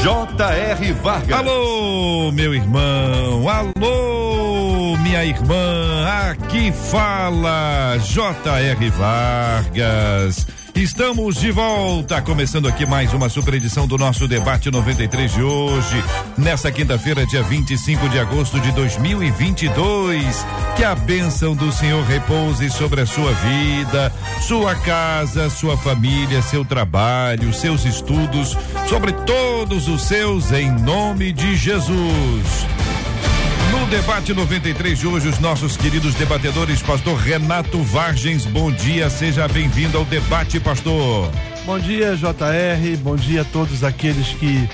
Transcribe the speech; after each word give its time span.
J.R. 0.00 0.92
Vargas. 0.94 1.38
Alô, 1.38 2.32
meu 2.32 2.54
irmão. 2.54 3.48
Alô, 3.48 4.96
minha 4.98 5.24
irmã. 5.24 6.06
Aqui 6.30 6.72
fala 6.72 7.98
J.R. 7.98 8.90
Vargas. 8.90 10.46
Estamos 10.74 11.36
de 11.36 11.50
volta, 11.50 12.20
começando 12.22 12.66
aqui 12.66 12.86
mais 12.86 13.12
uma 13.12 13.28
super 13.28 13.54
edição 13.54 13.86
do 13.86 13.98
nosso 13.98 14.26
debate 14.26 14.70
93 14.70 15.32
de 15.32 15.42
hoje, 15.42 16.02
nesta 16.36 16.72
quinta-feira, 16.72 17.26
dia 17.26 17.42
25 17.42 18.08
de 18.08 18.18
agosto 18.18 18.58
de 18.58 18.72
2022. 18.72 20.46
Que 20.76 20.82
a 20.82 20.94
bênção 20.94 21.54
do 21.54 21.70
Senhor 21.70 22.02
repouse 22.04 22.70
sobre 22.70 23.02
a 23.02 23.06
sua 23.06 23.32
vida, 23.32 24.12
sua 24.40 24.74
casa, 24.74 25.50
sua 25.50 25.76
família, 25.76 26.40
seu 26.40 26.64
trabalho, 26.64 27.52
seus 27.52 27.84
estudos, 27.84 28.56
sobre 28.88 29.12
todos 29.12 29.88
os 29.88 30.02
seus, 30.02 30.52
em 30.52 30.70
nome 30.70 31.32
de 31.32 31.54
Jesus. 31.54 32.66
No 33.72 33.86
debate 33.86 34.34
93 34.34 34.98
de 34.98 35.06
hoje, 35.06 35.28
os 35.28 35.38
nossos 35.38 35.78
queridos 35.78 36.14
debatedores, 36.14 36.82
pastor 36.82 37.16
Renato 37.16 37.82
Vargens, 37.82 38.44
bom 38.44 38.70
dia, 38.70 39.08
seja 39.08 39.48
bem-vindo 39.48 39.96
ao 39.96 40.04
debate, 40.04 40.60
pastor. 40.60 41.30
Bom 41.64 41.78
dia, 41.78 42.14
JR, 42.14 42.98
bom 42.98 43.16
dia 43.16 43.40
a 43.40 43.44
todos 43.46 43.82
aqueles 43.82 44.28
que 44.34 44.68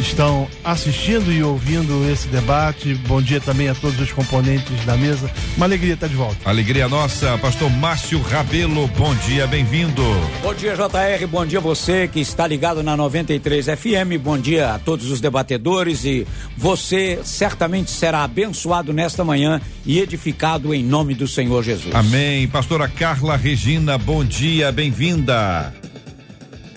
estão 0.00 0.48
assistindo 0.64 1.32
e 1.32 1.42
ouvindo 1.42 2.08
esse 2.10 2.28
debate. 2.28 2.94
Bom 3.06 3.20
dia 3.20 3.40
também 3.40 3.68
a 3.68 3.74
todos 3.74 3.98
os 4.00 4.12
componentes 4.12 4.84
da 4.84 4.96
mesa. 4.96 5.30
Uma 5.56 5.66
alegria 5.66 5.94
estar 5.94 6.08
de 6.08 6.14
volta. 6.14 6.36
Alegria 6.48 6.88
nossa, 6.88 7.36
pastor 7.38 7.70
Márcio 7.70 8.20
Rabelo, 8.20 8.86
bom 8.88 9.14
dia, 9.26 9.46
bem-vindo. 9.46 10.02
Bom 10.42 10.54
dia, 10.54 10.74
JR, 10.74 11.26
bom 11.26 11.46
dia 11.46 11.60
você 11.60 12.08
que 12.08 12.20
está 12.20 12.46
ligado 12.46 12.82
na 12.82 12.96
93 12.96 13.66
FM. 13.66 14.20
Bom 14.22 14.38
dia 14.38 14.74
a 14.74 14.78
todos 14.78 15.10
os 15.10 15.20
debatedores 15.20 16.04
e 16.04 16.26
você 16.56 17.20
certamente 17.24 17.90
será 17.90 18.24
abençoado 18.24 18.92
nesta 18.92 19.24
manhã 19.24 19.60
e 19.84 19.98
edificado 19.98 20.74
em 20.74 20.84
nome 20.84 21.14
do 21.14 21.26
Senhor 21.26 21.62
Jesus. 21.62 21.94
Amém. 21.94 22.46
Pastora 22.48 22.88
Carla 22.88 23.36
Regina, 23.36 23.98
bom 23.98 24.24
dia, 24.24 24.70
bem-vinda. 24.70 25.81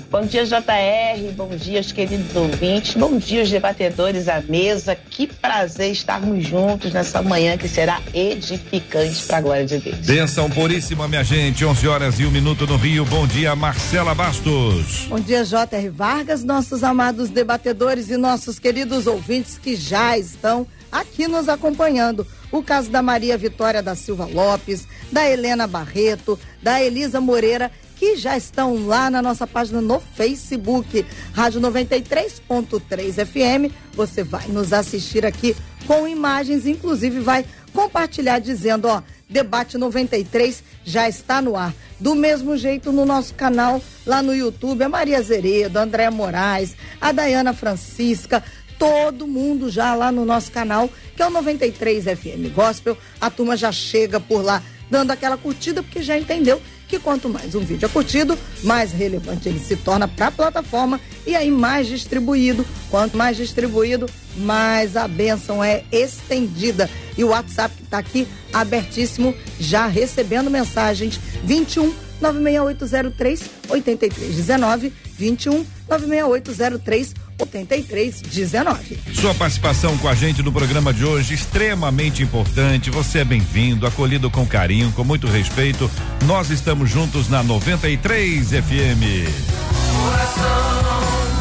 Bom 0.10 0.26
dia, 0.26 0.46
JR. 0.46 1.32
Bom 1.36 1.50
dia, 1.56 1.82
os 1.82 1.92
queridos 1.92 2.36
ouvintes. 2.36 2.96
Bom 2.96 3.18
dia, 3.18 3.44
os 3.44 3.50
debatedores 3.50 4.28
à 4.28 4.42
mesa. 4.42 4.96
Que 4.96 5.28
prazer 5.28 5.92
estarmos 5.92 6.48
juntos 6.48 6.94
nessa 6.94 7.22
manhã 7.22 7.58
que 7.58 7.68
será 7.68 8.02
edificante 8.14 9.24
para 9.26 9.38
a 9.38 9.42
glória 9.42 9.66
de 9.66 9.80
Deus. 9.80 9.98
Benção 9.98 10.50
puríssima, 10.50 11.08
minha 11.08 11.24
gente. 11.24 11.66
11 11.66 11.88
horas 11.88 12.20
e 12.20 12.26
um 12.26 12.32
minuto 12.32 12.68
no 12.68 12.78
Rio. 12.78 13.04
Bom 13.06 13.28
dia, 13.28 13.56
Marcela 13.56 14.14
Bastos. 14.14 15.08
Bom 15.10 15.20
dia, 15.20 15.44
J.R. 15.44 15.90
Vargas, 15.90 16.44
nossos 16.44 16.84
amados 16.84 17.30
debatedores 17.30 18.10
e 18.10 18.16
nossos 18.16 18.60
queridos 18.60 19.08
ouvintes 19.08 19.58
que 19.58 19.76
já 19.76 20.18
estão 20.18 20.68
aqui 20.92 21.28
nos 21.28 21.50
acompanhando. 21.50 22.26
O 22.52 22.64
caso 22.64 22.90
da 22.90 23.02
Maria 23.02 23.38
Vitória 23.38 23.84
da 23.84 23.96
Silva 23.96 24.26
Lopes, 24.26 24.88
da 25.12 25.30
Helena 25.30 25.68
Barreto, 25.68 26.40
da 26.62 26.82
Elisa 26.82 27.20
Moreira 27.20 27.72
que 28.06 28.16
já 28.16 28.38
estão 28.38 28.86
lá 28.86 29.10
na 29.10 29.20
nossa 29.20 29.48
página 29.48 29.82
no 29.82 30.00
Facebook, 30.00 31.04
Rádio 31.34 31.60
93.3 31.60 33.26
FM. 33.26 33.74
Você 33.94 34.22
vai 34.22 34.48
nos 34.48 34.72
assistir 34.72 35.26
aqui 35.26 35.56
com 35.88 36.08
imagens, 36.08 36.68
inclusive 36.68 37.20
vai 37.20 37.44
compartilhar 37.74 38.38
dizendo, 38.38 38.88
ó, 38.88 39.02
Debate 39.28 39.76
93 39.80 40.64
já 40.84 41.10
está 41.10 41.42
no 41.42 41.58
ar. 41.58 41.74
Do 42.00 42.14
mesmo 42.14 42.56
jeito 42.56 42.92
no 42.92 43.08
nosso 43.08 43.34
canal 43.34 43.82
lá 44.06 44.22
no 44.22 44.36
YouTube, 44.36 44.84
a 44.84 44.90
Maria 44.90 45.20
Zeredo, 45.24 45.80
a 45.80 45.82
Andréa 45.82 46.12
Moraes, 46.12 46.76
a 47.02 47.12
Dayana 47.12 47.56
Francisca, 47.56 48.44
todo 48.78 49.26
mundo 49.26 49.68
já 49.68 49.96
lá 49.96 50.12
no 50.12 50.26
nosso 50.26 50.52
canal, 50.52 50.88
que 51.16 51.24
é 51.24 51.26
o 51.26 51.32
93 51.32 52.04
FM 52.04 52.54
Gospel. 52.54 52.96
A 53.20 53.32
turma 53.32 53.58
já 53.58 53.72
chega 53.72 54.20
por 54.20 54.44
lá 54.44 54.62
dando 54.92 55.10
aquela 55.10 55.38
curtida 55.38 55.82
porque 55.82 56.04
já 56.04 56.16
entendeu 56.18 56.62
que 56.88 57.00
quanto 57.00 57.30
mais 57.30 57.56
um 57.56 57.60
vídeo 57.62 57.86
é 57.86 57.90
curtido, 57.90 58.38
mais 58.64 58.92
relevante 58.92 59.50
ele 59.50 59.60
se 59.60 59.76
torna 59.76 60.08
para 60.08 60.28
a 60.28 60.32
plataforma 60.32 61.00
e 61.26 61.36
aí 61.36 61.50
mais 61.52 61.88
distribuído. 61.88 62.66
Quanto 62.90 63.18
mais 63.18 63.38
distribuído, 63.38 64.10
mais 64.38 64.96
a 64.96 65.08
bênção 65.08 65.64
é 65.64 65.84
estendida. 65.92 66.90
E 67.18 67.24
o 67.24 67.30
WhatsApp 67.30 67.76
que 67.76 67.84
está 67.84 67.98
aqui 67.98 68.28
abertíssimo, 68.54 69.34
já 69.60 69.88
recebendo 69.88 70.50
mensagens 70.50 71.20
21 71.44 71.94
96803 72.22 73.42
8319 73.70 74.94
21 75.18 75.66
96803 75.90 77.08
8319. 77.08 77.25
Sua 79.14 79.34
participação 79.34 79.98
com 79.98 80.08
a 80.08 80.16
gente 80.16 80.42
no 80.42 80.52
programa 80.52 80.94
de 80.94 81.04
hoje 81.04 81.34
extremamente 81.34 82.24
importante. 82.24 82.90
Você 82.90 83.20
é 83.20 83.26
bem-vindo, 83.26 83.86
acolhido 83.86 84.30
com 84.32 84.46
carinho, 84.46 84.92
com 84.94 85.04
muito 85.04 85.28
respeito. 85.28 85.90
Nós 86.26 86.50
estamos 86.50 86.90
juntos 86.90 87.30
na 87.30 87.44
93 87.44 88.50
FM. 88.50 89.28
Coração, 90.02 91.35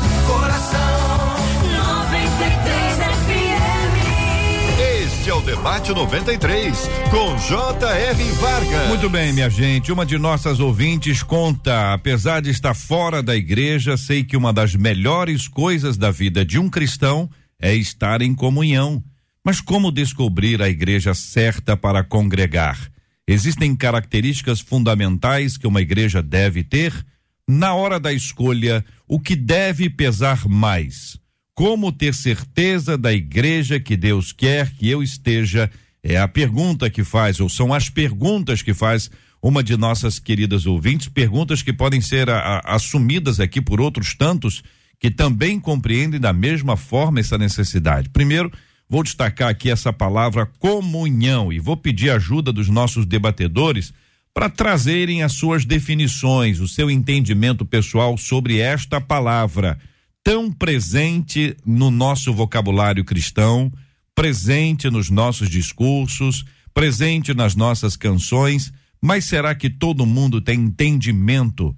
debate 5.45 5.93
93 5.93 6.89
com 7.11 7.37
J.R. 7.37 8.25
Vargas. 8.33 8.89
Muito 8.89 9.11
bem, 9.11 9.33
minha 9.33 9.51
gente. 9.51 9.93
Uma 9.93 10.07
de 10.07 10.17
nossas 10.17 10.59
ouvintes 10.59 11.23
conta, 11.23 11.93
apesar 11.93 12.41
de 12.41 12.49
estar 12.49 12.73
fora 12.73 13.23
da 13.23 13.37
igreja, 13.37 13.97
sei 13.97 14.25
que 14.25 14.39
uma 14.39 14.53
das 14.55 14.75
melhores 14.75 15.47
coisas 15.47 15.99
da 15.99 16.11
vida 16.11 16.45
de 16.47 16.59
um 16.59 16.71
cristão 16.71 17.29
é 17.61 17.75
estar 17.75 18.23
em 18.23 18.35
comunhão. 18.35 19.05
Mas 19.45 19.61
como 19.61 19.93
descobrir 19.93 20.63
a 20.63 20.69
igreja 20.69 21.13
certa 21.13 21.77
para 21.77 22.03
congregar? 22.03 22.91
Existem 23.29 23.77
características 23.77 24.61
fundamentais 24.61 25.59
que 25.59 25.67
uma 25.67 25.83
igreja 25.83 26.23
deve 26.23 26.65
ter? 26.65 26.95
Na 27.47 27.75
hora 27.75 28.01
da 28.01 28.13
escolha, 28.13 28.83
o 29.07 29.21
que 29.21 29.37
deve 29.37 29.91
pesar 29.91 30.49
mais? 30.49 31.19
Como 31.55 31.93
ter 31.93 32.13
certeza 32.13 32.99
da 32.99 33.13
igreja 33.13 33.79
que 33.79 33.97
Deus 33.97 34.33
quer 34.33 34.73
que 34.73 34.91
eu 34.91 35.05
esteja? 35.05 35.71
É 36.03 36.19
a 36.19 36.27
pergunta 36.27 36.91
que 36.91 37.05
faz, 37.05 37.39
ou 37.39 37.49
são 37.49 37.73
as 37.73 37.89
perguntas 37.89 38.61
que 38.61 38.75
faz 38.75 39.09
uma 39.41 39.63
de 39.63 39.77
nossas 39.77 40.19
queridas 40.19 40.67
ouvintes, 40.67 41.07
perguntas 41.07 41.63
que 41.63 41.73
podem 41.73 42.01
ser 42.01 42.29
a, 42.29 42.39
a, 42.39 42.75
assumidas 42.75 43.39
aqui 43.39 43.61
por 43.61 43.81
outros 43.81 44.15
tantos 44.15 44.65
que 44.99 45.13
também 45.13 45.61
compreendem 45.61 46.19
da 46.19 46.33
mesma 46.33 46.77
forma 46.77 47.21
essa 47.21 47.39
necessidade. 47.39 48.09
Primeiro, 48.09 48.51
vou 48.89 49.05
destacar 49.05 49.49
aqui 49.49 49.71
essa 49.71 49.93
palavra 49.93 50.47
comunhão 50.59 51.53
e 51.53 51.61
vou 51.61 51.77
pedir 51.77 52.11
ajuda 52.11 52.53
dos 52.53 52.69
nossos 52.69 53.07
debatedores 53.07 53.95
para 54.33 54.51
trazerem 54.51 55.23
as 55.23 55.35
suas 55.35 55.65
definições, 55.65 56.59
o 56.59 56.67
seu 56.67 56.91
entendimento 56.91 57.65
pessoal 57.65 58.19
sobre 58.19 58.59
esta 58.59 59.01
palavra 59.01 59.79
tão 60.25 60.51
presente 60.51 61.55
no 61.67 61.91
nosso 61.91 62.33
vocabulário 62.33 63.05
cristão, 63.05 63.71
presente 64.15 64.89
nos 64.89 65.11
nossos 65.11 65.51
discursos, 65.51 66.47
presente 66.73 67.35
nas 67.35 67.55
nossas 67.55 67.95
canções, 67.95 68.73
mas 69.03 69.27
será 69.27 69.55
que 69.55 69.69
todo 69.69 70.07
mundo 70.07 70.41
tem 70.41 70.59
entendimento 70.61 71.77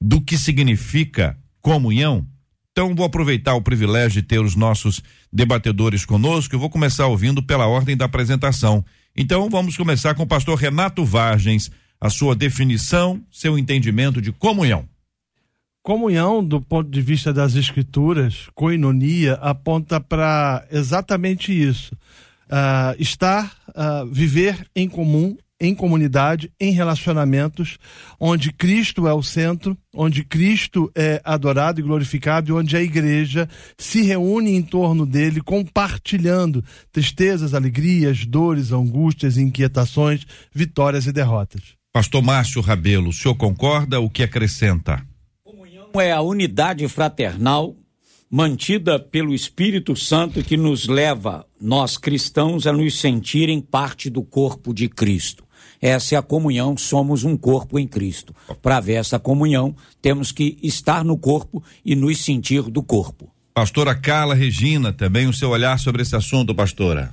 do 0.00 0.22
que 0.22 0.38
significa 0.38 1.38
comunhão? 1.60 2.26
Então 2.72 2.94
vou 2.94 3.04
aproveitar 3.04 3.54
o 3.54 3.60
privilégio 3.60 4.22
de 4.22 4.26
ter 4.26 4.40
os 4.40 4.56
nossos 4.56 5.02
debatedores 5.30 6.06
conosco 6.06 6.54
e 6.54 6.58
vou 6.58 6.70
começar 6.70 7.06
ouvindo 7.06 7.42
pela 7.42 7.66
ordem 7.66 7.94
da 7.94 8.06
apresentação. 8.06 8.82
Então 9.14 9.50
vamos 9.50 9.76
começar 9.76 10.14
com 10.14 10.22
o 10.22 10.26
pastor 10.26 10.58
Renato 10.58 11.04
Vargens, 11.04 11.70
a 12.00 12.08
sua 12.08 12.34
definição, 12.34 13.22
seu 13.30 13.58
entendimento 13.58 14.22
de 14.22 14.32
comunhão. 14.32 14.88
Comunhão, 15.82 16.44
do 16.44 16.60
ponto 16.60 16.88
de 16.88 17.00
vista 17.00 17.32
das 17.32 17.56
escrituras, 17.56 18.46
coinonia, 18.54 19.34
aponta 19.34 20.00
para 20.00 20.64
exatamente 20.70 21.52
isso. 21.52 21.94
Uh, 22.44 22.94
estar, 23.00 23.56
uh, 23.70 24.06
viver 24.06 24.66
em 24.76 24.88
comum 24.88 25.36
em 25.62 25.76
comunidade, 25.76 26.50
em 26.60 26.72
relacionamentos, 26.72 27.78
onde 28.18 28.52
Cristo 28.52 29.06
é 29.06 29.14
o 29.14 29.22
centro, 29.22 29.78
onde 29.94 30.24
Cristo 30.24 30.90
é 30.92 31.20
adorado 31.24 31.78
e 31.78 31.84
glorificado 31.84 32.50
e 32.50 32.52
onde 32.52 32.76
a 32.76 32.82
igreja 32.82 33.48
se 33.78 34.02
reúne 34.02 34.56
em 34.56 34.62
torno 34.62 35.06
dele, 35.06 35.40
compartilhando 35.40 36.64
tristezas, 36.90 37.54
alegrias, 37.54 38.26
dores, 38.26 38.72
angústias, 38.72 39.38
inquietações, 39.38 40.26
vitórias 40.52 41.06
e 41.06 41.12
derrotas. 41.12 41.62
Pastor 41.92 42.22
Márcio 42.22 42.60
Rabelo, 42.60 43.10
o 43.10 43.12
senhor 43.12 43.36
concorda? 43.36 44.00
O 44.00 44.10
que 44.10 44.24
acrescenta? 44.24 45.06
É 46.00 46.12
a 46.12 46.20
unidade 46.20 46.86
fraternal 46.88 47.76
mantida 48.30 48.98
pelo 48.98 49.34
Espírito 49.34 49.94
Santo 49.94 50.42
que 50.42 50.56
nos 50.56 50.88
leva, 50.88 51.46
nós 51.60 51.98
cristãos, 51.98 52.66
a 52.66 52.72
nos 52.72 52.98
sentirem 52.98 53.60
parte 53.60 54.08
do 54.08 54.22
corpo 54.22 54.72
de 54.72 54.88
Cristo. 54.88 55.44
Essa 55.80 56.14
é 56.14 56.18
a 56.18 56.22
comunhão, 56.22 56.76
somos 56.76 57.24
um 57.24 57.36
corpo 57.36 57.78
em 57.78 57.86
Cristo. 57.86 58.34
Para 58.62 58.80
ver 58.80 58.94
essa 58.94 59.18
comunhão, 59.18 59.76
temos 60.00 60.32
que 60.32 60.56
estar 60.62 61.04
no 61.04 61.18
corpo 61.18 61.62
e 61.84 61.94
nos 61.94 62.24
sentir 62.24 62.62
do 62.62 62.82
corpo. 62.82 63.30
Pastora 63.52 63.94
Carla 63.94 64.34
Regina, 64.34 64.94
também 64.94 65.26
o 65.26 65.32
seu 65.32 65.50
olhar 65.50 65.78
sobre 65.78 66.00
esse 66.00 66.16
assunto, 66.16 66.54
pastora. 66.54 67.12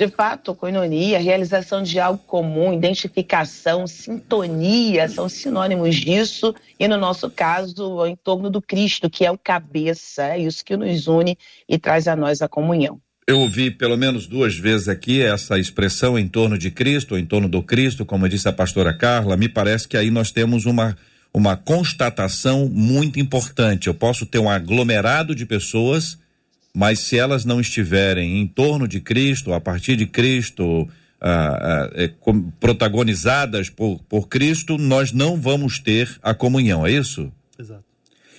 De 0.00 0.08
fato, 0.08 0.54
coinonia, 0.54 1.18
realização 1.18 1.82
de 1.82 2.00
algo 2.00 2.22
comum, 2.26 2.72
identificação, 2.72 3.86
sintonia 3.86 5.06
são 5.10 5.28
sinônimos 5.28 5.94
disso 5.94 6.54
e, 6.78 6.88
no 6.88 6.96
nosso 6.96 7.28
caso, 7.28 8.06
em 8.06 8.16
torno 8.16 8.48
do 8.48 8.62
Cristo, 8.62 9.10
que 9.10 9.26
é 9.26 9.30
o 9.30 9.36
cabeça, 9.36 10.28
é 10.28 10.38
isso 10.38 10.64
que 10.64 10.74
nos 10.74 11.06
une 11.06 11.36
e 11.68 11.78
traz 11.78 12.08
a 12.08 12.16
nós 12.16 12.40
a 12.40 12.48
comunhão. 12.48 12.98
Eu 13.26 13.40
ouvi 13.40 13.70
pelo 13.70 13.94
menos 13.94 14.26
duas 14.26 14.56
vezes 14.56 14.88
aqui 14.88 15.20
essa 15.20 15.58
expressão 15.58 16.18
em 16.18 16.26
torno 16.26 16.56
de 16.56 16.70
Cristo, 16.70 17.18
em 17.18 17.26
torno 17.26 17.46
do 17.46 17.62
Cristo, 17.62 18.06
como 18.06 18.26
disse 18.26 18.48
a 18.48 18.52
pastora 18.54 18.94
Carla. 18.94 19.36
Me 19.36 19.50
parece 19.50 19.86
que 19.86 19.98
aí 19.98 20.10
nós 20.10 20.30
temos 20.32 20.64
uma, 20.64 20.96
uma 21.30 21.58
constatação 21.58 22.70
muito 22.72 23.20
importante. 23.20 23.88
Eu 23.88 23.94
posso 23.94 24.24
ter 24.24 24.38
um 24.38 24.48
aglomerado 24.48 25.34
de 25.34 25.44
pessoas 25.44 26.16
mas 26.74 27.00
se 27.00 27.18
elas 27.18 27.44
não 27.44 27.60
estiverem 27.60 28.38
em 28.38 28.46
torno 28.46 28.86
de 28.86 29.00
Cristo, 29.00 29.52
a 29.52 29.60
partir 29.60 29.96
de 29.96 30.06
Cristo, 30.06 30.88
ah, 31.20 31.58
ah, 31.60 31.90
é, 31.94 32.10
protagonizadas 32.58 33.68
por, 33.68 34.00
por 34.08 34.28
Cristo, 34.28 34.78
nós 34.78 35.12
não 35.12 35.36
vamos 35.36 35.78
ter 35.78 36.18
a 36.22 36.32
comunhão, 36.32 36.86
é 36.86 36.92
isso? 36.92 37.30
Exato. 37.58 37.90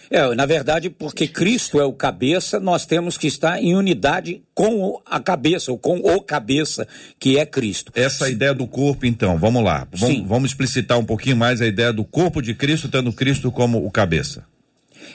É, 0.10 0.36
na 0.36 0.46
verdade, 0.46 0.90
porque 0.90 1.26
Cristo 1.26 1.80
é 1.80 1.86
o 1.86 1.94
cabeça, 1.94 2.60
nós 2.60 2.86
temos 2.86 3.18
que 3.18 3.28
estar 3.28 3.64
em 3.64 3.76
unidade 3.78 4.44
com 4.54 5.02
a 5.06 5.22
cabeça, 5.22 5.72
ou 5.72 5.78
com 5.78 6.00
o 6.00 6.22
cabeça, 6.22 6.86
que 7.18 7.38
é 7.38 7.46
Cristo. 7.46 7.94
Essa 7.96 8.26
Sim. 8.26 8.34
ideia 8.34 8.54
do 8.54 8.68
corpo, 8.68 9.06
então, 9.06 9.38
vamos 9.38 9.64
lá. 9.64 9.88
Vamos, 9.90 10.28
vamos 10.28 10.50
explicitar 10.50 11.00
um 11.00 11.06
pouquinho 11.06 11.38
mais 11.38 11.62
a 11.62 11.66
ideia 11.66 11.94
do 11.94 12.04
corpo 12.04 12.42
de 12.42 12.54
Cristo, 12.54 12.90
tendo 12.90 13.14
Cristo 13.14 13.50
como 13.54 13.86
o 13.86 13.90
cabeça. 13.90 14.44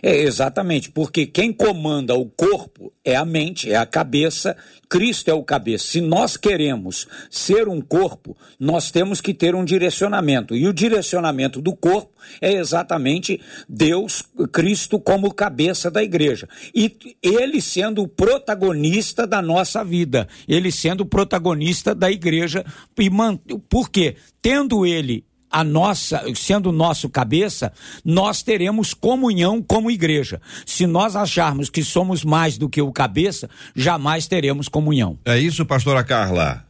É, 0.02 0.16
exatamente, 0.16 0.90
porque 0.90 1.26
quem 1.26 1.52
comanda 1.52 2.14
o 2.14 2.26
corpo 2.26 2.92
é 3.04 3.16
a 3.16 3.24
mente, 3.24 3.70
é 3.70 3.76
a 3.76 3.86
cabeça, 3.86 4.56
Cristo 4.88 5.28
é 5.28 5.34
o 5.34 5.42
cabeça. 5.42 5.86
Se 5.86 6.00
nós 6.00 6.36
queremos 6.36 7.06
ser 7.30 7.68
um 7.68 7.80
corpo, 7.80 8.36
nós 8.58 8.90
temos 8.90 9.20
que 9.20 9.34
ter 9.34 9.54
um 9.54 9.64
direcionamento. 9.64 10.54
E 10.54 10.66
o 10.66 10.72
direcionamento 10.72 11.60
do 11.60 11.74
corpo 11.74 12.12
é 12.40 12.52
exatamente 12.52 13.40
Deus, 13.68 14.22
Cristo, 14.52 14.98
como 15.00 15.34
cabeça 15.34 15.90
da 15.90 16.02
igreja. 16.02 16.48
E 16.74 16.96
ele 17.22 17.60
sendo 17.60 18.02
o 18.02 18.08
protagonista 18.08 19.26
da 19.26 19.42
nossa 19.42 19.84
vida, 19.84 20.28
ele 20.46 20.70
sendo 20.70 21.02
o 21.02 21.06
protagonista 21.06 21.94
da 21.94 22.10
igreja. 22.10 22.64
E 22.98 23.10
Por 23.68 23.90
quê? 23.90 24.16
Tendo 24.40 24.86
ele 24.86 25.24
a 25.56 25.64
nossa, 25.64 26.22
sendo 26.34 26.70
nosso 26.70 27.08
cabeça, 27.08 27.72
nós 28.04 28.42
teremos 28.42 28.92
comunhão 28.92 29.62
como 29.62 29.90
igreja. 29.90 30.38
Se 30.66 30.86
nós 30.86 31.16
acharmos 31.16 31.70
que 31.70 31.82
somos 31.82 32.22
mais 32.22 32.58
do 32.58 32.68
que 32.68 32.82
o 32.82 32.92
cabeça, 32.92 33.48
jamais 33.74 34.26
teremos 34.26 34.68
comunhão. 34.68 35.18
É 35.24 35.38
isso, 35.38 35.64
pastora 35.64 36.04
Carla. 36.04 36.62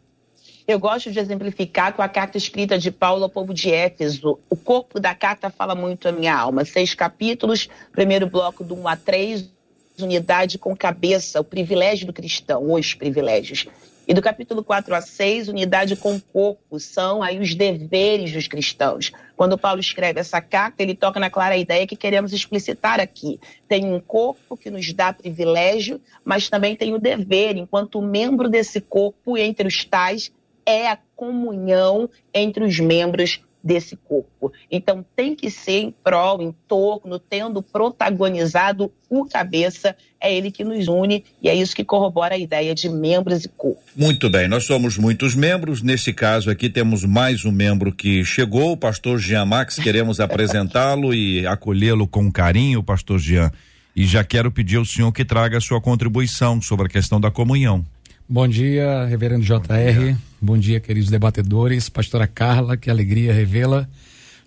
Eu 0.69 0.79
gosto 0.79 1.11
de 1.11 1.19
exemplificar 1.19 1.94
com 1.94 2.03
a 2.03 2.09
carta 2.09 2.38
escrita 2.38 2.79
de 2.79 2.93
Paulo 2.93 3.25
ao 3.25 3.29
povo 3.29 3.53
de 3.53 3.73
Éfeso. 3.73 4.38
O 4.49 4.55
corpo 4.55 5.00
da 5.00 5.17
carta 5.17 5.50
fala 5.50 5.75
muito 5.75 6.09
a 6.09 6.12
minha 6.12 6.37
alma. 6.37 6.65
Seis 6.65 6.94
capítulos, 6.94 7.69
primeiro 7.91 8.29
bloco 8.29 8.62
do 8.62 8.77
1 8.77 8.87
a 8.87 8.94
3, 8.94 9.50
unidade 9.99 10.59
com 10.59 10.77
cabeça, 10.77 11.41
o 11.41 11.44
privilégio 11.44 12.06
do 12.06 12.12
cristão, 12.12 12.73
os 12.73 12.94
privilégios. 12.94 13.67
E 14.08 14.14
do 14.14 14.23
capítulo 14.23 14.62
4 14.62 14.94
a 14.94 15.00
6, 15.00 15.49
unidade 15.49 15.97
com 15.97 16.14
o 16.14 16.20
corpo, 16.20 16.79
são 16.79 17.25
aí 17.25 17.41
os 17.41 17.56
deveres 17.56 18.32
dos 18.32 18.47
cristãos. 18.47 19.11
Quando 19.37 19.58
Paulo 19.58 19.81
escreve 19.81 20.20
essa 20.20 20.41
carta, 20.41 20.81
ele 20.81 20.94
toca 20.94 21.19
na 21.19 21.29
clara 21.29 21.56
ideia 21.56 21.88
que 21.88 21.97
queremos 21.97 22.32
explicitar 22.32 23.00
aqui. 23.00 23.41
Tem 23.67 23.85
um 23.85 23.99
corpo 23.99 24.56
que 24.56 24.70
nos 24.70 24.93
dá 24.93 25.12
privilégio, 25.12 26.00
mas 26.25 26.49
também 26.49 26.76
tem 26.76 26.94
o 26.94 27.00
dever, 27.00 27.56
enquanto 27.56 28.00
membro 28.00 28.49
desse 28.49 28.81
corpo, 28.81 29.37
entre 29.37 29.67
os 29.67 29.85
tais, 29.85 30.31
é 30.64 30.88
a 30.88 30.99
comunhão 31.17 32.09
entre 32.32 32.62
os 32.62 32.79
membros 32.79 33.41
desse 33.66 33.96
corpo. 33.96 34.52
Então 34.70 35.04
tem 35.16 35.34
que 35.34 35.50
ser 35.50 35.80
em 35.80 35.90
prol, 35.90 36.40
em 36.40 36.54
torno, 36.68 37.18
tendo 37.18 37.60
protagonizado 37.60 38.92
o 39.10 39.24
cabeça, 39.24 39.96
é 40.20 40.32
ele 40.32 40.52
que 40.52 40.62
nos 40.62 40.86
une 40.86 41.24
e 41.42 41.48
é 41.48 41.54
isso 41.54 41.74
que 41.74 41.84
corrobora 41.84 42.36
a 42.36 42.38
ideia 42.38 42.74
de 42.74 42.88
membros 42.88 43.44
e 43.44 43.48
corpo. 43.48 43.82
Muito 43.96 44.30
bem, 44.30 44.46
nós 44.46 44.64
somos 44.64 44.96
muitos 44.96 45.34
membros, 45.34 45.82
nesse 45.82 46.12
caso 46.12 46.48
aqui 46.48 46.70
temos 46.70 47.04
mais 47.04 47.44
um 47.44 47.50
membro 47.50 47.92
que 47.92 48.24
chegou, 48.24 48.72
o 48.72 48.76
pastor 48.76 49.18
Jean 49.18 49.44
Max, 49.44 49.76
queremos 49.80 50.20
apresentá-lo 50.20 51.12
e 51.12 51.44
acolhê-lo 51.44 52.06
com 52.06 52.30
carinho, 52.30 52.84
pastor 52.84 53.18
Jean. 53.18 53.50
E 53.96 54.04
já 54.04 54.22
quero 54.22 54.52
pedir 54.52 54.76
ao 54.76 54.84
senhor 54.84 55.10
que 55.10 55.24
traga 55.24 55.58
a 55.58 55.60
sua 55.60 55.80
contribuição 55.80 56.60
sobre 56.62 56.86
a 56.86 56.90
questão 56.90 57.20
da 57.20 57.30
comunhão. 57.30 57.84
Bom 58.28 58.49
dia, 58.49 59.05
reverendo 59.05 59.44
JR. 59.44 59.55
Bom 59.61 60.02
dia. 60.02 60.19
Bom 60.43 60.58
dia, 60.58 60.81
queridos 60.81 61.08
debatedores. 61.08 61.88
Pastora 61.88 62.26
Carla, 62.26 62.76
que 62.76 62.90
alegria 62.90 63.32
revela. 63.32 63.88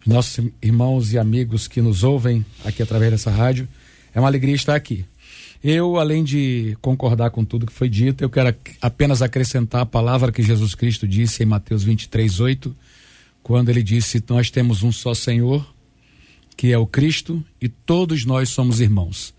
Nossos 0.05 0.45
irmãos 0.61 1.13
e 1.13 1.17
amigos 1.17 1.65
que 1.65 1.81
nos 1.81 2.03
ouvem 2.03 2.45
aqui 2.65 2.83
através 2.83 3.09
dessa 3.09 3.31
rádio. 3.31 3.69
É 4.13 4.19
uma 4.19 4.27
alegria 4.27 4.53
estar 4.53 4.75
aqui. 4.75 5.05
Eu, 5.63 5.97
além 5.97 6.25
de 6.25 6.77
concordar 6.81 7.29
com 7.31 7.45
tudo 7.45 7.65
que 7.65 7.71
foi 7.71 7.87
dito, 7.87 8.21
eu 8.21 8.29
quero 8.29 8.53
apenas 8.81 9.21
acrescentar 9.21 9.83
a 9.83 9.85
palavra 9.85 10.29
que 10.29 10.43
Jesus 10.43 10.75
Cristo 10.75 11.07
disse 11.07 11.43
em 11.43 11.45
Mateus 11.45 11.81
23, 11.81 12.37
8, 12.37 12.75
quando 13.41 13.69
ele 13.69 13.81
disse: 13.81 14.21
Nós 14.27 14.51
temos 14.51 14.83
um 14.83 14.91
só 14.91 15.13
Senhor, 15.13 15.65
que 16.57 16.73
é 16.73 16.77
o 16.77 16.85
Cristo, 16.85 17.41
e 17.61 17.69
todos 17.69 18.25
nós 18.25 18.49
somos 18.49 18.81
irmãos. 18.81 19.33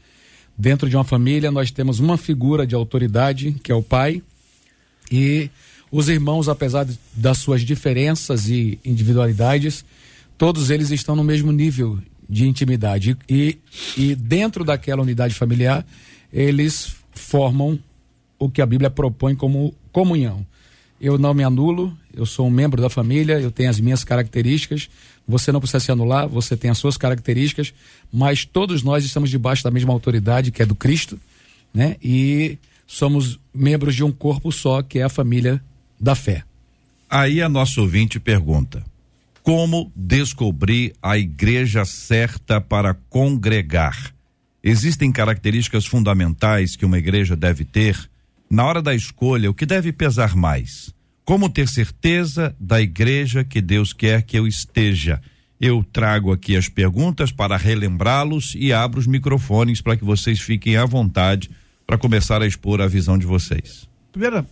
Dentro 0.57 0.89
de 0.89 0.97
uma 0.97 1.05
família, 1.05 1.51
nós 1.51 1.71
temos 1.71 2.01
uma 2.01 2.17
figura 2.17 2.67
de 2.67 2.75
autoridade, 2.75 3.57
que 3.63 3.71
é 3.73 3.75
o 3.75 3.83
pai, 3.83 4.23
e 5.11 5.51
os 5.91 6.09
irmãos, 6.09 6.49
apesar 6.49 6.87
das 7.13 7.39
suas 7.39 7.63
diferenças 7.63 8.49
e 8.49 8.79
individualidades, 8.85 9.85
todos 10.39 10.71
eles 10.71 10.91
estão 10.91 11.17
no 11.17 11.25
mesmo 11.25 11.51
nível 11.51 11.99
de 12.29 12.47
intimidade. 12.47 13.17
E, 13.29 13.59
e 13.97 14.15
dentro 14.15 14.65
daquela 14.65 15.03
unidade 15.03 15.35
familiar, 15.35 15.85
eles 16.33 16.95
formam 17.13 17.79
o 18.39 18.49
que 18.49 18.63
a 18.63 18.67
Bíblia 18.67 18.89
propõe 18.89 19.35
como 19.35 19.75
comunhão. 19.91 20.47
Eu 21.01 21.19
não 21.19 21.35
me 21.35 21.43
anulo, 21.43 21.97
eu 22.15 22.25
sou 22.25 22.47
um 22.47 22.51
membro 22.51 22.81
da 22.81 22.89
família, 22.89 23.41
eu 23.41 23.51
tenho 23.51 23.69
as 23.69 23.81
minhas 23.81 24.05
características. 24.05 24.89
Você 25.27 25.51
não 25.51 25.59
precisa 25.59 25.81
se 25.81 25.91
anular, 25.91 26.29
você 26.29 26.57
tem 26.57 26.71
as 26.71 26.79
suas 26.79 26.97
características, 26.97 27.75
mas 28.13 28.45
todos 28.45 28.83
nós 28.83 29.05
estamos 29.05 29.29
debaixo 29.29 29.65
da 29.65 29.71
mesma 29.71 29.93
autoridade, 29.93 30.53
que 30.53 30.63
é 30.63 30.67
do 30.67 30.75
Cristo, 30.75 31.19
né? 31.73 31.97
E 32.03 32.59
somos 32.91 33.39
membros 33.55 33.95
de 33.95 34.03
um 34.03 34.11
corpo 34.11 34.51
só, 34.51 34.83
que 34.83 34.99
é 34.99 35.05
a 35.05 35.09
família 35.09 35.63
da 35.99 36.17
fé. 36.17 36.43
Aí 37.09 37.41
a 37.41 37.49
nossa 37.49 37.81
ouvinte 37.81 38.19
pergunta: 38.19 38.85
como 39.45 39.93
descobrir 39.95 40.93
a 41.01 41.17
igreja 41.17 41.85
certa 41.85 42.61
para 42.61 42.93
congregar? 42.93 44.13
Existem 44.63 45.13
características 45.13 45.87
fundamentais 45.87 46.75
que 46.75 46.85
uma 46.85 46.99
igreja 46.99 47.37
deve 47.37 47.65
ter? 47.65 47.97
Na 48.51 48.65
hora 48.65 48.83
da 48.83 48.93
escolha, 48.93 49.49
o 49.49 49.55
que 49.55 49.65
deve 49.65 49.93
pesar 49.93 50.35
mais? 50.35 50.93
Como 51.25 51.49
ter 51.49 51.69
certeza 51.69 52.57
da 52.59 52.81
igreja 52.81 53.45
que 53.45 53.61
Deus 53.61 53.93
quer 53.93 54.23
que 54.23 54.37
eu 54.37 54.49
esteja? 54.49 55.23
Eu 55.61 55.85
trago 55.85 56.33
aqui 56.33 56.57
as 56.57 56.69
perguntas 56.69 57.31
para 57.31 57.57
relembrá-los 57.57 58.55
e 58.57 58.73
abro 58.73 58.99
os 58.99 59.07
microfones 59.07 59.81
para 59.81 59.97
que 59.97 60.05
vocês 60.05 60.41
fiquem 60.41 60.77
à 60.77 60.85
vontade 60.85 61.51
para 61.91 61.99
começar 61.99 62.41
a 62.41 62.47
expor 62.47 62.81
a 62.81 62.87
visão 62.87 63.19
de 63.19 63.27
vocês. 63.27 63.89
Primeira 64.13 64.47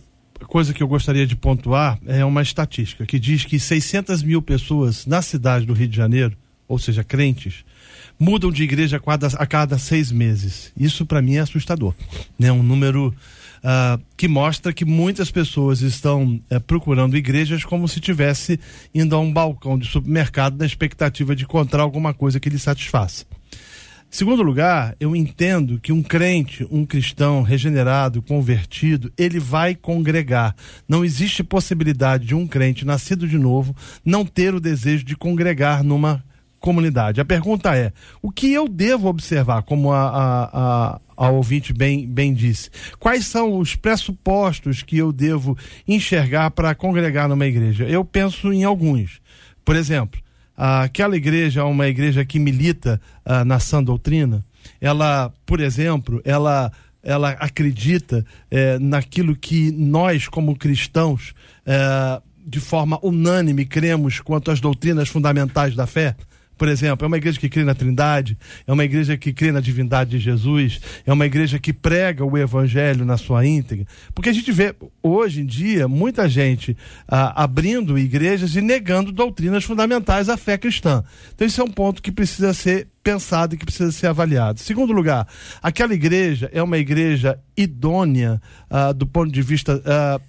coisa 0.47 0.73
que 0.73 0.83
eu 0.83 0.87
gostaria 0.89 1.25
de 1.25 1.37
pontuar 1.37 1.97
é 2.05 2.25
uma 2.25 2.41
estatística 2.41 3.05
que 3.05 3.17
diz 3.17 3.45
que 3.45 3.57
600 3.57 4.21
mil 4.23 4.41
pessoas 4.41 5.05
na 5.05 5.21
cidade 5.21 5.65
do 5.65 5.71
Rio 5.71 5.87
de 5.87 5.95
Janeiro, 5.95 6.35
ou 6.67 6.77
seja, 6.77 7.01
crentes, 7.01 7.63
mudam 8.19 8.51
de 8.51 8.61
igreja 8.63 8.97
a 8.97 8.99
cada, 8.99 9.27
a 9.27 9.45
cada 9.45 9.77
seis 9.77 10.11
meses. 10.11 10.73
Isso 10.77 11.05
para 11.05 11.21
mim 11.21 11.35
é 11.35 11.39
assustador. 11.39 11.93
Né? 12.37 12.51
Um 12.51 12.61
número 12.61 13.07
uh, 13.07 14.03
que 14.17 14.27
mostra 14.27 14.73
que 14.73 14.83
muitas 14.83 15.31
pessoas 15.31 15.79
estão 15.79 16.41
uh, 16.51 16.59
procurando 16.59 17.15
igrejas 17.15 17.63
como 17.63 17.87
se 17.87 18.01
tivesse 18.01 18.59
indo 18.93 19.15
a 19.15 19.19
um 19.19 19.31
balcão 19.31 19.79
de 19.79 19.87
supermercado 19.87 20.57
na 20.57 20.65
expectativa 20.65 21.33
de 21.33 21.45
encontrar 21.45 21.83
alguma 21.83 22.13
coisa 22.13 22.37
que 22.37 22.49
lhe 22.49 22.59
satisfaça. 22.59 23.25
Segundo 24.11 24.41
lugar, 24.41 24.95
eu 24.99 25.15
entendo 25.15 25.79
que 25.79 25.93
um 25.93 26.01
crente, 26.01 26.67
um 26.71 26.83
cristão 26.83 27.43
regenerado, 27.43 28.23
convertido, 28.23 29.13
ele 29.15 29.39
vai 29.39 29.75
congregar. 29.75 30.55
Não 30.87 31.05
existe 31.05 31.43
possibilidade 31.43 32.25
de 32.25 32.33
um 32.33 32.47
crente 32.47 32.85
nascido 32.85 33.27
de 33.27 33.37
novo 33.37 33.75
não 34.03 34.25
ter 34.25 34.55
o 34.55 34.59
desejo 34.59 35.05
de 35.05 35.15
congregar 35.15 35.83
numa 35.83 36.23
comunidade. 36.59 37.21
A 37.21 37.25
pergunta 37.25 37.77
é: 37.77 37.93
o 38.19 38.31
que 38.31 38.51
eu 38.51 38.67
devo 38.67 39.07
observar, 39.07 39.61
como 39.61 39.91
a, 39.91 40.09
a, 40.09 40.49
a, 40.53 40.99
a 41.15 41.29
ouvinte 41.29 41.71
bem, 41.71 42.07
bem 42.07 42.33
disse? 42.33 42.71
Quais 42.99 43.27
são 43.27 43.59
os 43.59 43.75
pressupostos 43.75 44.81
que 44.81 44.97
eu 44.97 45.11
devo 45.11 45.55
enxergar 45.87 46.49
para 46.49 46.73
congregar 46.73 47.29
numa 47.29 47.45
igreja? 47.45 47.87
Eu 47.87 48.03
penso 48.03 48.51
em 48.51 48.63
alguns. 48.63 49.21
Por 49.63 49.75
exemplo, 49.75 50.19
aquela 50.59 51.15
igreja 51.15 51.61
é 51.61 51.63
uma 51.63 51.87
igreja 51.87 52.25
que 52.25 52.37
milita 52.37 52.99
uh, 53.25 53.45
na 53.45 53.59
sã 53.59 53.81
doutrina, 53.81 54.43
ela, 54.81 55.31
por 55.45 55.59
exemplo, 55.59 56.21
ela, 56.25 56.71
ela 57.01 57.29
acredita 57.31 58.25
eh, 58.51 58.77
naquilo 58.79 59.35
que 59.35 59.71
nós, 59.71 60.27
como 60.27 60.55
cristãos, 60.55 61.33
eh, 61.65 62.21
de 62.45 62.59
forma 62.59 62.99
unânime, 63.01 63.65
cremos 63.65 64.19
quanto 64.19 64.51
às 64.51 64.59
doutrinas 64.59 65.07
fundamentais 65.07 65.75
da 65.75 65.87
fé 65.87 66.15
por 66.59 66.67
exemplo, 66.67 67.05
é 67.05 67.07
uma 67.07 67.15
igreja 67.15 67.39
que 67.39 67.47
crê 67.47 67.63
na 67.63 67.73
Trindade, 67.73 68.37
é 68.67 68.73
uma 68.73 68.83
igreja 68.83 69.15
que 69.15 69.31
crê 69.31 69.49
na 69.49 69.61
divindade 69.61 70.09
de 70.11 70.19
Jesus, 70.19 70.81
é 71.05 71.13
uma 71.13 71.25
igreja 71.25 71.57
que 71.57 71.71
prega 71.71 72.25
o 72.25 72.37
evangelho 72.37 73.05
na 73.05 73.15
sua 73.15 73.45
íntegra. 73.45 73.87
Porque 74.13 74.27
a 74.27 74.33
gente 74.33 74.51
vê 74.51 74.75
hoje 75.01 75.39
em 75.39 75.45
dia 75.45 75.87
muita 75.87 76.27
gente 76.27 76.75
ah, 77.07 77.43
abrindo 77.43 77.97
igrejas 77.97 78.57
e 78.57 78.61
negando 78.61 79.09
doutrinas 79.13 79.63
fundamentais 79.63 80.27
à 80.27 80.35
fé 80.35 80.57
cristã. 80.57 81.01
Então, 81.33 81.47
isso 81.47 81.61
é 81.61 81.63
um 81.63 81.71
ponto 81.71 82.01
que 82.01 82.11
precisa 82.11 82.53
ser 82.53 82.89
pensado 83.01 83.55
e 83.55 83.57
que 83.57 83.65
precisa 83.65 83.93
ser 83.93 84.07
avaliado. 84.07 84.59
Segundo 84.59 84.91
lugar, 84.91 85.25
aquela 85.63 85.93
igreja 85.93 86.49
é 86.53 86.61
uma 86.61 86.77
igreja 86.77 87.39
idônea 87.55 88.41
ah, 88.69 88.91
do 88.91 89.07
ponto 89.07 89.31
de 89.31 89.41
vista 89.41 89.81
ah, 89.85 90.19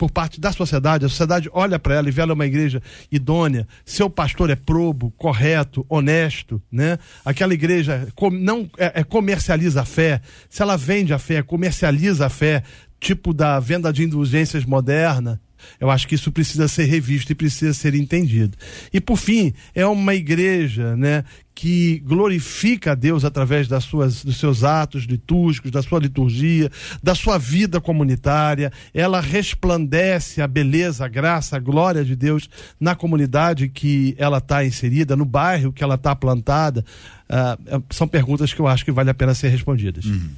por 0.00 0.10
parte 0.10 0.40
da 0.40 0.50
sociedade, 0.50 1.04
a 1.04 1.10
sociedade 1.10 1.50
olha 1.52 1.78
para 1.78 1.94
ela 1.94 2.08
e 2.08 2.10
vê 2.10 2.22
ela 2.22 2.32
uma 2.32 2.46
igreja 2.46 2.82
idônea, 3.12 3.68
seu 3.84 4.08
pastor 4.08 4.48
é 4.48 4.56
probo, 4.56 5.10
correto, 5.10 5.84
honesto, 5.90 6.62
né? 6.72 6.98
Aquela 7.22 7.52
igreja 7.52 8.08
não 8.32 8.66
é, 8.78 9.00
é, 9.00 9.04
comercializa 9.04 9.82
a 9.82 9.84
fé, 9.84 10.22
se 10.48 10.62
ela 10.62 10.74
vende 10.74 11.12
a 11.12 11.18
fé, 11.18 11.42
comercializa 11.42 12.24
a 12.24 12.30
fé, 12.30 12.62
tipo 12.98 13.34
da 13.34 13.60
venda 13.60 13.92
de 13.92 14.02
indulgências 14.02 14.64
moderna, 14.64 15.38
eu 15.78 15.90
acho 15.90 16.06
que 16.06 16.14
isso 16.14 16.30
precisa 16.32 16.68
ser 16.68 16.84
revisto 16.84 17.32
e 17.32 17.34
precisa 17.34 17.72
ser 17.72 17.94
entendido. 17.94 18.56
E 18.92 19.00
por 19.00 19.16
fim, 19.16 19.52
é 19.74 19.86
uma 19.86 20.14
igreja, 20.14 20.96
né, 20.96 21.24
que 21.60 21.98
glorifica 22.06 22.92
a 22.92 22.94
Deus 22.94 23.22
através 23.22 23.68
das 23.68 23.84
suas, 23.84 24.24
dos 24.24 24.38
seus 24.38 24.64
atos 24.64 25.04
litúrgicos, 25.04 25.70
da 25.70 25.82
sua 25.82 25.98
liturgia, 25.98 26.70
da 27.02 27.14
sua 27.14 27.36
vida 27.36 27.80
comunitária. 27.82 28.72
Ela 28.94 29.20
resplandece 29.20 30.40
a 30.40 30.46
beleza, 30.46 31.04
a 31.04 31.08
graça, 31.08 31.56
a 31.56 31.60
glória 31.60 32.02
de 32.02 32.16
Deus 32.16 32.48
na 32.80 32.94
comunidade 32.94 33.68
que 33.68 34.14
ela 34.16 34.38
está 34.38 34.64
inserida, 34.64 35.14
no 35.14 35.26
bairro 35.26 35.70
que 35.70 35.84
ela 35.84 35.96
está 35.96 36.16
plantada. 36.16 36.82
Uh, 37.28 37.82
são 37.90 38.08
perguntas 38.08 38.54
que 38.54 38.60
eu 38.60 38.66
acho 38.66 38.82
que 38.82 38.90
vale 38.90 39.10
a 39.10 39.14
pena 39.14 39.34
ser 39.34 39.48
respondidas. 39.48 40.06
Uhum. 40.06 40.30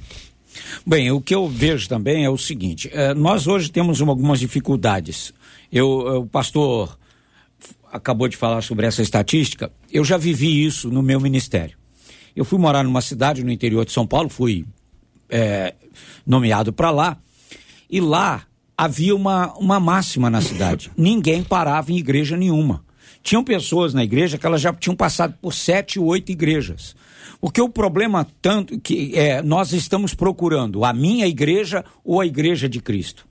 Bem, 0.85 1.11
o 1.11 1.21
que 1.21 1.33
eu 1.33 1.47
vejo 1.47 1.87
também 1.87 2.25
é 2.25 2.29
o 2.29 2.37
seguinte: 2.37 2.89
é, 2.93 3.13
nós 3.13 3.47
hoje 3.47 3.71
temos 3.71 4.01
algumas 4.01 4.39
dificuldades. 4.39 5.33
Eu, 5.71 6.07
é, 6.07 6.17
o 6.17 6.25
pastor 6.25 6.97
acabou 7.91 8.27
de 8.27 8.37
falar 8.37 8.61
sobre 8.61 8.85
essa 8.85 9.01
estatística. 9.01 9.71
Eu 9.91 10.03
já 10.03 10.17
vivi 10.17 10.65
isso 10.65 10.89
no 10.89 11.01
meu 11.01 11.19
ministério. 11.19 11.77
Eu 12.35 12.43
fui 12.43 12.57
morar 12.57 12.83
numa 12.83 13.01
cidade 13.01 13.43
no 13.43 13.51
interior 13.51 13.85
de 13.85 13.91
São 13.91 14.07
Paulo, 14.07 14.29
fui 14.29 14.65
é, 15.29 15.75
nomeado 16.25 16.73
para 16.73 16.89
lá, 16.89 17.17
e 17.89 18.01
lá 18.01 18.43
havia 18.77 19.15
uma, 19.15 19.53
uma 19.53 19.79
máxima 19.79 20.29
na 20.29 20.41
cidade: 20.41 20.91
ninguém 20.97 21.43
parava 21.43 21.91
em 21.91 21.97
igreja 21.97 22.35
nenhuma. 22.35 22.83
Tinham 23.21 23.43
pessoas 23.43 23.93
na 23.93 24.03
igreja 24.03 24.37
que 24.37 24.45
elas 24.45 24.59
já 24.59 24.73
tinham 24.73 24.95
passado 24.95 25.35
por 25.41 25.53
sete, 25.53 25.97
oito 25.99 26.31
igrejas. 26.31 26.95
Porque 27.39 27.61
o 27.61 27.69
problema 27.69 28.27
tanto 28.41 28.79
que 28.79 29.17
é, 29.17 29.41
nós 29.41 29.73
estamos 29.73 30.13
procurando 30.13 30.85
a 30.85 30.93
minha 30.93 31.27
igreja 31.27 31.83
ou 32.03 32.19
a 32.19 32.25
igreja 32.25 32.69
de 32.69 32.79
Cristo. 32.79 33.25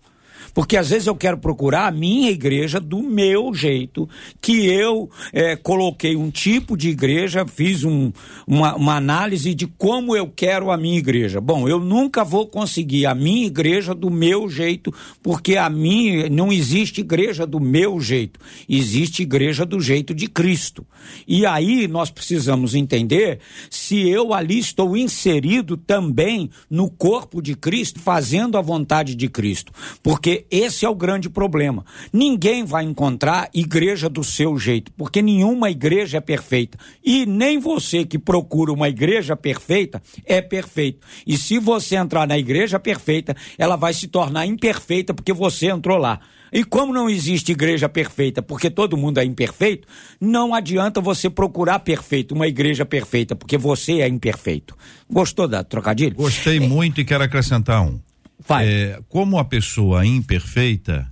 Porque 0.55 0.77
às 0.77 0.91
vezes 0.91 1.07
eu 1.07 1.17
quero 1.17 1.39
procurar 1.39 1.87
a 1.87 1.91
minha 1.91 2.31
igreja 2.31 2.79
do 2.79 3.03
meu 3.03 3.55
jeito, 3.55 4.09
que 4.41 4.67
eu 4.67 5.11
é, 5.33 5.57
coloquei 5.57 6.17
um 6.17 6.31
tipo 6.31 6.77
de 6.77 6.91
igreja, 6.91 7.47
fiz 7.47 7.85
um, 7.85 8.13
uma, 8.47 8.75
uma 8.75 8.97
análise 8.97 9.55
de 9.55 9.67
como 9.67 10.17
eu 10.17 10.29
quero 10.29 10.71
a 10.71 10.77
minha 10.77 10.99
igreja. 10.99 11.41
Bom, 11.41 11.69
eu 11.69 11.81
nunca 11.81 12.25
vou 12.25 12.47
conseguir 12.47 13.07
a 13.07 13.15
minha 13.15 13.47
igreja 13.47 13.95
do 13.95 14.11
meu 14.11 14.49
jeito, 14.49 14.93
porque 15.23 15.57
a 15.57 15.71
minha 15.71 16.29
não 16.29 16.53
existe 16.53 17.01
igreja 17.01 17.47
do 17.47 17.59
meu 17.59 18.01
jeito, 18.01 18.39
existe 18.69 19.23
igreja 19.23 19.65
do 19.65 19.81
jeito 19.81 20.15
de 20.15 20.27
Cristo. 20.27 20.87
E 21.27 21.47
aí 21.47 21.89
nós 21.89 22.11
precisamos 22.11 22.75
entender 22.75 23.41
se 23.71 24.09
eu 24.09 24.35
ali 24.35 24.59
estou 24.59 24.97
inserido 24.97 25.77
também 25.77 26.51
no 26.69 26.91
corpo 26.91 27.41
de 27.41 27.55
Cristo, 27.55 28.01
fazendo 28.01 28.59
a 28.59 28.61
vontade 28.61 29.15
de 29.15 29.29
Cristo. 29.29 29.73
Porque 30.03 30.42
esse 30.51 30.85
é 30.85 30.89
o 30.89 30.95
grande 30.95 31.29
problema. 31.29 31.85
Ninguém 32.13 32.65
vai 32.65 32.85
encontrar 32.85 33.49
igreja 33.53 34.09
do 34.09 34.23
seu 34.23 34.59
jeito, 34.59 34.93
porque 34.93 35.23
nenhuma 35.23 35.71
igreja 35.71 36.19
é 36.19 36.21
perfeita. 36.21 36.79
E 37.05 37.27
nem 37.27 37.59
você 37.59 38.05
que 38.05 38.19
procura 38.19 38.73
uma 38.73 38.89
igreja 38.89 39.37
perfeita 39.37 40.03
é 40.25 40.41
perfeito. 40.41 41.07
E 41.27 41.37
se 41.37 41.59
você 41.59 41.97
entrar 41.97 42.27
na 42.27 42.39
igreja 42.39 42.79
perfeita, 42.79 43.37
ela 43.59 43.77
vai 43.77 43.95
se 43.95 44.09
tornar 44.09 44.47
imperfeita 44.47 45.15
porque 45.15 45.33
você 45.33 45.67
entrou 45.67 45.99
lá. 45.99 46.21
E 46.53 46.65
como 46.65 46.93
não 46.93 47.09
existe 47.09 47.53
igreja 47.53 47.89
perfeita, 47.89 48.43
porque 48.43 48.69
todo 48.69 48.95
mundo 48.95 49.19
é 49.19 49.25
imperfeito, 49.25 49.89
não 50.21 50.55
adianta 50.55 51.01
você 51.01 51.31
procurar 51.31 51.79
perfeito, 51.79 52.35
uma 52.35 52.47
igreja 52.47 52.85
perfeita, 52.85 53.35
porque 53.35 53.57
você 53.57 54.03
é 54.03 54.09
imperfeito. 54.09 54.77
Gostou 55.11 55.49
da 55.49 55.65
trocadilho? 55.65 56.15
Gostei 56.15 56.59
é... 56.59 56.61
muito 56.61 57.01
e 57.01 57.05
quero 57.07 57.25
acrescentar 57.25 57.81
um. 57.83 57.99
Vai. 58.47 58.67
É, 58.67 59.01
como 59.09 59.39
a 59.39 59.45
pessoa 59.45 60.05
imperfeita 60.07 61.11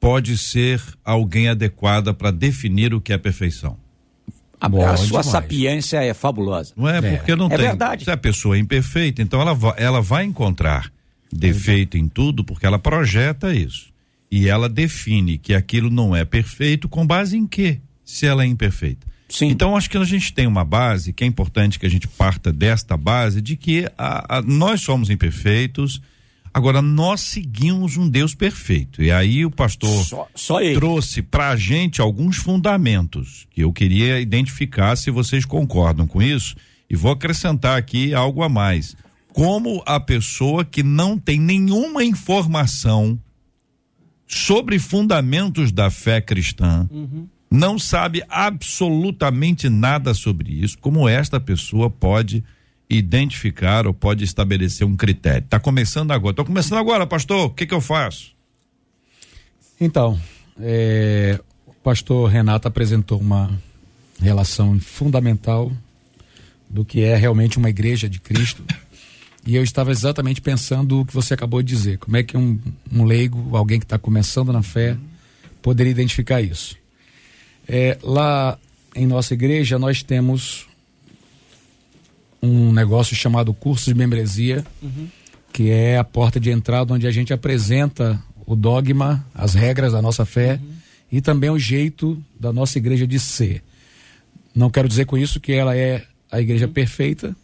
pode 0.00 0.38
ser 0.38 0.80
alguém 1.04 1.48
adequada 1.48 2.14
para 2.14 2.30
definir 2.30 2.94
o 2.94 3.00
que 3.00 3.12
é 3.12 3.18
perfeição? 3.18 3.76
A, 4.60 4.68
Bom, 4.68 4.86
a 4.86 4.96
sua 4.96 5.20
demais. 5.20 5.26
sapiência 5.26 6.02
é 6.02 6.14
fabulosa. 6.14 6.72
Não 6.76 6.88
é, 6.88 6.98
é. 6.98 7.16
porque 7.16 7.36
não 7.36 7.46
é 7.46 7.56
tem. 7.56 7.58
Verdade. 7.58 8.04
Se 8.04 8.10
a 8.10 8.16
pessoa 8.16 8.56
é 8.56 8.58
imperfeita, 8.58 9.20
então 9.20 9.40
ela, 9.40 9.56
ela 9.76 10.00
vai 10.00 10.24
encontrar 10.24 10.90
defeito 11.30 11.98
em 11.98 12.08
tudo 12.08 12.44
porque 12.44 12.66
ela 12.66 12.78
projeta 12.78 13.52
isso. 13.52 13.94
E 14.30 14.48
ela 14.48 14.68
define 14.68 15.38
que 15.38 15.54
aquilo 15.54 15.90
não 15.90 16.16
é 16.16 16.24
perfeito 16.24 16.88
com 16.88 17.06
base 17.06 17.36
em 17.36 17.46
quê? 17.46 17.80
Se 18.04 18.26
ela 18.26 18.44
é 18.44 18.46
imperfeita. 18.46 19.06
Sim. 19.28 19.48
Então 19.48 19.76
acho 19.76 19.90
que 19.90 19.96
a 19.96 20.04
gente 20.04 20.32
tem 20.32 20.46
uma 20.46 20.64
base 20.64 21.12
que 21.12 21.24
é 21.24 21.26
importante 21.26 21.78
que 21.78 21.86
a 21.86 21.90
gente 21.90 22.06
parta 22.06 22.52
desta 22.52 22.96
base 22.96 23.42
de 23.42 23.56
que 23.56 23.90
a, 23.98 24.38
a, 24.38 24.42
nós 24.42 24.80
somos 24.80 25.10
imperfeitos, 25.10 26.00
Agora, 26.56 26.80
nós 26.80 27.20
seguimos 27.20 27.98
um 27.98 28.08
Deus 28.08 28.34
perfeito. 28.34 29.02
E 29.02 29.10
aí 29.10 29.44
o 29.44 29.50
pastor 29.50 30.06
só, 30.06 30.26
só 30.34 30.58
trouxe 30.72 31.20
para 31.20 31.50
a 31.50 31.56
gente 31.56 32.00
alguns 32.00 32.38
fundamentos 32.38 33.46
que 33.50 33.60
eu 33.60 33.70
queria 33.70 34.18
identificar 34.18 34.96
se 34.96 35.10
vocês 35.10 35.44
concordam 35.44 36.06
com 36.06 36.22
isso. 36.22 36.56
E 36.88 36.96
vou 36.96 37.12
acrescentar 37.12 37.76
aqui 37.76 38.14
algo 38.14 38.42
a 38.42 38.48
mais. 38.48 38.96
Como 39.34 39.82
a 39.84 40.00
pessoa 40.00 40.64
que 40.64 40.82
não 40.82 41.18
tem 41.18 41.38
nenhuma 41.38 42.02
informação 42.02 43.20
sobre 44.26 44.78
fundamentos 44.78 45.70
da 45.70 45.90
fé 45.90 46.22
cristã, 46.22 46.88
uhum. 46.90 47.28
não 47.50 47.78
sabe 47.78 48.22
absolutamente 48.30 49.68
nada 49.68 50.14
sobre 50.14 50.54
isso, 50.54 50.78
como 50.78 51.06
esta 51.06 51.38
pessoa 51.38 51.90
pode 51.90 52.42
identificar 52.88 53.86
ou 53.86 53.92
pode 53.92 54.24
estabelecer 54.24 54.86
um 54.86 54.96
critério. 54.96 55.44
Está 55.44 55.58
começando 55.58 56.12
agora. 56.12 56.32
Estou 56.32 56.44
começando 56.44 56.78
agora, 56.78 57.06
pastor. 57.06 57.46
O 57.46 57.50
que, 57.50 57.66
que 57.66 57.74
eu 57.74 57.80
faço? 57.80 58.34
Então, 59.80 60.18
é, 60.60 61.40
o 61.66 61.72
pastor 61.74 62.30
Renato 62.30 62.68
apresentou 62.68 63.20
uma 63.20 63.50
relação 64.20 64.78
fundamental 64.80 65.70
do 66.68 66.84
que 66.84 67.02
é 67.02 67.16
realmente 67.16 67.58
uma 67.58 67.68
igreja 67.68 68.08
de 68.08 68.20
Cristo. 68.20 68.64
E 69.46 69.54
eu 69.54 69.62
estava 69.62 69.92
exatamente 69.92 70.40
pensando 70.40 71.00
o 71.00 71.06
que 71.06 71.14
você 71.14 71.34
acabou 71.34 71.62
de 71.62 71.72
dizer. 71.74 71.98
Como 71.98 72.16
é 72.16 72.22
que 72.22 72.36
um, 72.36 72.58
um 72.90 73.04
leigo, 73.04 73.56
alguém 73.56 73.78
que 73.78 73.84
está 73.84 73.98
começando 73.98 74.52
na 74.52 74.62
fé, 74.62 74.96
poderia 75.62 75.90
identificar 75.90 76.40
isso? 76.40 76.76
É, 77.68 77.98
lá 78.02 78.58
em 78.94 79.06
nossa 79.06 79.34
igreja, 79.34 79.78
nós 79.78 80.02
temos 80.02 80.65
um 82.46 82.72
negócio 82.72 83.16
chamado 83.16 83.52
curso 83.52 83.92
de 83.92 83.94
membresia, 83.94 84.64
uhum. 84.82 85.08
que 85.52 85.70
é 85.70 85.98
a 85.98 86.04
porta 86.04 86.38
de 86.38 86.50
entrada 86.50 86.94
onde 86.94 87.06
a 87.06 87.10
gente 87.10 87.32
apresenta 87.32 88.22
o 88.46 88.54
dogma, 88.54 89.26
as 89.34 89.54
regras 89.54 89.92
da 89.92 90.00
nossa 90.00 90.24
fé 90.24 90.60
uhum. 90.62 90.74
e 91.10 91.20
também 91.20 91.50
o 91.50 91.58
jeito 91.58 92.22
da 92.38 92.52
nossa 92.52 92.78
igreja 92.78 93.06
de 93.06 93.18
ser. 93.18 93.62
Não 94.54 94.70
quero 94.70 94.88
dizer 94.88 95.04
com 95.04 95.18
isso 95.18 95.40
que 95.40 95.52
ela 95.52 95.76
é 95.76 96.04
a 96.30 96.40
igreja 96.40 96.68
perfeita, 96.68 97.34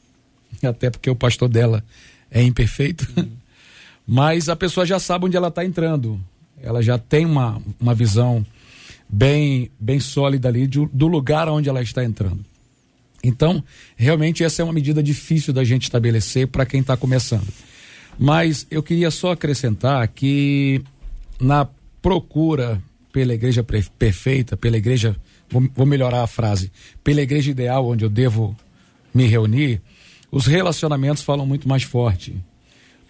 até 0.63 0.91
porque 0.91 1.11
o 1.11 1.17
pastor 1.17 1.49
dela 1.49 1.85
é 2.31 2.43
imperfeito, 2.43 3.07
uhum. 3.17 3.29
mas 4.07 4.49
a 4.49 4.57
pessoa 4.57 4.87
já 4.87 4.99
sabe 4.99 5.27
onde 5.27 5.37
ela 5.37 5.49
está 5.49 5.65
entrando. 5.65 6.21
Ela 6.63 6.81
já 6.81 6.97
tem 6.97 7.27
uma, 7.27 7.61
uma 7.81 7.95
visão 7.95 8.47
bem, 9.09 9.71
bem 9.79 9.99
sólida 9.99 10.49
ali 10.49 10.67
de, 10.67 10.87
do 10.93 11.09
lugar 11.09 11.49
onde 11.49 11.69
ela 11.69 11.83
está 11.83 12.05
entrando. 12.05 12.52
Então, 13.23 13.63
realmente, 13.97 14.43
essa 14.43 14.63
é 14.63 14.65
uma 14.65 14.73
medida 14.73 15.03
difícil 15.03 15.53
da 15.53 15.63
gente 15.63 15.85
estabelecer 15.85 16.49
para 16.49 16.67
quem 16.67 16.81
está 16.81 16.97
começando. 16.97 17.47
Mas 18.19 18.67
eu 18.71 18.83
queria 18.83 19.11
só 19.11 19.33
acrescentar 19.33 20.07
que 20.09 20.83
na 21.41 21.67
procura 22.01 22.83
pela 23.13 23.35
igreja 23.35 23.65
perfeita, 23.99 24.57
pela 24.57 24.77
igreja, 24.77 25.15
vou, 25.49 25.69
vou 25.75 25.87
melhorar 25.87 26.23
a 26.23 26.27
frase, 26.27 26.73
pela 27.05 27.21
igreja 27.21 27.51
ideal 27.51 27.87
onde 27.87 28.05
eu 28.05 28.11
devo 28.11 28.57
me 29.15 29.27
reunir, 29.27 29.81
os 30.31 30.47
relacionamentos 30.47 31.23
falam 31.23 31.47
muito 31.47 31.69
mais 31.69 31.83
forte. 31.83 32.35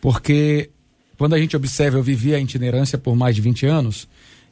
Porque 0.01 0.71
quando 1.17 1.35
a 1.35 1.39
gente 1.39 1.57
observa, 1.57 1.99
eu 1.99 2.03
vivi 2.03 2.35
a 2.35 2.41
itinerância 2.41 2.99
por 2.99 3.15
mais 3.15 3.37
de 3.37 3.41
20 3.41 3.67
anos, 3.67 4.09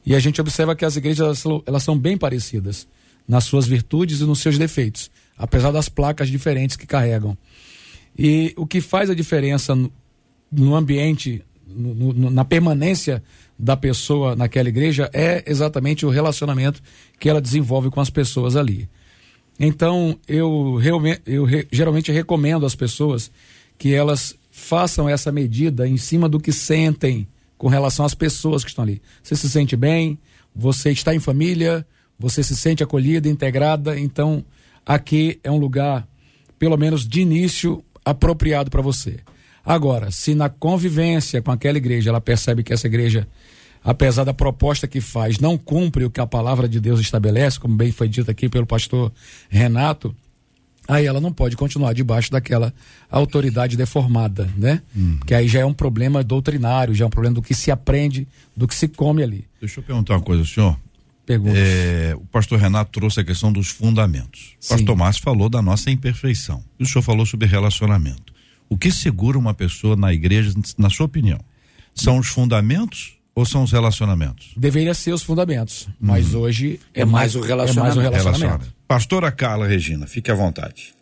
e 0.06 0.14
a 0.14 0.20
gente 0.20 0.40
observa 0.40 0.76
que 0.76 0.84
as 0.84 0.96
igrejas 0.96 1.44
elas, 1.44 1.62
elas 1.66 1.82
são 1.82 1.98
bem 1.98 2.16
parecidas 2.16 2.86
nas 3.26 3.44
suas 3.44 3.66
virtudes 3.66 4.20
e 4.20 4.24
nos 4.24 4.38
seus 4.38 4.56
defeitos, 4.56 5.10
apesar 5.40 5.70
das 5.70 5.88
placas 5.88 6.28
diferentes 6.28 6.76
que 6.76 6.86
carregam. 6.86 7.36
E 8.16 8.52
o 8.58 8.66
que 8.66 8.82
faz 8.82 9.08
a 9.08 9.14
diferença 9.14 9.74
no, 9.74 9.90
no 10.52 10.76
ambiente, 10.76 11.42
no, 11.66 12.12
no, 12.12 12.30
na 12.30 12.44
permanência 12.44 13.22
da 13.58 13.74
pessoa 13.74 14.36
naquela 14.36 14.68
igreja 14.68 15.08
é 15.14 15.42
exatamente 15.46 16.04
o 16.04 16.10
relacionamento 16.10 16.82
que 17.18 17.26
ela 17.26 17.40
desenvolve 17.40 17.88
com 17.88 18.02
as 18.02 18.10
pessoas 18.10 18.54
ali. 18.54 18.86
Então, 19.58 20.18
eu, 20.28 20.78
eu 21.24 21.44
re, 21.44 21.66
geralmente 21.72 22.12
recomendo 22.12 22.66
às 22.66 22.74
pessoas 22.74 23.30
que 23.78 23.94
elas 23.94 24.36
façam 24.50 25.08
essa 25.08 25.32
medida 25.32 25.88
em 25.88 25.96
cima 25.96 26.28
do 26.28 26.38
que 26.38 26.52
sentem 26.52 27.26
com 27.56 27.68
relação 27.68 28.04
às 28.04 28.14
pessoas 28.14 28.62
que 28.62 28.68
estão 28.68 28.84
ali. 28.84 29.00
Você 29.22 29.34
se 29.36 29.48
sente 29.48 29.74
bem, 29.74 30.18
você 30.54 30.90
está 30.90 31.14
em 31.14 31.20
família, 31.20 31.86
você 32.18 32.42
se 32.42 32.54
sente 32.54 32.82
acolhida, 32.82 33.26
integrada, 33.26 33.98
então 33.98 34.44
aqui 34.84 35.38
é 35.42 35.50
um 35.50 35.58
lugar, 35.58 36.06
pelo 36.58 36.76
menos 36.76 37.06
de 37.06 37.20
início, 37.20 37.84
apropriado 38.04 38.70
para 38.70 38.82
você. 38.82 39.20
Agora, 39.64 40.10
se 40.10 40.34
na 40.34 40.48
convivência 40.48 41.42
com 41.42 41.50
aquela 41.50 41.78
igreja 41.78 42.10
ela 42.10 42.20
percebe 42.20 42.62
que 42.62 42.72
essa 42.72 42.86
igreja 42.86 43.26
apesar 43.84 44.24
da 44.24 44.34
proposta 44.34 44.86
que 44.86 45.00
faz, 45.00 45.38
não 45.38 45.56
cumpre 45.56 46.04
o 46.04 46.10
que 46.10 46.20
a 46.20 46.26
palavra 46.26 46.68
de 46.68 46.80
Deus 46.80 47.00
estabelece, 47.00 47.58
como 47.58 47.74
bem 47.74 47.90
foi 47.90 48.08
dito 48.08 48.30
aqui 48.30 48.48
pelo 48.48 48.66
pastor 48.66 49.12
Renato, 49.48 50.14
aí 50.86 51.06
ela 51.06 51.20
não 51.20 51.32
pode 51.32 51.56
continuar 51.56 51.92
debaixo 51.92 52.30
daquela 52.30 52.72
autoridade 53.10 53.76
deformada, 53.76 54.50
né? 54.56 54.82
Hum. 54.96 55.18
Que 55.26 55.34
aí 55.34 55.48
já 55.48 55.60
é 55.60 55.64
um 55.64 55.72
problema 55.72 56.22
doutrinário, 56.22 56.94
já 56.94 57.04
é 57.04 57.06
um 57.06 57.10
problema 57.10 57.34
do 57.34 57.42
que 57.42 57.54
se 57.54 57.70
aprende, 57.70 58.26
do 58.56 58.66
que 58.66 58.74
se 58.74 58.88
come 58.88 59.22
ali. 59.22 59.44
Deixa 59.60 59.80
eu 59.80 59.84
perguntar 59.84 60.14
uma 60.14 60.22
coisa, 60.22 60.44
senhor. 60.44 60.76
Pergunta. 61.30 61.56
É, 61.56 62.12
o 62.16 62.26
pastor 62.26 62.58
Renato 62.58 62.90
trouxe 62.90 63.20
a 63.20 63.24
questão 63.24 63.52
dos 63.52 63.68
fundamentos. 63.68 64.56
O 64.64 64.68
pastor 64.70 64.96
Márcio 64.96 65.22
falou 65.22 65.48
da 65.48 65.62
nossa 65.62 65.88
imperfeição. 65.88 66.60
E 66.76 66.82
o 66.82 66.86
senhor 66.86 67.02
falou 67.02 67.24
sobre 67.24 67.46
relacionamento. 67.46 68.34
O 68.68 68.76
que 68.76 68.90
segura 68.90 69.38
uma 69.38 69.54
pessoa 69.54 69.94
na 69.94 70.12
igreja, 70.12 70.52
na 70.76 70.90
sua 70.90 71.06
opinião? 71.06 71.38
São 71.94 72.18
os 72.18 72.26
fundamentos 72.26 73.16
ou 73.32 73.46
são 73.46 73.62
os 73.62 73.70
relacionamentos? 73.70 74.50
Deveria 74.56 74.92
ser 74.92 75.12
os 75.12 75.22
fundamentos, 75.22 75.88
mas 76.00 76.34
hum. 76.34 76.40
hoje 76.40 76.80
é, 76.92 77.02
é 77.02 77.04
mais, 77.04 77.36
o 77.36 77.40
relacionamento. 77.40 78.00
É 78.00 78.02
mais 78.02 78.16
o 78.16 78.20
relacionamento. 78.20 78.74
Pastora 78.88 79.30
Carla 79.30 79.68
Regina, 79.68 80.08
fique 80.08 80.32
à 80.32 80.34
vontade. 80.34 80.92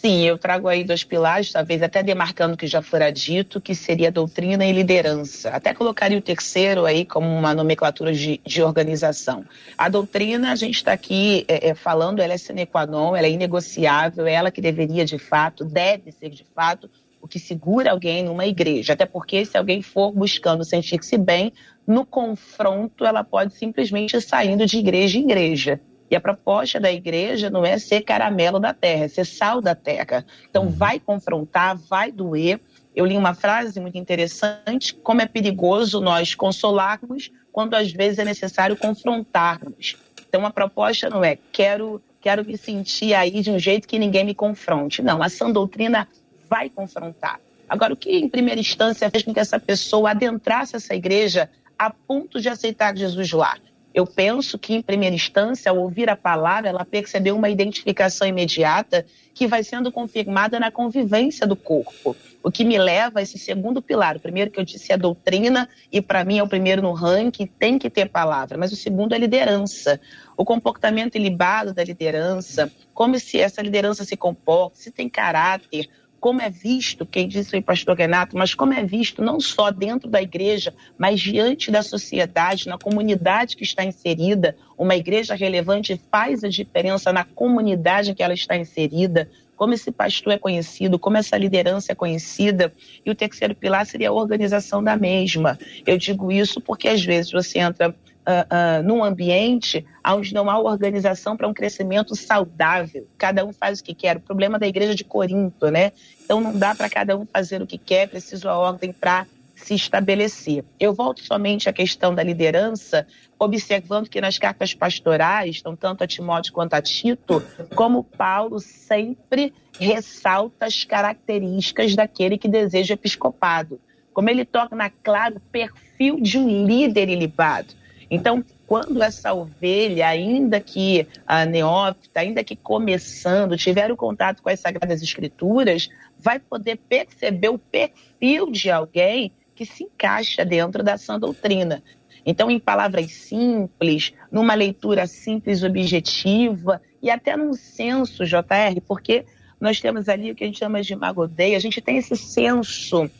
Sim, 0.00 0.22
eu 0.22 0.38
trago 0.38 0.68
aí 0.68 0.84
dois 0.84 1.02
pilares, 1.02 1.50
talvez 1.50 1.82
até 1.82 2.04
demarcando 2.04 2.54
o 2.54 2.56
que 2.56 2.68
já 2.68 2.80
fora 2.80 3.10
dito, 3.10 3.60
que 3.60 3.74
seria 3.74 4.12
doutrina 4.12 4.64
e 4.64 4.70
liderança. 4.72 5.50
Até 5.50 5.74
colocaria 5.74 6.16
o 6.16 6.22
terceiro 6.22 6.86
aí 6.86 7.04
como 7.04 7.26
uma 7.26 7.52
nomenclatura 7.52 8.12
de, 8.12 8.40
de 8.46 8.62
organização. 8.62 9.44
A 9.76 9.88
doutrina, 9.88 10.52
a 10.52 10.54
gente 10.54 10.76
está 10.76 10.92
aqui 10.92 11.44
é, 11.48 11.70
é, 11.70 11.74
falando, 11.74 12.20
ela 12.20 12.32
é 12.32 12.38
sine 12.38 12.64
qua 12.64 12.86
non, 12.86 13.16
ela 13.16 13.26
é 13.26 13.30
inegociável, 13.30 14.24
é 14.24 14.34
ela 14.34 14.52
que 14.52 14.60
deveria 14.60 15.04
de 15.04 15.18
fato, 15.18 15.64
deve 15.64 16.12
ser 16.12 16.30
de 16.30 16.46
fato, 16.54 16.88
o 17.20 17.26
que 17.26 17.40
segura 17.40 17.90
alguém 17.90 18.22
numa 18.22 18.46
igreja. 18.46 18.92
Até 18.92 19.04
porque 19.04 19.44
se 19.44 19.58
alguém 19.58 19.82
for 19.82 20.12
buscando 20.12 20.64
sentir-se 20.64 21.18
bem, 21.18 21.52
no 21.84 22.06
confronto 22.06 23.04
ela 23.04 23.24
pode 23.24 23.52
simplesmente 23.54 24.16
ir 24.16 24.22
saindo 24.22 24.64
de 24.64 24.78
igreja 24.78 25.18
em 25.18 25.22
igreja. 25.22 25.80
E 26.10 26.16
a 26.16 26.20
proposta 26.20 26.80
da 26.80 26.90
igreja 26.90 27.50
não 27.50 27.64
é 27.64 27.78
ser 27.78 28.02
caramelo 28.02 28.58
da 28.58 28.72
terra, 28.72 29.04
é 29.04 29.08
ser 29.08 29.26
sal 29.26 29.60
da 29.60 29.74
terra. 29.74 30.24
Então 30.48 30.64
uhum. 30.64 30.70
vai 30.70 30.98
confrontar, 30.98 31.76
vai 31.76 32.10
doer. 32.10 32.60
Eu 32.96 33.04
li 33.04 33.16
uma 33.16 33.34
frase 33.34 33.78
muito 33.80 33.98
interessante: 33.98 34.94
como 34.94 35.20
é 35.20 35.26
perigoso 35.26 36.00
nós 36.00 36.34
consolarmos 36.34 37.30
quando 37.52 37.74
às 37.74 37.92
vezes 37.92 38.18
é 38.18 38.24
necessário 38.24 38.76
confrontarmos. 38.76 39.96
Então 40.28 40.44
a 40.46 40.50
proposta 40.50 41.10
não 41.10 41.24
é 41.24 41.38
quero 41.52 42.02
quero 42.20 42.44
me 42.44 42.58
sentir 42.58 43.14
aí 43.14 43.40
de 43.40 43.50
um 43.50 43.58
jeito 43.58 43.86
que 43.86 43.98
ninguém 43.98 44.24
me 44.24 44.34
confronte. 44.34 45.02
Não, 45.02 45.22
a 45.22 45.28
sã 45.28 45.50
doutrina 45.50 46.08
vai 46.48 46.68
confrontar. 46.68 47.40
Agora, 47.68 47.92
o 47.92 47.96
que 47.96 48.10
em 48.10 48.28
primeira 48.28 48.60
instância 48.60 49.10
fez 49.10 49.22
com 49.22 49.32
que 49.32 49.40
essa 49.40 49.60
pessoa 49.60 50.10
adentrasse 50.10 50.74
essa 50.74 50.94
igreja 50.94 51.50
a 51.78 51.90
ponto 51.90 52.40
de 52.40 52.48
aceitar 52.48 52.96
Jesus 52.96 53.30
lá? 53.32 53.56
Eu 53.98 54.06
penso 54.06 54.56
que, 54.56 54.74
em 54.74 54.80
primeira 54.80 55.16
instância, 55.16 55.72
ao 55.72 55.78
ouvir 55.78 56.08
a 56.08 56.14
palavra, 56.14 56.68
ela 56.68 56.84
percebeu 56.84 57.34
uma 57.34 57.50
identificação 57.50 58.28
imediata 58.28 59.04
que 59.34 59.44
vai 59.44 59.64
sendo 59.64 59.90
confirmada 59.90 60.60
na 60.60 60.70
convivência 60.70 61.44
do 61.44 61.56
corpo. 61.56 62.14
O 62.40 62.48
que 62.48 62.64
me 62.64 62.78
leva 62.78 63.18
a 63.18 63.22
esse 63.22 63.36
segundo 63.40 63.82
pilar. 63.82 64.16
O 64.16 64.20
primeiro 64.20 64.52
que 64.52 64.60
eu 64.60 64.64
disse 64.64 64.92
é 64.92 64.94
a 64.94 64.96
doutrina, 64.96 65.68
e 65.90 66.00
para 66.00 66.24
mim 66.24 66.38
é 66.38 66.42
o 66.44 66.48
primeiro 66.48 66.80
no 66.80 66.92
ranking, 66.92 67.46
tem 67.46 67.76
que 67.76 67.90
ter 67.90 68.08
palavra. 68.08 68.56
Mas 68.56 68.70
o 68.70 68.76
segundo 68.76 69.14
é 69.14 69.16
a 69.16 69.18
liderança. 69.18 70.00
O 70.36 70.44
comportamento 70.44 71.16
ilibado 71.16 71.74
da 71.74 71.82
liderança, 71.82 72.70
como 72.94 73.18
se 73.18 73.40
essa 73.40 73.60
liderança 73.60 74.04
se 74.04 74.16
comporta, 74.16 74.76
se 74.76 74.92
tem 74.92 75.08
caráter, 75.08 75.88
como 76.20 76.42
é 76.42 76.50
visto, 76.50 77.06
quem 77.06 77.28
disse 77.28 77.50
foi 77.50 77.60
o 77.60 77.62
pastor 77.62 77.96
Renato, 77.96 78.36
mas 78.36 78.54
como 78.54 78.72
é 78.72 78.84
visto 78.84 79.22
não 79.22 79.38
só 79.40 79.70
dentro 79.70 80.08
da 80.08 80.20
igreja, 80.20 80.74
mas 80.96 81.20
diante 81.20 81.70
da 81.70 81.82
sociedade, 81.82 82.68
na 82.68 82.78
comunidade 82.78 83.56
que 83.56 83.62
está 83.62 83.84
inserida. 83.84 84.56
Uma 84.76 84.96
igreja 84.96 85.34
relevante 85.34 86.00
faz 86.10 86.42
a 86.42 86.48
diferença 86.48 87.12
na 87.12 87.24
comunidade 87.24 88.14
que 88.14 88.22
ela 88.22 88.34
está 88.34 88.56
inserida, 88.56 89.30
como 89.56 89.74
esse 89.74 89.90
pastor 89.90 90.34
é 90.34 90.38
conhecido, 90.38 90.98
como 90.98 91.16
essa 91.16 91.36
liderança 91.36 91.92
é 91.92 91.94
conhecida. 91.94 92.72
E 93.04 93.10
o 93.10 93.14
terceiro 93.14 93.54
pilar 93.54 93.84
seria 93.84 94.10
a 94.10 94.12
organização 94.12 94.82
da 94.82 94.96
mesma. 94.96 95.58
Eu 95.84 95.98
digo 95.98 96.30
isso 96.30 96.60
porque 96.60 96.88
às 96.88 97.04
vezes 97.04 97.32
você 97.32 97.58
entra 97.58 97.94
uh, 98.28 98.82
num 98.82 99.02
ambiente 99.02 99.84
onde 100.06 100.34
não 100.34 100.50
há 100.50 100.58
organização 100.58 101.36
para 101.36 101.48
um 101.48 101.54
crescimento 101.54 102.14
saudável. 102.14 103.06
Cada 103.16 103.44
um 103.44 103.52
faz 103.52 103.80
o 103.80 103.84
que 103.84 103.94
quer. 103.94 104.16
O 104.16 104.20
problema 104.20 104.58
da 104.58 104.66
igreja 104.66 104.94
de 104.94 105.04
Corinto, 105.04 105.70
né? 105.70 105.92
Então 106.24 106.40
não 106.40 106.56
dá 106.56 106.74
para 106.74 106.88
cada 106.90 107.16
um 107.16 107.26
fazer 107.26 107.62
o 107.62 107.66
que 107.66 107.78
quer, 107.78 108.08
preciso 108.08 108.48
a 108.48 108.58
ordem 108.58 108.92
para 108.92 109.26
se 109.56 109.74
estabelecer. 109.74 110.64
Eu 110.78 110.94
volto 110.94 111.20
somente 111.24 111.68
à 111.68 111.72
questão 111.72 112.14
da 112.14 112.22
liderança, 112.22 113.06
observando 113.38 114.08
que 114.08 114.20
nas 114.20 114.38
cartas 114.38 114.72
pastorais, 114.72 115.60
tanto 115.62 116.04
a 116.04 116.06
Timóteo 116.06 116.52
quanto 116.52 116.74
a 116.74 116.82
Tito, 116.82 117.42
como 117.74 118.04
Paulo 118.04 118.60
sempre 118.60 119.52
ressalta 119.78 120.66
as 120.66 120.84
características 120.84 121.96
daquele 121.96 122.38
que 122.38 122.48
deseja 122.48 122.94
episcopado. 122.94 123.80
Como 124.12 124.30
ele 124.30 124.44
torna 124.44 124.90
claro 125.02 125.36
o 125.36 125.40
perfil 125.40 126.20
de 126.20 126.38
um 126.38 126.64
líder 126.64 127.08
ilibado. 127.08 127.74
Então, 128.10 128.44
quando 128.66 129.02
essa 129.02 129.34
ovelha, 129.34 130.08
ainda 130.08 130.60
que 130.60 131.06
a 131.26 131.44
neófita, 131.44 132.20
ainda 132.20 132.42
que 132.42 132.56
começando, 132.56 133.56
tiver 133.56 133.90
o 133.92 133.96
contato 133.96 134.42
com 134.42 134.48
as 134.48 134.60
Sagradas 134.60 135.02
Escrituras, 135.02 135.88
vai 136.18 136.38
poder 136.38 136.76
perceber 136.88 137.48
o 137.48 137.58
perfil 137.58 138.50
de 138.50 138.70
alguém 138.70 139.32
que 139.54 139.66
se 139.66 139.84
encaixa 139.84 140.44
dentro 140.44 140.82
da 140.82 140.96
sã 140.96 141.18
doutrina. 141.18 141.82
Então, 142.24 142.50
em 142.50 142.58
palavras 142.58 143.12
simples, 143.12 144.12
numa 144.30 144.54
leitura 144.54 145.06
simples, 145.06 145.62
objetiva 145.62 146.80
e 147.02 147.10
até 147.10 147.36
num 147.36 147.54
senso, 147.54 148.24
JR, 148.24 148.80
porque 148.86 149.24
nós 149.60 149.80
temos 149.80 150.08
ali 150.08 150.30
o 150.30 150.34
que 150.34 150.44
a 150.44 150.46
gente 150.46 150.58
chama 150.58 150.82
de 150.82 150.94
magodeia, 150.94 151.56
a 151.56 151.60
gente 151.60 151.80
tem 151.80 151.96
esse 151.96 152.16
senso 152.16 153.10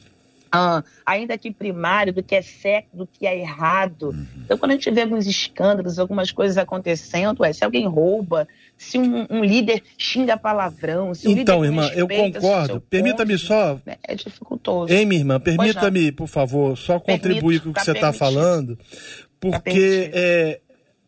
ah, 0.51 0.83
ainda 1.05 1.37
que 1.37 1.51
primário, 1.51 2.13
do 2.13 2.23
que 2.23 2.35
é 2.35 2.43
certo, 2.43 2.89
do 2.97 3.07
que 3.07 3.27
é 3.27 3.39
errado. 3.39 4.09
Uhum. 4.09 4.27
Então, 4.45 4.59
quando 4.59 4.73
a 4.73 4.75
gente 4.75 4.91
vê 4.91 5.03
alguns 5.03 5.27
escândalos, 5.27 5.99
algumas 5.99 6.31
coisas 6.31 6.57
acontecendo, 6.57 7.41
ué, 7.41 7.53
se 7.53 7.65
alguém 7.65 7.87
rouba, 7.87 8.49
se 8.77 8.99
um, 8.99 9.27
um 9.31 9.45
líder 9.45 9.83
xinga 9.97 10.37
palavrão, 10.37 11.15
se 11.15 11.29
um 11.29 11.33
Então, 11.33 11.65
irmã, 11.65 11.91
eu 11.95 12.09
concordo. 12.09 12.81
Permita-me 12.81 13.37
só. 13.37 13.79
Né, 13.85 13.97
é 14.03 14.15
dificultoso. 14.15 14.93
Hein, 14.93 15.07
minha 15.07 15.21
irmã, 15.21 15.41
permita-me, 15.41 16.13
por 16.13 16.29
favor, 16.29 16.77
só 16.77 16.99
contribuir 16.99 17.61
com 17.61 17.71
o 17.71 17.73
que 17.73 17.81
tá 17.81 17.85
você 17.85 17.93
está 17.93 18.13
falando, 18.13 18.77
tá 18.77 18.85
porque 19.41 20.11
é, 20.13 20.61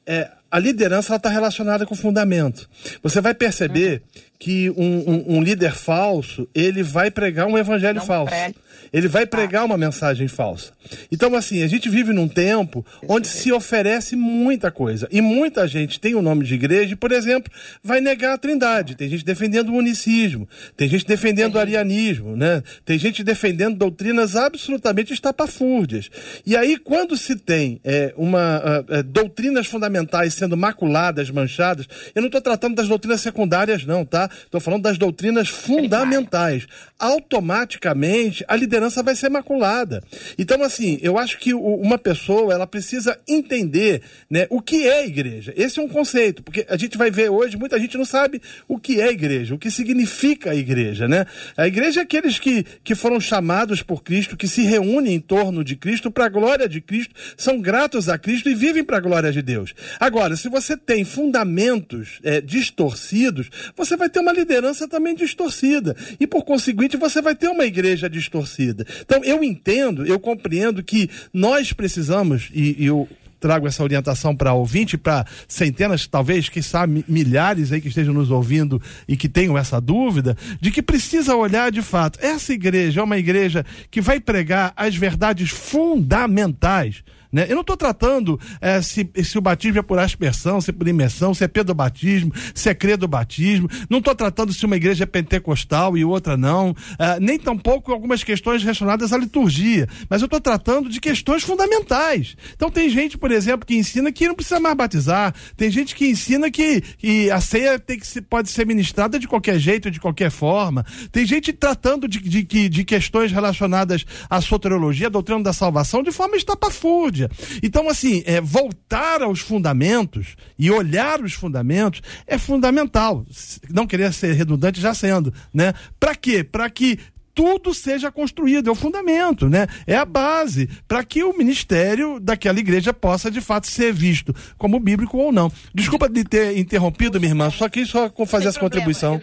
é, 0.07 0.31
a 0.50 0.59
liderança 0.59 1.14
está 1.14 1.29
relacionada 1.29 1.87
com 1.87 1.94
o 1.94 1.96
fundamento. 1.96 2.68
Você 3.03 3.20
vai 3.20 3.35
perceber 3.35 4.03
uhum. 4.03 4.30
Que 4.40 4.70
um, 4.70 5.05
um, 5.07 5.37
um, 5.37 5.42
líder 5.42 5.74
falso, 5.74 6.48
ele 6.55 6.83
vai 6.83 7.11
pregar 7.11 7.46
um 7.46 7.59
evangelho 7.59 7.98
Não 7.98 8.07
falso. 8.07 8.31
Prega 8.31 8.55
ele 8.92 9.09
vai 9.09 9.26
pregar 9.26 9.64
uma 9.64 9.76
mensagem 9.76 10.26
falsa. 10.29 10.72
Então, 11.12 11.35
assim, 11.35 11.62
a 11.62 11.66
gente 11.66 11.88
vive 11.88 12.12
num 12.12 12.26
tempo 12.26 12.85
onde 13.09 13.29
se 13.29 13.53
oferece 13.53 14.16
muita 14.16 14.70
coisa. 14.70 15.09
E 15.11 15.20
muita 15.20 15.68
gente 15.68 16.00
tem 16.00 16.14
o 16.14 16.22
nome 16.22 16.44
de 16.44 16.55
igreja 16.55 16.92
e, 16.92 16.96
por 16.96 17.12
exemplo, 17.12 17.53
vai 17.83 18.00
negar 18.00 18.35
a 18.35 18.38
trindade. 18.38 18.96
Tem 18.96 19.09
gente 19.09 19.24
defendendo 19.24 19.70
o 19.70 19.76
unicismo, 19.76 20.48
tem 20.76 20.88
gente 20.88 21.07
defendendo 21.07 21.55
o 21.55 21.59
arianismo, 21.59 22.37
né? 22.37 22.62
Tem 22.85 22.98
gente 22.98 23.22
defendendo 23.22 23.76
doutrinas 23.76 24.35
absolutamente 24.35 25.12
estapafúrdias. 25.12 26.11
E 26.44 26.57
aí, 26.57 26.76
quando 26.76 27.16
se 27.16 27.37
tem 27.37 27.81
é, 27.85 28.12
uma 28.16 28.61
uh, 28.81 29.03
doutrinas 29.05 29.66
fundamentais 29.66 30.35
sendo 30.35 30.57
maculadas, 30.57 31.31
manchadas, 31.31 31.87
eu 32.14 32.22
não 32.22 32.29
estou 32.29 32.40
tratando 32.40 32.74
das 32.74 32.88
doutrinas 32.88 33.20
secundárias, 33.20 33.85
não, 33.85 34.05
tá? 34.05 34.30
Estou 34.45 34.61
falando 34.61 34.83
das 34.83 34.99
doutrinas 34.99 35.49
fundamentais. 35.49 36.66
Automaticamente, 36.99 38.45
a 38.47 38.57
liderança 38.57 39.03
vai 39.03 39.14
ser 39.14 39.29
maculada. 39.29 40.03
Então, 40.38 40.62
assim, 40.62 40.99
eu 41.03 41.19
acho 41.19 41.38
que 41.38 41.55
uma 41.55 41.99
pessoa 41.99 42.53
ela 42.53 42.66
precisa 42.66 43.19
entender 43.27 44.03
né, 44.29 44.47
o 44.51 44.61
que 44.61 44.87
é 44.87 45.07
igreja. 45.07 45.53
Esse 45.57 45.81
é 45.81 45.83
um 45.83 45.88
conceito, 45.88 46.43
porque 46.43 46.66
a 46.69 46.77
gente 46.77 46.99
vai 46.99 47.11
ver 47.11 47.31
hoje, 47.31 47.57
muita 47.57 47.79
gente 47.79 47.97
não 47.97 48.05
sabe 48.05 48.40
o 48.69 48.79
que 48.79 49.01
é 49.01 49.11
igreja, 49.11 49.55
o 49.55 49.59
que 49.59 49.71
significa 49.71 50.51
a 50.51 50.55
igreja. 50.55 51.09
Né? 51.09 51.27
A 51.57 51.66
igreja 51.66 52.01
é 52.01 52.03
aqueles 52.03 52.38
que, 52.38 52.64
que 52.85 52.95
foram 52.95 53.21
chamados 53.21 53.83
por 53.83 54.03
Cristo, 54.03 54.37
que 54.37 54.49
se 54.49 54.62
reúnem 54.62 55.14
em 55.14 55.21
torno 55.21 55.64
de 55.64 55.77
Cristo 55.77 56.11
para 56.11 56.27
a 56.27 56.29
glória 56.29 56.69
de 56.69 56.81
Cristo, 56.81 57.14
são 57.37 57.61
gratos 57.61 58.09
a 58.09 58.19
Cristo 58.19 58.49
e 58.49 58.55
vivem 58.55 58.85
para 58.85 58.99
a 58.99 59.01
glória 59.01 59.33
de 59.33 59.43
Deus. 59.43 59.75
Agora, 59.99 60.37
se 60.37 60.49
você 60.49 60.77
tem 60.77 61.05
fundamentos 61.05 62.19
é, 62.23 62.40
distorcidos, 62.40 63.51
você 63.77 63.97
vai 63.97 64.09
ter 64.09 64.19
uma 64.20 64.33
liderança 64.33 64.87
também 64.87 65.14
distorcida. 65.14 65.96
E, 66.18 66.26
por 66.26 66.44
conseguinte, 66.44 66.96
você 66.96 67.20
vai 67.20 67.35
ter 67.35 67.48
uma 67.48 67.64
igreja 67.64 68.09
distorcida. 68.09 68.87
Então, 69.00 69.22
eu 69.24 69.42
entendo, 69.42 70.06
eu 70.06 70.18
compreendo 70.18 70.83
que 70.83 71.09
nós 71.33 71.72
precisamos, 71.72 72.50
e, 72.54 72.76
e 72.78 72.87
eu 72.87 73.09
trago 73.40 73.66
essa 73.66 73.83
orientação 73.83 74.37
para 74.37 74.52
ouvinte, 74.52 74.98
para 74.98 75.24
centenas, 75.48 76.06
talvez, 76.06 76.48
que 76.48 76.62
sabe, 76.62 77.04
milhares 77.09 77.72
aí 77.72 77.80
que 77.80 77.88
estejam 77.88 78.12
nos 78.12 78.30
ouvindo 78.30 78.80
e 79.09 79.16
que 79.16 79.28
tenham 79.28 79.56
essa 79.56 79.80
dúvida, 79.80 80.37
de 80.61 80.70
que 80.70 80.83
precisa 80.83 81.35
olhar 81.35 81.72
de 81.72 81.80
fato. 81.80 82.18
Essa 82.22 82.52
igreja 82.52 83.00
é 83.00 83.04
uma 83.04 83.18
igreja 83.18 83.64
que 83.90 84.00
vai 84.00 84.20
pregar 84.20 84.72
as 84.76 84.94
verdades 84.94 85.50
fundamentais 85.50 87.02
né? 87.33 87.47
Eu 87.49 87.55
não 87.55 87.61
estou 87.61 87.77
tratando 87.77 88.38
é, 88.61 88.83
se, 88.83 89.09
se 89.23 89.38
o 89.38 89.40
batismo 89.40 89.79
é 89.79 89.83
por 89.83 89.99
aspersão, 89.99 90.61
se 90.61 90.71
é 90.71 90.73
por 90.73 90.88
imersão, 90.88 91.33
se 91.33 91.45
é 91.45 91.49
pedobatismo, 91.49 92.33
se 92.55 92.69
é 92.69 92.75
credo 92.75 93.07
batismo. 93.07 93.69
Não 93.88 93.99
estou 93.99 94.14
tratando 94.14 94.53
se 94.53 94.66
uma 94.66 94.77
igreja 94.77 95.05
é 95.05 95.07
pentecostal 95.07 95.97
e 95.97 96.05
outra 96.05 96.37
não. 96.37 96.75
É, 96.99 97.21
nem 97.21 97.38
tampouco 97.38 97.93
algumas 97.93 98.25
questões 98.25 98.62
relacionadas 98.62 99.12
à 99.12 99.19
liturgia. 99.19 99.88
Mas 100.09 100.23
eu 100.23 100.27
estou 100.27 100.40
tratando 100.40 100.88
de 100.88 101.01
questões 101.01 101.43
fundamentais. 101.43 102.37
Então 102.55 102.71
tem 102.71 102.90
gente, 102.90 103.16
por 103.16 103.31
exemplo, 103.31 103.66
que 103.66 103.77
ensina 103.77 104.11
que 104.11 104.27
não 104.27 104.35
precisa 104.35 104.59
mais 104.59 104.77
batizar. 104.77 105.35
Tem 105.57 105.71
gente 105.71 105.95
que 105.95 106.09
ensina 106.09 106.51
que, 106.51 106.81
que 106.81 107.31
a 107.31 107.40
ceia 107.40 107.79
tem 107.79 107.99
que 107.99 108.07
ser, 108.07 108.23
pode 108.23 108.51
ser 108.51 108.66
ministrada 108.66 109.19
de 109.19 109.29
qualquer 109.29 109.59
jeito, 109.59 109.90
de 109.90 110.01
qualquer 110.01 110.31
forma. 110.31 110.85
Tem 111.12 111.25
gente 111.25 111.53
tratando 111.53 112.09
de, 112.09 112.19
de, 112.19 112.43
de, 112.43 112.69
de 112.69 112.85
questões 112.85 113.31
relacionadas 113.31 114.05
à 114.29 114.40
soteriologia, 114.40 115.07
à 115.07 115.11
doutrina 115.11 115.43
da 115.43 115.53
salvação, 115.53 116.03
de 116.03 116.11
forma 116.11 116.37
estapafúrdia 116.37 117.19
Então, 117.62 117.88
assim, 117.88 118.22
é, 118.24 118.40
voltar 118.40 119.22
aos 119.22 119.40
fundamentos 119.40 120.37
e 120.59 120.70
olhar 120.70 121.20
os 121.20 121.33
fundamentos 121.33 122.00
é 122.26 122.38
fundamental. 122.38 123.26
Não 123.68 123.87
queria 123.87 124.12
ser 124.12 124.33
redundante 124.35 124.80
já 124.80 124.94
sendo, 124.94 125.33
né? 125.52 125.74
Para 125.98 126.14
quê? 126.14 126.44
Para 126.44 126.70
que 126.70 126.98
tudo 127.35 127.72
seja 127.72 128.11
construído, 128.11 128.68
é 128.68 128.72
o 128.72 128.74
fundamento, 128.74 129.48
né? 129.48 129.66
É 129.87 129.96
a 129.96 130.04
base 130.04 130.68
para 130.87 131.02
que 131.04 131.22
o 131.24 131.37
ministério 131.37 132.20
daquela 132.20 132.59
igreja 132.59 132.92
possa 132.92 133.30
de 133.30 133.40
fato 133.40 133.66
ser 133.66 133.92
visto 133.92 134.35
como 134.59 134.80
bíblico 134.80 135.16
ou 135.16 135.33
não. 135.33 135.50
Desculpa 135.74 136.09
de 136.09 136.24
ter 136.24 136.59
interrompido, 136.59 137.18
minha 137.18 137.30
irmã, 137.30 137.50
só 137.50 137.68
quis 137.68 137.88
só 137.88 138.11
fazer 138.26 138.48
essa 138.48 138.61
contribuição. 138.61 139.20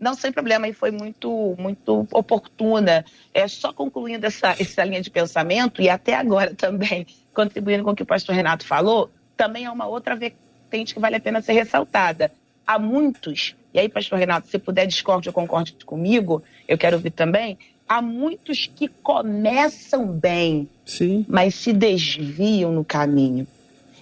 Não, 0.00 0.14
sem 0.14 0.30
problema, 0.30 0.68
e 0.68 0.72
foi 0.72 0.90
muito, 0.90 1.56
muito 1.58 2.06
oportuna. 2.12 3.04
É 3.34 3.48
só 3.48 3.72
concluindo 3.72 4.26
essa, 4.26 4.54
essa 4.58 4.84
linha 4.84 5.00
de 5.00 5.10
pensamento, 5.10 5.82
e 5.82 5.88
até 5.88 6.14
agora 6.14 6.54
também, 6.54 7.06
contribuindo 7.34 7.82
com 7.84 7.90
o 7.90 7.96
que 7.96 8.02
o 8.02 8.06
pastor 8.06 8.34
Renato 8.34 8.64
falou, 8.64 9.10
também 9.36 9.64
é 9.64 9.70
uma 9.70 9.86
outra 9.86 10.14
vertente 10.14 10.94
que 10.94 11.00
vale 11.00 11.16
a 11.16 11.20
pena 11.20 11.42
ser 11.42 11.52
ressaltada. 11.52 12.30
Há 12.66 12.78
muitos, 12.78 13.56
e 13.72 13.78
aí, 13.78 13.88
pastor 13.88 14.18
Renato, 14.18 14.48
se 14.48 14.58
puder 14.58 14.86
discorde 14.86 15.28
ou 15.28 15.32
concorde 15.32 15.72
comigo, 15.84 16.42
eu 16.66 16.78
quero 16.78 16.96
ouvir 16.96 17.10
também, 17.10 17.58
há 17.88 18.02
muitos 18.02 18.66
que 18.66 18.88
começam 18.88 20.06
bem, 20.06 20.68
Sim. 20.84 21.24
mas 21.28 21.54
se 21.54 21.72
desviam 21.72 22.70
no 22.70 22.84
caminho. 22.84 23.46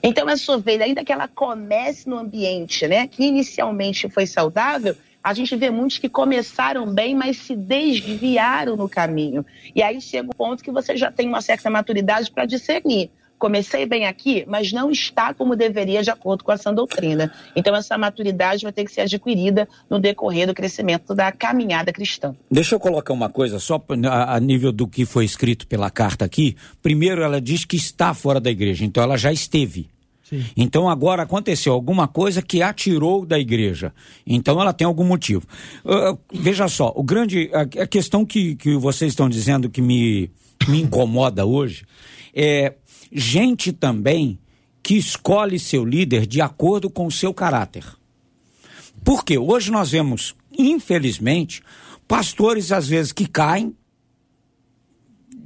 Então, 0.03 0.29
a 0.29 0.37
sua 0.37 0.57
ovelha, 0.57 0.85
ainda 0.85 1.05
que 1.05 1.13
ela 1.13 1.27
comece 1.27 2.09
no 2.09 2.19
ambiente, 2.19 2.87
né, 2.87 3.07
que 3.07 3.25
inicialmente 3.25 4.09
foi 4.09 4.27
saudável, 4.27 4.95
a 5.27 5.35
gente 5.35 5.57
vê 5.57 5.71
muitos 5.71 5.99
que 5.99 6.09
começaram 6.09 6.87
bem, 6.87 7.13
mas 7.13 7.39
se 7.39 7.57
desviaram 7.57 8.77
no 8.77 8.89
caminho. 8.89 9.45
E 9.75 9.83
aí 9.83 10.01
chega 10.01 10.31
o 10.31 10.37
ponto 10.37 10.63
que 10.63 10.71
você 10.71 10.97
já 10.97 11.11
tem 11.11 11.27
uma 11.27 11.43
certa 11.43 11.69
maturidade 11.69 12.31
para 12.31 12.47
discernir. 12.47 13.11
Comecei 13.37 13.85
bem 13.87 14.07
aqui, 14.07 14.45
mas 14.47 14.71
não 14.71 14.89
está 14.89 15.35
como 15.35 15.57
deveria 15.57 16.01
de 16.01 16.11
acordo 16.11 16.45
com 16.45 16.53
essa 16.53 16.73
doutrina. 16.73 17.33
Então, 17.57 17.75
essa 17.75 17.99
maturidade 17.99 18.63
vai 18.63 18.73
ter 18.73 18.85
que 18.85 18.93
ser 18.93 19.01
adquirida 19.01 19.69
no 19.91 19.99
decorrer 19.99 20.47
do 20.47 20.55
crescimento 20.55 21.13
da 21.13 21.33
caminhada 21.33 21.93
cristã. 21.93 22.33
Deixa 22.49 22.77
eu 22.77 22.81
colocar 22.81 23.13
uma 23.13 23.29
coisa, 23.29 23.59
só 23.59 23.85
a 24.09 24.39
nível 24.39 24.71
do 24.71 24.87
que 24.87 25.05
foi 25.05 25.25
escrito 25.25 25.67
pela 25.67 25.91
carta 25.91 26.25
aqui. 26.25 26.57
Primeiro, 26.81 27.23
ela 27.23 27.41
diz 27.41 27.65
que 27.65 27.75
está 27.75 28.15
fora 28.15 28.41
da 28.41 28.49
igreja, 28.49 28.85
então 28.85 29.03
ela 29.03 29.19
já 29.19 29.33
esteve. 29.33 29.89
Então 30.57 30.89
agora 30.89 31.23
aconteceu 31.23 31.73
alguma 31.73 32.09
coisa 32.09 32.43
que 32.43 32.63
a 32.63 32.73
tirou 32.73 33.25
da 33.25 33.39
igreja. 33.39 33.93
Então 34.27 34.61
ela 34.61 34.73
tem 34.73 34.87
algum 34.87 35.05
motivo. 35.05 35.47
Uh, 35.85 36.19
veja 36.33 36.67
só, 36.69 36.93
o 36.97 37.03
grande 37.03 37.51
a, 37.53 37.83
a, 37.83 37.87
questão 37.87 38.25
que, 38.25 38.57
que 38.57 38.75
vocês 38.77 39.13
estão 39.13 39.29
dizendo 39.29 39.71
que 39.71 39.81
me, 39.81 40.31
me 40.69 40.83
incomoda 40.83 41.47
hoje 41.47 41.85
é 42.35 42.75
gente 43.13 43.73
também 43.73 44.39
que 44.83 44.97
escolhe 44.97 45.59
seu 45.59 45.85
líder 45.85 46.27
de 46.27 46.41
acordo 46.41 46.91
com 46.91 47.07
o 47.07 47.11
seu 47.11 47.33
caráter. 47.33 47.85
Porque 49.05 49.39
hoje 49.39 49.71
nós 49.71 49.91
vemos, 49.91 50.35
infelizmente, 50.57 51.63
pastores 52.09 52.73
às 52.73 52.89
vezes 52.89 53.13
que 53.13 53.27
caem 53.27 53.75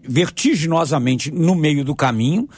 vertiginosamente 0.02 1.30
no 1.30 1.54
meio 1.54 1.84
do 1.84 1.94
caminho 1.94 2.48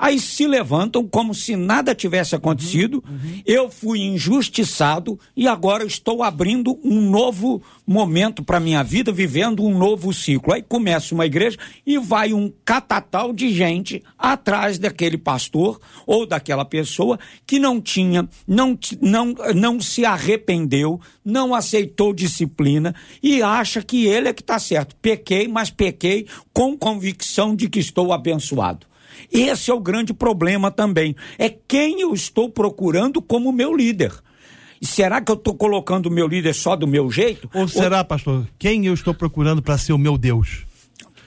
Aí 0.00 0.18
se 0.18 0.46
levantam 0.46 1.06
como 1.06 1.34
se 1.34 1.54
nada 1.54 1.94
tivesse 1.94 2.34
acontecido. 2.34 3.04
Uhum, 3.06 3.14
uhum. 3.14 3.42
Eu 3.44 3.70
fui 3.70 4.00
injustiçado 4.00 5.20
e 5.36 5.46
agora 5.46 5.84
estou 5.84 6.22
abrindo 6.22 6.80
um 6.82 7.02
novo 7.02 7.62
momento 7.86 8.42
para 8.42 8.58
minha 8.58 8.82
vida, 8.82 9.12
vivendo 9.12 9.62
um 9.62 9.76
novo 9.76 10.10
ciclo. 10.14 10.54
Aí 10.54 10.62
começa 10.62 11.14
uma 11.14 11.26
igreja 11.26 11.58
e 11.86 11.98
vai 11.98 12.32
um 12.32 12.50
catatal 12.64 13.30
de 13.30 13.52
gente 13.52 14.02
atrás 14.18 14.78
daquele 14.78 15.18
pastor 15.18 15.78
ou 16.06 16.24
daquela 16.24 16.64
pessoa 16.64 17.18
que 17.46 17.58
não 17.58 17.78
tinha, 17.78 18.26
não, 18.48 18.78
não, 19.02 19.34
não 19.54 19.80
se 19.82 20.06
arrependeu, 20.06 20.98
não 21.22 21.54
aceitou 21.54 22.14
disciplina 22.14 22.94
e 23.22 23.42
acha 23.42 23.82
que 23.82 24.06
ele 24.06 24.28
é 24.28 24.32
que 24.32 24.40
está 24.40 24.58
certo. 24.58 24.96
Pequei, 24.96 25.46
mas 25.46 25.68
pequei 25.68 26.26
com 26.54 26.74
convicção 26.74 27.54
de 27.54 27.68
que 27.68 27.80
estou 27.80 28.14
abençoado. 28.14 28.89
Esse 29.32 29.70
é 29.70 29.74
o 29.74 29.80
grande 29.80 30.12
problema 30.12 30.70
também. 30.70 31.14
É 31.38 31.48
quem 31.48 32.00
eu 32.00 32.12
estou 32.12 32.50
procurando 32.50 33.20
como 33.20 33.52
meu 33.52 33.74
líder. 33.74 34.12
Será 34.82 35.20
que 35.20 35.30
eu 35.30 35.36
estou 35.36 35.54
colocando 35.54 36.06
o 36.06 36.10
meu 36.10 36.26
líder 36.26 36.54
só 36.54 36.74
do 36.74 36.86
meu 36.86 37.10
jeito? 37.10 37.50
Ou 37.52 37.68
será, 37.68 37.98
Ou... 37.98 38.04
pastor, 38.04 38.46
quem 38.58 38.86
eu 38.86 38.94
estou 38.94 39.12
procurando 39.12 39.60
para 39.60 39.76
ser 39.76 39.92
o 39.92 39.98
meu 39.98 40.16
Deus? 40.16 40.64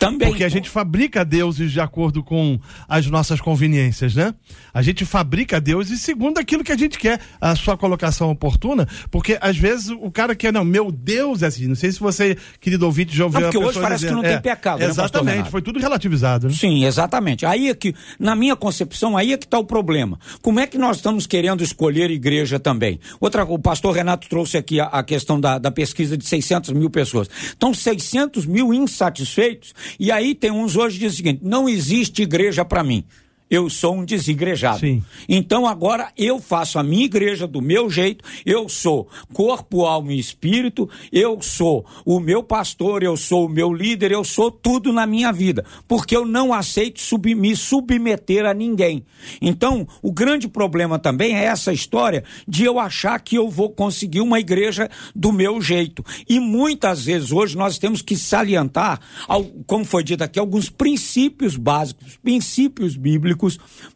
Também. 0.06 0.28
Porque 0.30 0.44
a 0.44 0.50
gente 0.50 0.70
fabrica 0.70 1.24
deuses 1.26 1.72
de 1.72 1.80
acordo 1.80 2.24
com 2.24 2.60
as 2.88 3.06
nossas 3.08 3.40
conveniências, 3.42 4.16
né? 4.16 4.34
A 4.74 4.82
gente 4.82 5.06
fabrica 5.06 5.60
deuses 5.62 6.02
segundo 6.02 6.38
aquilo 6.38 6.64
que 6.64 6.72
a 6.72 6.78
gente 6.78 6.98
quer, 6.98 7.20
a 7.40 7.56
sua 7.56 7.78
colocação 7.78 8.30
oportuna, 8.32 8.88
porque 9.12 9.38
às 9.42 9.58
vezes 9.58 9.90
o 9.90 10.12
cara 10.12 10.36
quer, 10.36 10.52
não, 10.52 10.64
meu 10.66 10.92
Deus 10.92 11.42
é 11.44 11.48
assim. 11.48 11.68
Não 11.68 11.76
sei 11.76 11.92
se 11.92 12.00
você, 12.00 12.38
querido 12.60 12.86
ouvinte, 12.86 13.16
já 13.16 13.26
ouviu 13.26 13.42
Não, 13.42 13.50
porque 13.52 13.66
hoje 13.66 13.80
parece 13.80 14.06
que 14.06 14.10
dizendo- 14.12 14.24
não 14.24 14.30
tem 14.30 14.42
pecado, 14.42 14.80
né, 14.80 14.86
Exatamente, 14.86 15.34
Renato? 15.36 15.52
foi 15.52 15.62
tudo 15.62 15.80
relativizado, 15.80 16.48
né? 16.48 16.54
Sim, 16.54 16.86
exatamente. 16.86 17.46
Aí 17.46 17.70
é 17.70 17.74
que, 17.76 17.94
na 18.20 18.36
minha 18.36 18.56
concepção, 18.56 19.16
aí 19.18 19.34
é 19.34 19.38
que 19.38 19.46
está 19.46 19.58
o 19.60 19.64
problema. 19.66 20.20
Como 20.42 20.60
é 20.60 20.68
que 20.68 20.78
nós 20.78 20.98
estamos 20.98 21.26
querendo 21.28 21.64
escolher 21.64 22.10
igreja 22.12 22.60
também? 22.60 23.00
Outra, 23.20 23.44
o 23.44 23.58
pastor 23.60 23.96
Renato 23.96 24.28
trouxe 24.28 24.58
aqui 24.58 24.80
a, 24.80 24.86
a 24.86 25.04
questão 25.04 25.40
da, 25.40 25.58
da 25.58 25.72
pesquisa 25.72 26.18
de 26.18 26.26
600 26.26 26.72
mil 26.72 26.90
pessoas. 26.90 27.30
Então, 27.56 27.74
600 27.74 28.46
mil 28.46 28.74
insatisfeitos, 28.74 29.74
e 30.00 30.12
aí 30.12 30.36
tem 30.36 30.52
uns 30.52 30.76
hoje 30.76 30.96
que 30.96 31.06
dizem 31.06 31.14
o 31.14 31.18
seguinte: 31.18 31.40
não 31.44 31.68
existe 31.68 32.22
igreja 32.22 32.64
para 32.64 32.84
mim. 32.84 33.04
Eu 33.50 33.70
sou 33.70 33.96
um 33.98 34.06
desigrejado. 34.06 34.80
Sim. 34.80 35.04
Então 35.30 35.68
agora 35.68 36.12
eu 36.18 36.40
faço 36.40 36.80
a 36.80 36.84
minha 36.84 37.06
igreja 37.06 37.46
do 37.46 37.62
meu 37.62 37.88
jeito, 37.90 38.24
eu 38.46 38.68
sou 38.68 39.08
corpo, 39.32 39.86
alma 39.86 40.12
e 40.12 40.18
espírito, 40.18 40.90
eu 41.12 41.40
sou 41.42 41.86
o 42.04 42.20
meu 42.20 42.42
pastor, 42.42 43.04
eu 43.04 43.16
sou 43.16 43.46
o 43.46 43.50
meu 43.50 43.72
líder, 43.72 44.12
eu 44.12 44.24
sou 44.24 44.50
tudo 44.50 44.92
na 44.92 45.06
minha 45.06 45.32
vida, 45.32 45.64
porque 45.88 46.16
eu 46.16 46.26
não 46.26 46.52
aceito 46.52 47.00
sub- 47.00 47.36
me 47.36 47.56
submeter 47.56 48.46
a 48.46 48.54
ninguém. 48.56 49.06
Então, 49.40 49.88
o 50.02 50.12
grande 50.12 50.48
problema 50.48 50.98
também 50.98 51.36
é 51.36 51.44
essa 51.44 51.72
história 51.72 52.24
de 52.48 52.64
eu 52.64 52.80
achar 52.80 53.20
que 53.20 53.36
eu 53.36 53.50
vou 53.50 53.70
conseguir 53.70 54.22
uma 54.22 54.40
igreja 54.40 54.90
do 55.16 55.32
meu 55.32 55.62
jeito. 55.62 56.04
E 56.28 56.40
muitas 56.40 57.06
vezes 57.06 57.32
hoje 57.32 57.56
nós 57.56 57.78
temos 57.78 58.02
que 58.02 58.16
salientar, 58.16 59.00
al- 59.28 59.46
como 59.68 59.86
foi 59.86 60.04
dito 60.04 60.24
aqui, 60.24 60.40
alguns 60.40 60.70
princípios 60.70 61.56
básicos, 61.56 62.18
princípios 62.18 62.96
bíblicos, 62.96 63.33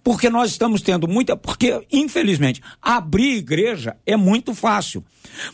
porque 0.03 0.29
nós 0.29 0.51
estamos 0.51 0.81
tendo 0.81 1.07
muita. 1.07 1.35
Porque, 1.35 1.85
infelizmente, 1.91 2.61
abrir 2.81 3.37
igreja 3.37 3.95
é 4.05 4.15
muito 4.15 4.53
fácil. 4.53 5.03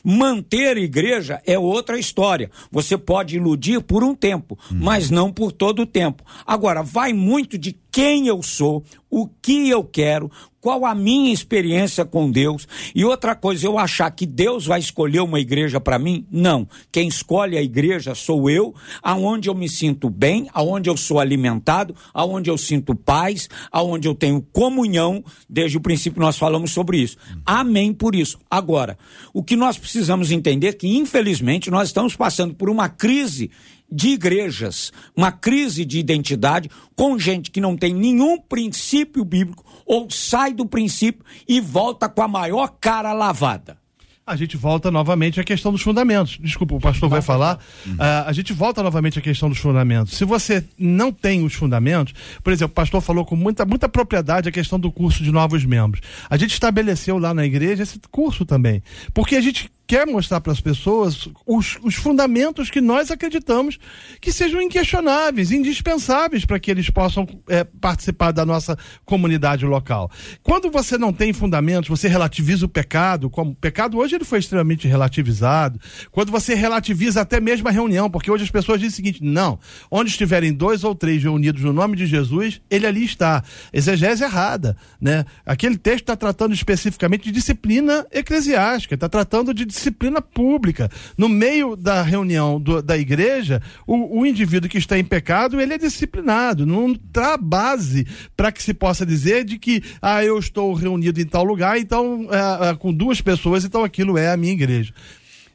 Manter 0.03 0.77
igreja 0.77 1.41
é 1.45 1.57
outra 1.57 1.97
história. 1.97 2.49
Você 2.71 2.97
pode 2.97 3.37
iludir 3.37 3.81
por 3.81 4.03
um 4.03 4.15
tempo, 4.15 4.57
mas 4.71 5.09
não 5.09 5.31
por 5.31 5.51
todo 5.51 5.81
o 5.81 5.87
tempo. 5.87 6.23
Agora, 6.45 6.83
vai 6.83 7.13
muito 7.13 7.57
de 7.57 7.77
quem 7.91 8.27
eu 8.27 8.41
sou, 8.41 8.83
o 9.09 9.27
que 9.27 9.69
eu 9.69 9.83
quero, 9.83 10.31
qual 10.63 10.85
a 10.85 10.95
minha 10.95 11.33
experiência 11.33 12.05
com 12.05 12.31
Deus. 12.31 12.65
E 12.95 13.03
outra 13.03 13.35
coisa, 13.35 13.67
eu 13.67 13.77
achar 13.77 14.09
que 14.11 14.25
Deus 14.25 14.65
vai 14.65 14.79
escolher 14.79 15.19
uma 15.19 15.37
igreja 15.37 15.77
para 15.77 15.99
mim? 15.99 16.25
Não. 16.31 16.65
Quem 16.89 17.09
escolhe 17.09 17.57
a 17.57 17.61
igreja 17.61 18.15
sou 18.15 18.49
eu, 18.49 18.73
aonde 19.01 19.49
eu 19.49 19.53
me 19.53 19.67
sinto 19.67 20.09
bem, 20.09 20.47
aonde 20.53 20.89
eu 20.89 20.95
sou 20.95 21.19
alimentado, 21.19 21.93
aonde 22.13 22.49
eu 22.49 22.57
sinto 22.57 22.95
paz, 22.95 23.49
aonde 23.69 24.07
eu 24.07 24.15
tenho 24.15 24.41
comunhão. 24.53 25.21
Desde 25.49 25.75
o 25.75 25.81
princípio 25.81 26.21
nós 26.21 26.37
falamos 26.37 26.71
sobre 26.71 26.97
isso. 26.97 27.17
Amém 27.45 27.91
por 27.93 28.15
isso. 28.15 28.39
Agora, 28.49 28.97
o 29.33 29.43
que 29.43 29.57
nós 29.57 29.77
precisamos 29.77 30.31
entender 30.31 30.67
é 30.67 30.73
que, 30.73 30.87
infelizmente, 30.87 31.69
nós 31.69 31.89
estamos 31.89 32.15
passando 32.15 32.53
por 32.53 32.69
uma 32.69 32.87
crise 32.87 33.51
de 33.93 34.09
igrejas, 34.09 34.91
uma 35.15 35.31
crise 35.31 35.85
de 35.85 35.99
identidade 35.99 36.69
com 36.95 37.19
gente 37.19 37.51
que 37.51 37.61
não 37.61 37.77
tem 37.77 37.93
nenhum 37.93 38.39
princípio 38.39 39.23
bíblico 39.23 39.63
ou 39.85 40.09
sai 40.09 40.51
do 40.51 40.65
princípio 40.65 41.23
e 41.47 41.61
volta 41.61 42.09
com 42.09 42.23
a 42.23 42.27
maior 42.27 42.75
cara 42.81 43.13
lavada. 43.13 43.77
A 44.25 44.37
gente 44.37 44.55
volta 44.55 44.89
novamente 44.89 45.37
à 45.41 45.43
questão 45.43 45.69
dos 45.69 45.81
fundamentos. 45.81 46.37
Desculpa, 46.39 46.73
o 46.73 46.79
pastor 46.79 47.09
vai 47.09 47.21
falar. 47.21 47.59
Ah, 47.99 48.23
a 48.25 48.31
gente 48.31 48.53
volta 48.53 48.81
novamente 48.81 49.19
à 49.19 49.21
questão 49.21 49.49
dos 49.49 49.57
fundamentos. 49.57 50.13
Se 50.13 50.23
você 50.23 50.63
não 50.79 51.11
tem 51.11 51.43
os 51.43 51.53
fundamentos, 51.53 52.13
por 52.41 52.53
exemplo, 52.53 52.71
o 52.71 52.75
pastor 52.75 53.01
falou 53.01 53.25
com 53.25 53.35
muita, 53.35 53.65
muita 53.65 53.89
propriedade 53.89 54.47
a 54.47 54.51
questão 54.51 54.79
do 54.79 54.89
curso 54.89 55.21
de 55.21 55.29
novos 55.29 55.65
membros. 55.65 56.01
A 56.29 56.37
gente 56.37 56.53
estabeleceu 56.53 57.17
lá 57.17 57.33
na 57.33 57.45
igreja 57.45 57.83
esse 57.83 57.99
curso 58.09 58.45
também. 58.45 58.81
Porque 59.13 59.35
a 59.35 59.41
gente 59.41 59.69
quer 59.85 60.07
mostrar 60.07 60.39
para 60.41 60.51
as 60.51 60.61
pessoas 60.61 61.27
os, 61.45 61.77
os 61.83 61.95
fundamentos 61.95 62.69
que 62.69 62.79
nós 62.79 63.11
acreditamos 63.11 63.77
que 64.21 64.31
sejam 64.31 64.61
inquestionáveis, 64.61 65.51
indispensáveis 65.51 66.45
para 66.45 66.59
que 66.59 66.71
eles 66.71 66.89
possam 66.89 67.27
eh, 67.49 67.63
participar 67.63 68.31
da 68.31 68.45
nossa 68.45 68.77
comunidade 69.05 69.65
local. 69.65 70.09
Quando 70.41 70.71
você 70.71 70.97
não 70.97 71.11
tem 71.11 71.33
fundamentos, 71.33 71.89
você 71.89 72.07
relativiza 72.07 72.65
o 72.65 72.69
pecado, 72.69 73.29
como 73.29 73.51
o 73.51 73.55
pecado 73.55 73.97
hoje 73.97 74.15
ele 74.15 74.23
foi 74.23 74.39
extremamente 74.39 74.87
relativizado. 74.87 75.79
Quando 76.11 76.31
você 76.31 76.55
relativiza 76.55 77.21
até 77.21 77.39
mesmo 77.39 77.67
a 77.67 77.71
reunião, 77.71 78.09
porque 78.09 78.31
hoje 78.31 78.43
as 78.43 78.51
pessoas 78.51 78.79
dizem 78.79 78.93
o 78.93 78.95
seguinte: 78.95 79.23
não, 79.23 79.59
onde 79.91 80.09
estiverem 80.09 80.53
dois 80.53 80.83
ou 80.83 80.95
três 80.95 81.21
reunidos 81.23 81.61
no 81.61 81.73
nome 81.73 81.97
de 81.97 82.05
Jesus, 82.05 82.61
ele 82.69 82.87
ali 82.87 83.03
está. 83.03 83.43
Exegese 83.71 84.23
errada, 84.23 84.77
né? 84.99 85.25
Aquele 85.45 85.77
texto 85.77 86.03
está 86.03 86.15
tratando 86.15 86.53
especificamente 86.53 87.23
de 87.23 87.31
disciplina 87.31 88.05
eclesiástica, 88.11 88.95
está 88.95 89.09
tratando 89.09 89.53
de 89.53 89.65
pública. 90.21 90.89
No 91.17 91.27
meio 91.29 91.75
da 91.75 92.01
reunião 92.01 92.59
do- 92.59 92.81
da 92.81 92.97
igreja, 92.97 93.61
o, 93.87 94.19
o 94.21 94.25
indivíduo 94.25 94.69
que 94.69 94.77
está 94.77 94.97
em 94.97 95.03
pecado, 95.03 95.59
ele 95.59 95.73
é 95.73 95.77
disciplinado. 95.77 96.65
Não 96.65 96.95
dá 97.11 97.37
base 97.37 98.05
para 98.35 98.51
que 98.51 98.61
se 98.61 98.73
possa 98.73 99.05
dizer 99.05 99.43
de 99.45 99.57
que, 99.57 99.81
ah, 100.01 100.23
eu 100.23 100.37
estou 100.39 100.73
reunido 100.73 101.19
em 101.21 101.25
tal 101.25 101.43
lugar, 101.43 101.77
então, 101.77 102.27
ah, 102.31 102.69
ah, 102.71 102.75
com 102.75 102.93
duas 102.93 103.21
pessoas, 103.21 103.63
então 103.65 103.83
aquilo 103.83 104.17
é 104.17 104.31
a 104.31 104.37
minha 104.37 104.53
igreja. 104.53 104.93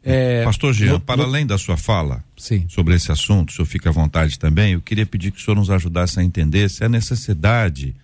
É, 0.05 0.45
Pastor 0.45 0.73
Jean, 0.73 0.93
no- 0.93 1.01
para 1.01 1.17
no- 1.19 1.25
além 1.25 1.45
da 1.45 1.59
sua 1.59 1.77
fala 1.77 2.25
Sim. 2.37 2.65
sobre 2.69 2.95
esse 2.95 3.11
assunto, 3.11 3.51
o 3.51 3.53
senhor 3.53 3.67
fica 3.67 3.89
à 3.91 3.93
vontade 3.93 4.39
também, 4.39 4.73
eu 4.75 4.81
queria 4.81 5.05
pedir 5.05 5.33
que 5.33 5.39
o 5.39 5.45
senhor 5.45 5.57
nos 5.57 5.71
ajudasse 5.71 6.21
a 6.21 6.25
entender 6.25 6.71
se 6.71 6.85
a 6.85 6.89
necessidade 6.89 7.95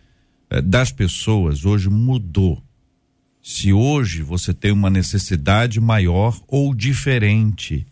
eh, 0.51 0.61
das 0.61 0.91
pessoas 0.93 1.65
hoje 1.65 1.89
mudou. 1.89 2.61
Se 3.47 3.75
hoje 3.75 4.23
você 4.23 4.55
tem 4.55 4.73
uma 4.73 4.89
necessidade 4.89 5.79
maior 5.79 6.41
ou 6.49 6.75
diferente 6.75 7.87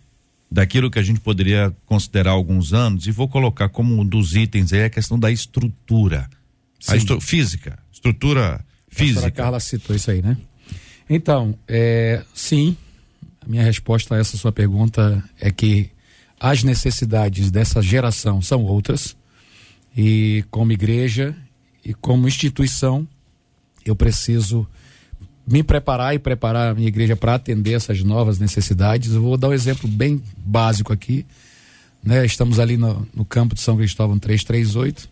daquilo 0.50 0.90
que 0.90 0.98
a 0.98 1.02
gente 1.02 1.20
poderia 1.20 1.70
considerar 1.84 2.30
há 2.30 2.32
alguns 2.32 2.72
anos, 2.72 3.06
e 3.06 3.10
vou 3.10 3.28
colocar 3.28 3.68
como 3.68 4.00
um 4.00 4.04
dos 4.04 4.34
itens 4.34 4.72
aí 4.72 4.84
a 4.84 4.88
questão 4.88 5.18
da 5.18 5.30
estrutura. 5.30 6.26
A 6.88 6.96
estru 6.96 7.20
física, 7.20 7.78
estrutura 7.92 8.64
A 8.90 8.94
física. 8.94 9.30
Carla 9.30 9.60
citou 9.60 9.94
isso 9.94 10.10
aí, 10.10 10.22
né? 10.22 10.38
Então, 11.08 11.54
é, 11.68 12.24
sim, 12.32 12.74
a 13.38 13.46
minha 13.46 13.62
resposta 13.62 14.14
a 14.14 14.18
essa 14.18 14.38
sua 14.38 14.52
pergunta 14.52 15.22
é 15.38 15.50
que 15.50 15.90
as 16.40 16.64
necessidades 16.64 17.50
dessa 17.50 17.82
geração 17.82 18.40
são 18.40 18.62
outras 18.62 19.14
e 19.94 20.46
como 20.50 20.72
igreja 20.72 21.36
e 21.84 21.92
como 21.92 22.26
instituição 22.26 23.06
eu 23.84 23.94
preciso 23.94 24.66
me 25.52 25.62
preparar 25.62 26.14
e 26.14 26.18
preparar 26.18 26.70
a 26.70 26.74
minha 26.74 26.88
igreja 26.88 27.14
para 27.14 27.34
atender 27.34 27.74
essas 27.74 28.02
novas 28.02 28.38
necessidades. 28.38 29.12
Eu 29.12 29.20
vou 29.20 29.36
dar 29.36 29.50
um 29.50 29.52
exemplo 29.52 29.86
bem 29.86 30.22
básico 30.34 30.94
aqui. 30.94 31.26
Né? 32.02 32.24
Estamos 32.24 32.58
ali 32.58 32.78
no, 32.78 33.06
no 33.14 33.22
campo 33.22 33.54
de 33.54 33.60
São 33.60 33.76
Cristóvão 33.76 34.18
338 34.18 35.06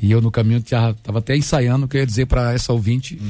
e 0.00 0.10
eu 0.10 0.22
no 0.22 0.30
caminho 0.30 0.60
estava 0.60 1.18
até 1.18 1.36
ensaiando 1.36 1.84
o 1.84 1.88
que 1.88 1.98
eu 1.98 2.00
ia 2.00 2.06
dizer 2.06 2.24
para 2.24 2.54
essa 2.54 2.72
ouvinte 2.72 3.20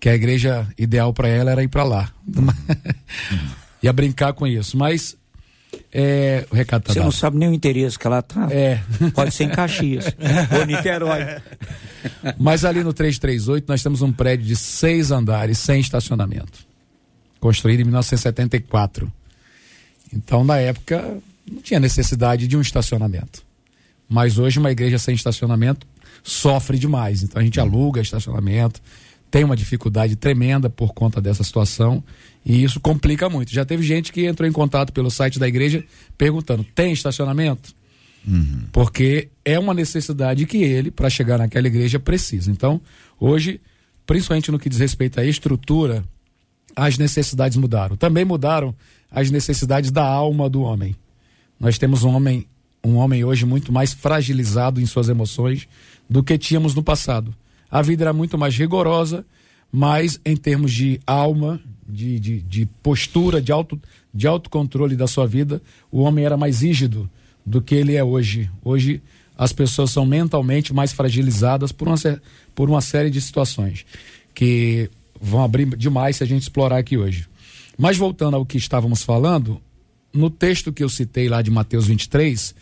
que 0.00 0.08
a 0.08 0.14
igreja 0.14 0.66
ideal 0.78 1.12
para 1.12 1.28
ela 1.28 1.50
era 1.50 1.62
ir 1.62 1.68
para 1.68 1.84
lá. 1.84 2.10
ia 3.82 3.92
brincar 3.92 4.32
com 4.32 4.46
isso. 4.46 4.78
Mas 4.78 5.18
é, 5.92 6.46
o 6.50 6.54
recado 6.54 6.82
tá 6.84 6.92
Você 6.92 6.98
dado. 7.00 7.06
não 7.06 7.12
sabe 7.12 7.36
nem 7.36 7.48
o 7.48 7.52
interesse 7.52 7.98
que 7.98 8.06
ela 8.06 8.22
tá. 8.22 8.48
É. 8.50 8.80
Pode 9.12 9.34
ser 9.34 9.44
em 9.44 9.48
Caxias 9.48 10.04
ou 10.56 10.64
Niterói. 10.64 11.40
Mas 12.38 12.64
ali 12.64 12.84
no 12.84 12.92
338 12.92 13.64
nós 13.68 13.82
temos 13.82 14.00
um 14.00 14.12
prédio 14.12 14.46
de 14.46 14.54
seis 14.54 15.10
andares, 15.10 15.58
sem 15.58 15.80
estacionamento. 15.80 16.66
Construído 17.40 17.80
em 17.80 17.84
1974. 17.84 19.10
Então, 20.12 20.44
na 20.44 20.58
época, 20.58 21.18
não 21.50 21.60
tinha 21.60 21.80
necessidade 21.80 22.46
de 22.46 22.56
um 22.56 22.60
estacionamento. 22.60 23.42
Mas 24.08 24.38
hoje, 24.38 24.58
uma 24.58 24.70
igreja 24.70 24.98
sem 24.98 25.14
estacionamento 25.14 25.86
sofre 26.22 26.78
demais. 26.78 27.22
Então, 27.22 27.40
a 27.40 27.44
gente 27.44 27.58
aluga 27.58 28.00
estacionamento, 28.00 28.80
tem 29.30 29.44
uma 29.44 29.56
dificuldade 29.56 30.16
tremenda 30.16 30.68
por 30.68 30.92
conta 30.92 31.20
dessa 31.20 31.44
situação. 31.44 32.02
E 32.44 32.62
isso 32.62 32.80
complica 32.80 33.28
muito. 33.28 33.52
Já 33.52 33.64
teve 33.64 33.82
gente 33.82 34.12
que 34.12 34.26
entrou 34.26 34.48
em 34.48 34.52
contato 34.52 34.92
pelo 34.92 35.10
site 35.10 35.38
da 35.38 35.46
igreja 35.46 35.84
perguntando: 36.16 36.64
tem 36.74 36.92
estacionamento? 36.92 37.74
porque 38.72 39.28
é 39.44 39.58
uma 39.58 39.74
necessidade 39.74 40.46
que 40.46 40.58
ele, 40.58 40.90
para 40.90 41.08
chegar 41.08 41.38
naquela 41.38 41.66
igreja, 41.66 41.98
precisa. 41.98 42.50
Então, 42.50 42.80
hoje, 43.18 43.60
principalmente 44.06 44.50
no 44.50 44.58
que 44.58 44.68
diz 44.68 44.78
respeito 44.78 45.20
à 45.20 45.24
estrutura, 45.24 46.04
as 46.76 46.98
necessidades 46.98 47.56
mudaram. 47.56 47.96
Também 47.96 48.24
mudaram 48.24 48.74
as 49.10 49.30
necessidades 49.30 49.90
da 49.90 50.04
alma 50.04 50.48
do 50.48 50.62
homem. 50.62 50.94
Nós 51.58 51.78
temos 51.78 52.04
um 52.04 52.14
homem, 52.14 52.46
um 52.84 52.96
homem 52.96 53.24
hoje 53.24 53.44
muito 53.44 53.72
mais 53.72 53.92
fragilizado 53.92 54.80
em 54.80 54.86
suas 54.86 55.08
emoções 55.08 55.66
do 56.08 56.22
que 56.22 56.38
tínhamos 56.38 56.74
no 56.74 56.82
passado. 56.82 57.34
A 57.70 57.82
vida 57.82 58.04
era 58.04 58.12
muito 58.12 58.36
mais 58.36 58.56
rigorosa, 58.56 59.24
mas 59.70 60.20
em 60.24 60.36
termos 60.36 60.72
de 60.72 61.00
alma, 61.06 61.60
de, 61.88 62.18
de, 62.18 62.40
de 62.40 62.66
postura, 62.82 63.40
de, 63.40 63.52
auto, 63.52 63.80
de 64.12 64.26
autocontrole 64.26 64.96
da 64.96 65.06
sua 65.06 65.26
vida, 65.26 65.62
o 65.90 66.00
homem 66.00 66.24
era 66.24 66.36
mais 66.36 66.62
rígido 66.62 67.08
do 67.44 67.62
que 67.62 67.74
ele 67.74 67.94
é 67.94 68.02
hoje. 68.02 68.50
Hoje 68.64 69.02
as 69.36 69.52
pessoas 69.52 69.90
são 69.90 70.04
mentalmente 70.04 70.74
mais 70.74 70.92
fragilizadas 70.92 71.72
por 71.72 71.88
uma, 71.88 71.96
por 72.54 72.68
uma 72.68 72.80
série 72.80 73.10
de 73.10 73.20
situações 73.20 73.86
que 74.34 74.90
vão 75.20 75.42
abrir 75.42 75.66
demais 75.76 76.16
se 76.16 76.24
a 76.24 76.26
gente 76.26 76.42
explorar 76.42 76.78
aqui 76.78 76.96
hoje. 76.96 77.26
Mas 77.78 77.96
voltando 77.96 78.36
ao 78.36 78.44
que 78.44 78.58
estávamos 78.58 79.02
falando, 79.02 79.60
no 80.12 80.28
texto 80.28 80.72
que 80.72 80.82
eu 80.82 80.88
citei 80.88 81.28
lá 81.28 81.40
de 81.40 81.50
Mateus 81.50 81.86
23, 81.86 82.54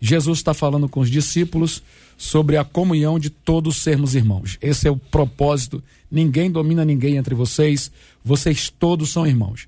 Jesus 0.00 0.38
está 0.38 0.52
falando 0.52 0.88
com 0.88 1.00
os 1.00 1.10
discípulos 1.10 1.82
sobre 2.16 2.56
a 2.56 2.64
comunhão 2.64 3.18
de 3.18 3.30
todos 3.30 3.76
sermos 3.76 4.14
irmãos. 4.14 4.56
Esse 4.60 4.88
é 4.88 4.90
o 4.90 4.96
propósito. 4.96 5.82
Ninguém 6.10 6.50
domina 6.50 6.84
ninguém 6.84 7.16
entre 7.16 7.34
vocês, 7.34 7.90
vocês 8.24 8.70
todos 8.70 9.10
são 9.10 9.26
irmãos. 9.26 9.66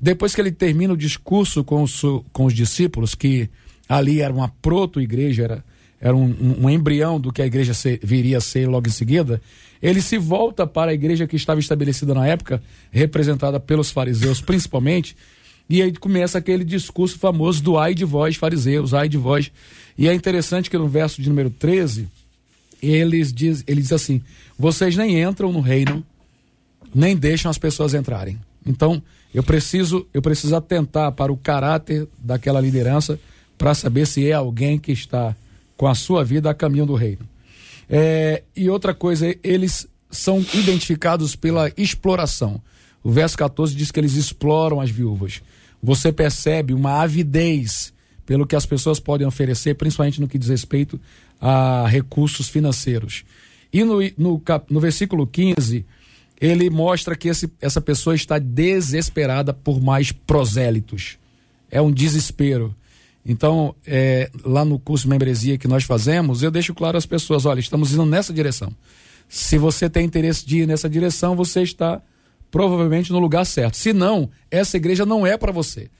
Depois 0.00 0.34
que 0.34 0.40
ele 0.40 0.50
termina 0.50 0.94
o 0.94 0.96
discurso 0.96 1.62
com 1.62 1.82
os, 1.82 2.00
com 2.32 2.46
os 2.46 2.54
discípulos, 2.54 3.14
que 3.14 3.50
ali 3.86 4.20
era 4.20 4.32
uma 4.32 4.48
proto-igreja, 4.48 5.42
era, 5.42 5.64
era 6.00 6.16
um, 6.16 6.56
um, 6.62 6.70
embrião 6.70 7.20
do 7.20 7.30
que 7.30 7.42
a 7.42 7.46
igreja 7.46 7.74
ser, 7.74 8.00
viria 8.02 8.38
a 8.38 8.40
ser 8.40 8.66
logo 8.66 8.88
em 8.88 8.92
seguida, 8.92 9.42
ele 9.82 10.00
se 10.00 10.16
volta 10.16 10.66
para 10.66 10.92
a 10.92 10.94
igreja 10.94 11.26
que 11.26 11.36
estava 11.36 11.60
estabelecida 11.60 12.14
na 12.14 12.26
época, 12.26 12.62
representada 12.90 13.60
pelos 13.60 13.90
fariseus 13.90 14.40
principalmente, 14.40 15.14
e 15.70 15.80
aí 15.80 15.92
começa 15.92 16.36
aquele 16.36 16.64
discurso 16.64 17.16
famoso 17.16 17.62
do 17.62 17.78
ai 17.78 17.94
de 17.94 18.04
vós, 18.04 18.34
fariseus, 18.34 18.92
ai 18.92 19.08
de 19.08 19.16
vós. 19.16 19.52
E 19.96 20.08
é 20.08 20.12
interessante 20.12 20.68
que 20.68 20.76
no 20.76 20.88
verso 20.88 21.22
de 21.22 21.28
número 21.28 21.48
13, 21.48 22.08
eles 22.82 23.32
diz, 23.32 23.62
ele 23.68 23.80
diz 23.80 23.92
assim: 23.92 24.20
vocês 24.58 24.96
nem 24.96 25.22
entram 25.22 25.52
no 25.52 25.60
reino, 25.60 26.04
nem 26.92 27.16
deixam 27.16 27.48
as 27.48 27.56
pessoas 27.56 27.94
entrarem. 27.94 28.36
Então, 28.66 29.00
eu 29.32 29.44
preciso, 29.44 30.04
eu 30.12 30.20
preciso 30.20 30.56
atentar 30.56 31.12
para 31.12 31.32
o 31.32 31.36
caráter 31.36 32.08
daquela 32.18 32.60
liderança 32.60 33.20
para 33.56 33.72
saber 33.72 34.08
se 34.08 34.28
é 34.28 34.32
alguém 34.32 34.76
que 34.76 34.90
está 34.90 35.36
com 35.76 35.86
a 35.86 35.94
sua 35.94 36.24
vida 36.24 36.50
a 36.50 36.54
caminho 36.54 36.84
do 36.84 36.96
reino. 36.96 37.28
É, 37.88 38.42
e 38.56 38.68
outra 38.68 38.92
coisa, 38.92 39.36
eles 39.40 39.86
são 40.10 40.44
identificados 40.52 41.36
pela 41.36 41.70
exploração. 41.76 42.60
O 43.04 43.10
verso 43.12 43.38
14 43.38 43.72
diz 43.72 43.92
que 43.92 44.00
eles 44.00 44.14
exploram 44.14 44.80
as 44.80 44.90
viúvas 44.90 45.40
você 45.82 46.12
percebe 46.12 46.74
uma 46.74 47.02
avidez 47.02 47.92
pelo 48.26 48.46
que 48.46 48.54
as 48.54 48.66
pessoas 48.66 49.00
podem 49.00 49.26
oferecer, 49.26 49.74
principalmente 49.74 50.20
no 50.20 50.28
que 50.28 50.38
diz 50.38 50.48
respeito 50.48 51.00
a 51.40 51.86
recursos 51.88 52.48
financeiros. 52.48 53.24
E 53.72 53.82
no, 53.82 53.98
no, 54.16 54.42
no 54.68 54.80
versículo 54.80 55.26
15, 55.26 55.84
ele 56.40 56.70
mostra 56.70 57.16
que 57.16 57.28
esse, 57.28 57.50
essa 57.60 57.80
pessoa 57.80 58.14
está 58.14 58.38
desesperada 58.38 59.52
por 59.52 59.80
mais 59.80 60.12
prosélitos. 60.12 61.18
É 61.70 61.80
um 61.80 61.90
desespero. 61.90 62.74
Então, 63.24 63.74
é, 63.86 64.30
lá 64.44 64.64
no 64.64 64.78
curso 64.78 65.04
de 65.04 65.10
membresia 65.10 65.58
que 65.58 65.68
nós 65.68 65.84
fazemos, 65.84 66.42
eu 66.42 66.50
deixo 66.50 66.74
claro 66.74 66.96
às 66.96 67.06
pessoas: 67.06 67.44
olha, 67.46 67.60
estamos 67.60 67.92
indo 67.92 68.06
nessa 68.06 68.32
direção. 68.32 68.72
Se 69.28 69.58
você 69.58 69.88
tem 69.88 70.04
interesse 70.04 70.44
de 70.44 70.60
ir 70.60 70.66
nessa 70.66 70.88
direção, 70.88 71.36
você 71.36 71.62
está 71.62 72.02
provavelmente 72.50 73.12
no 73.12 73.18
lugar 73.18 73.44
certo. 73.44 73.76
Se 73.76 73.92
não, 73.92 74.30
essa 74.50 74.76
igreja 74.76 75.06
não 75.06 75.26
é 75.26 75.36
para 75.36 75.52
você. 75.52 75.90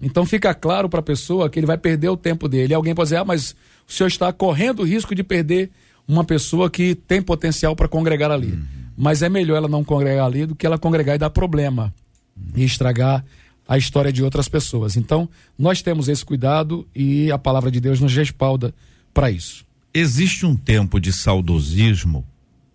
Então 0.00 0.26
fica 0.26 0.52
claro 0.54 0.88
para 0.88 1.00
a 1.00 1.02
pessoa 1.02 1.48
que 1.48 1.58
ele 1.58 1.66
vai 1.66 1.78
perder 1.78 2.08
o 2.08 2.16
tempo 2.16 2.48
dele. 2.48 2.74
Alguém 2.74 2.94
pode 2.94 3.06
dizer: 3.06 3.18
ah, 3.18 3.24
mas 3.24 3.54
o 3.88 3.92
senhor 3.92 4.08
está 4.08 4.32
correndo 4.32 4.80
o 4.80 4.84
risco 4.84 5.14
de 5.14 5.22
perder 5.22 5.70
uma 6.06 6.24
pessoa 6.24 6.68
que 6.68 6.94
tem 6.94 7.22
potencial 7.22 7.74
para 7.74 7.88
congregar 7.88 8.30
ali. 8.30 8.52
Uhum. 8.52 8.64
Mas 8.96 9.22
é 9.22 9.28
melhor 9.28 9.56
ela 9.56 9.68
não 9.68 9.82
congregar 9.82 10.26
ali 10.26 10.46
do 10.46 10.54
que 10.54 10.66
ela 10.66 10.78
congregar 10.78 11.16
e 11.16 11.18
dar 11.18 11.30
problema 11.30 11.92
uhum. 12.36 12.52
e 12.56 12.64
estragar 12.64 13.24
a 13.66 13.78
história 13.78 14.12
de 14.12 14.22
outras 14.22 14.48
pessoas. 14.48 14.96
Então, 14.96 15.28
nós 15.58 15.80
temos 15.80 16.08
esse 16.08 16.24
cuidado 16.24 16.86
e 16.94 17.32
a 17.32 17.38
palavra 17.38 17.70
de 17.70 17.80
Deus 17.80 17.98
nos 17.98 18.14
respalda 18.14 18.74
para 19.12 19.30
isso. 19.30 19.64
Existe 19.92 20.44
um 20.44 20.54
tempo 20.54 21.00
de 21.00 21.12
saudosismo 21.12 22.26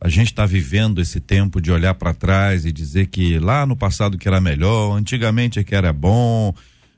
a 0.01 0.07
gente 0.07 0.27
está 0.27 0.45
vivendo 0.45 1.01
esse 1.01 1.19
tempo 1.19 1.61
de 1.61 1.71
olhar 1.71 1.93
para 1.93 2.13
trás 2.13 2.65
e 2.65 2.71
dizer 2.71 3.07
que 3.07 3.37
lá 3.37 3.65
no 3.65 3.75
passado 3.75 4.17
que 4.17 4.27
era 4.27 4.39
melhor, 4.39 4.95
antigamente 4.95 5.59
é 5.59 5.63
que 5.63 5.75
era 5.75 5.91
bom, 5.91 6.53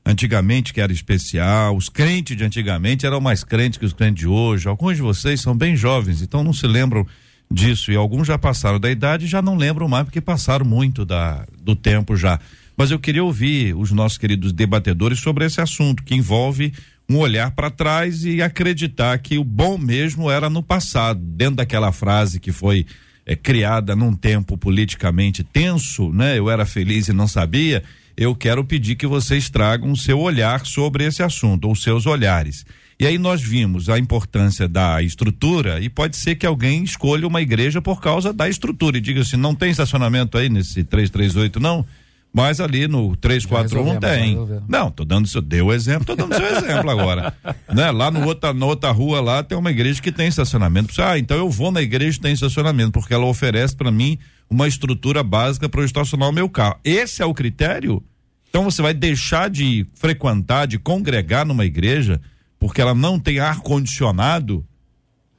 antigamente 0.05 0.71
que 0.71 0.79
era 0.79 0.93
especial, 0.93 1.75
os 1.75 1.89
crentes 1.89 2.37
de 2.37 2.43
antigamente 2.43 3.05
eram 3.05 3.19
mais 3.19 3.43
crentes 3.43 3.79
que 3.79 3.85
os 3.85 3.93
crentes 3.93 4.21
de 4.21 4.27
hoje. 4.27 4.67
Alguns 4.67 4.97
de 4.97 5.01
vocês 5.01 5.41
são 5.41 5.55
bem 5.55 5.75
jovens, 5.75 6.21
então 6.21 6.43
não 6.43 6.53
se 6.53 6.67
lembram 6.67 7.05
disso 7.49 7.91
e 7.91 7.95
alguns 7.95 8.27
já 8.27 8.37
passaram 8.37 8.79
da 8.79 8.89
idade 8.89 9.25
e 9.25 9.27
já 9.27 9.41
não 9.41 9.55
lembram 9.55 9.87
mais 9.87 10.05
porque 10.05 10.21
passaram 10.21 10.65
muito 10.65 11.03
da, 11.03 11.45
do 11.59 11.75
tempo 11.75 12.15
já. 12.15 12.39
Mas 12.81 12.89
eu 12.89 12.97
queria 12.97 13.23
ouvir 13.23 13.75
os 13.75 13.91
nossos 13.91 14.17
queridos 14.17 14.51
debatedores 14.51 15.19
sobre 15.19 15.45
esse 15.45 15.61
assunto 15.61 16.01
que 16.01 16.15
envolve 16.15 16.73
um 17.07 17.19
olhar 17.19 17.51
para 17.51 17.69
trás 17.69 18.25
e 18.25 18.41
acreditar 18.41 19.19
que 19.19 19.37
o 19.37 19.43
bom 19.43 19.77
mesmo 19.77 20.31
era 20.31 20.49
no 20.49 20.63
passado, 20.63 21.21
dentro 21.23 21.57
daquela 21.57 21.91
frase 21.91 22.39
que 22.39 22.51
foi 22.51 22.87
é, 23.23 23.35
criada 23.35 23.95
num 23.95 24.15
tempo 24.15 24.57
politicamente 24.57 25.43
tenso, 25.43 26.11
né? 26.11 26.39
Eu 26.39 26.49
era 26.49 26.65
feliz 26.65 27.07
e 27.07 27.13
não 27.13 27.27
sabia. 27.27 27.83
Eu 28.17 28.33
quero 28.33 28.65
pedir 28.65 28.95
que 28.95 29.05
vocês 29.05 29.47
tragam 29.47 29.91
o 29.91 29.95
seu 29.95 30.19
olhar 30.19 30.65
sobre 30.65 31.05
esse 31.05 31.21
assunto, 31.21 31.67
ou 31.67 31.75
seus 31.75 32.07
olhares. 32.07 32.65
E 32.99 33.05
aí 33.05 33.19
nós 33.19 33.43
vimos 33.43 33.89
a 33.89 33.99
importância 33.99 34.67
da 34.67 35.03
estrutura 35.03 35.79
e 35.79 35.87
pode 35.87 36.17
ser 36.17 36.33
que 36.33 36.47
alguém 36.47 36.83
escolha 36.83 37.27
uma 37.27 37.43
igreja 37.43 37.79
por 37.79 38.01
causa 38.01 38.33
da 38.33 38.49
estrutura 38.49 38.97
e 38.97 39.01
diga 39.01 39.21
assim, 39.21 39.37
não 39.37 39.53
tem 39.53 39.69
estacionamento 39.69 40.35
aí 40.35 40.49
nesse 40.49 40.83
338 40.83 41.59
não? 41.59 41.85
Mas 42.33 42.61
ali 42.61 42.87
no 42.87 43.15
341 43.17 43.99
tem. 43.99 44.37
Não, 44.67 44.89
tô 44.89 45.03
dando 45.03 45.27
seu, 45.27 45.41
deu 45.41 45.67
o 45.67 45.73
exemplo, 45.73 46.05
tô 46.05 46.15
dando 46.15 46.33
seu 46.33 46.45
exemplo 46.45 46.89
agora. 46.89 47.33
Né? 47.71 47.89
Lá 47.89 48.11
no 48.11 48.25
outra, 48.25 48.53
na 48.53 48.65
outra 48.65 48.91
rua 48.91 49.21
lá 49.21 49.41
tem 49.41 49.57
uma 49.57 49.71
igreja 49.71 50.01
que 50.01 50.11
tem 50.11 50.27
estacionamento. 50.27 50.93
Ah, 51.01 51.17
então 51.17 51.37
eu 51.37 51.49
vou 51.49 51.71
na 51.71 51.81
igreja 51.81 52.17
que 52.17 52.23
tem 52.23 52.33
estacionamento, 52.33 52.91
porque 52.91 53.13
ela 53.13 53.25
oferece 53.25 53.73
para 53.73 53.89
mim 53.89 54.19
uma 54.49 54.67
estrutura 54.67 55.23
básica 55.23 55.69
para 55.69 55.79
eu 55.79 55.85
estacionar 55.85 56.27
o 56.27 56.33
meu 56.33 56.49
carro. 56.49 56.77
Esse 56.83 57.21
é 57.21 57.25
o 57.25 57.33
critério? 57.33 58.03
Então 58.49 58.65
você 58.65 58.81
vai 58.81 58.93
deixar 58.93 59.49
de 59.49 59.87
frequentar, 59.93 60.67
de 60.67 60.77
congregar 60.77 61.45
numa 61.45 61.63
igreja, 61.63 62.19
porque 62.59 62.81
ela 62.81 62.93
não 62.93 63.17
tem 63.17 63.39
ar 63.39 63.59
condicionado, 63.61 64.65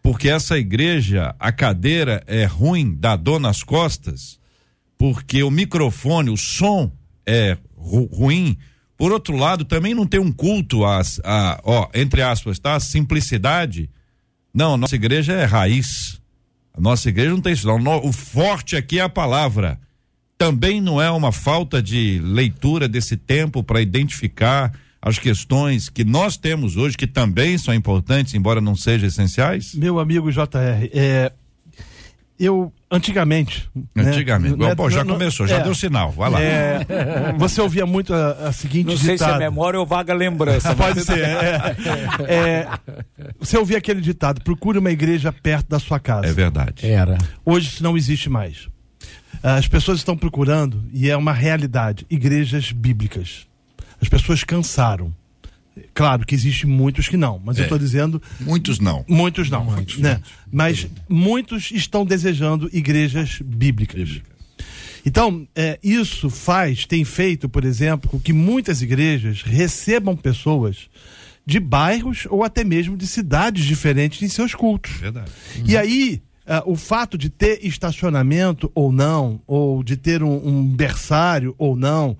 porque 0.02 0.30
essa 0.30 0.58
igreja, 0.58 1.34
a 1.38 1.52
cadeira 1.52 2.22
é 2.26 2.46
ruim, 2.46 2.96
dá 2.98 3.14
dor 3.14 3.38
nas 3.38 3.62
costas 3.62 4.40
porque 5.02 5.42
o 5.42 5.50
microfone, 5.50 6.30
o 6.30 6.36
som 6.36 6.88
é 7.26 7.58
ru 7.76 8.04
ruim. 8.04 8.56
Por 8.96 9.10
outro 9.10 9.36
lado, 9.36 9.64
também 9.64 9.94
não 9.94 10.06
tem 10.06 10.20
um 10.20 10.30
culto 10.30 10.84
a, 10.84 11.02
a 11.24 11.60
ó, 11.64 11.88
entre 11.92 12.22
aspas, 12.22 12.60
tá? 12.60 12.76
A 12.76 12.80
simplicidade. 12.80 13.90
Não, 14.54 14.74
a 14.74 14.76
nossa 14.76 14.94
igreja 14.94 15.32
é 15.32 15.44
raiz. 15.44 16.20
A 16.72 16.80
nossa 16.80 17.08
igreja 17.08 17.30
não 17.30 17.40
tem 17.40 17.52
isso. 17.52 17.66
Não. 17.66 18.06
O 18.06 18.12
forte 18.12 18.76
aqui 18.76 19.00
é 19.00 19.02
a 19.02 19.08
palavra. 19.08 19.76
Também 20.38 20.80
não 20.80 21.02
é 21.02 21.10
uma 21.10 21.32
falta 21.32 21.82
de 21.82 22.20
leitura 22.22 22.86
desse 22.86 23.16
tempo 23.16 23.60
para 23.64 23.82
identificar 23.82 24.72
as 25.00 25.18
questões 25.18 25.88
que 25.88 26.04
nós 26.04 26.36
temos 26.36 26.76
hoje, 26.76 26.96
que 26.96 27.08
também 27.08 27.58
são 27.58 27.74
importantes, 27.74 28.34
embora 28.34 28.60
não 28.60 28.76
sejam 28.76 29.08
essenciais? 29.08 29.74
Meu 29.74 29.98
amigo 29.98 30.30
JR, 30.30 30.88
é, 30.92 31.32
eu 32.38 32.72
antigamente. 32.92 33.68
Né, 33.94 34.04
antigamente. 34.04 34.56
Né, 34.56 34.74
Bom, 34.74 34.90
já 34.90 35.04
começou, 35.04 35.46
já 35.46 35.56
é, 35.56 35.62
deu 35.62 35.74
sinal. 35.74 36.12
Vai 36.12 36.30
lá. 36.30 36.40
É, 36.40 36.86
você 37.38 37.60
ouvia 37.60 37.86
muito 37.86 38.12
a, 38.12 38.48
a 38.48 38.52
seguinte. 38.52 38.86
Não 38.86 38.96
sei 38.96 39.14
ditado. 39.14 39.30
se 39.30 39.36
é 39.36 39.38
memória 39.38 39.80
ou 39.80 39.86
vaga 39.86 40.12
lembrança. 40.12 40.74
Pode 40.76 41.02
ser. 41.02 41.18
É, 41.18 41.76
é, 42.28 42.68
você 43.40 43.56
ouvia 43.56 43.78
aquele 43.78 44.02
ditado: 44.02 44.42
procure 44.42 44.78
uma 44.78 44.90
igreja 44.90 45.32
perto 45.32 45.68
da 45.68 45.78
sua 45.78 45.98
casa. 45.98 46.26
É 46.26 46.32
verdade. 46.32 46.86
Era. 46.86 47.16
Hoje 47.44 47.68
isso 47.68 47.82
não 47.82 47.96
existe 47.96 48.28
mais. 48.28 48.68
As 49.42 49.66
pessoas 49.66 49.98
estão 49.98 50.16
procurando, 50.16 50.84
e 50.92 51.10
é 51.10 51.16
uma 51.16 51.32
realidade, 51.32 52.06
igrejas 52.08 52.70
bíblicas. 52.70 53.46
As 54.00 54.08
pessoas 54.08 54.44
cansaram. 54.44 55.12
Claro 55.94 56.26
que 56.26 56.34
existe 56.34 56.66
muitos 56.66 57.08
que 57.08 57.16
não, 57.16 57.40
mas 57.44 57.56
é. 57.56 57.60
eu 57.60 57.64
estou 57.64 57.78
dizendo. 57.78 58.20
Muitos 58.40 58.78
não. 58.78 59.04
Muitos 59.08 59.48
não. 59.48 59.64
Muitos, 59.64 59.98
né? 59.98 60.14
Muitos. 60.14 60.32
Mas 60.50 60.86
muitos 61.08 61.70
estão 61.70 62.04
desejando 62.04 62.68
igrejas 62.72 63.38
bíblicas. 63.42 64.08
Bíblica. 64.08 64.32
Então, 65.04 65.46
é, 65.54 65.78
isso 65.82 66.30
faz, 66.30 66.86
tem 66.86 67.04
feito, 67.04 67.48
por 67.48 67.64
exemplo, 67.64 68.08
com 68.08 68.20
que 68.20 68.32
muitas 68.32 68.82
igrejas 68.82 69.42
recebam 69.42 70.16
pessoas 70.16 70.88
de 71.44 71.58
bairros 71.58 72.26
ou 72.30 72.44
até 72.44 72.62
mesmo 72.62 72.96
de 72.96 73.06
cidades 73.06 73.64
diferentes 73.64 74.22
em 74.22 74.28
seus 74.28 74.54
cultos. 74.54 74.92
Verdade. 74.92 75.30
Uhum. 75.56 75.64
E 75.66 75.76
aí, 75.76 76.22
uh, 76.46 76.70
o 76.70 76.76
fato 76.76 77.18
de 77.18 77.28
ter 77.28 77.66
estacionamento 77.66 78.70
ou 78.74 78.92
não, 78.92 79.40
ou 79.46 79.82
de 79.82 79.96
ter 79.96 80.22
um, 80.22 80.46
um 80.46 80.64
berçário 80.64 81.54
ou 81.58 81.74
não, 81.76 82.16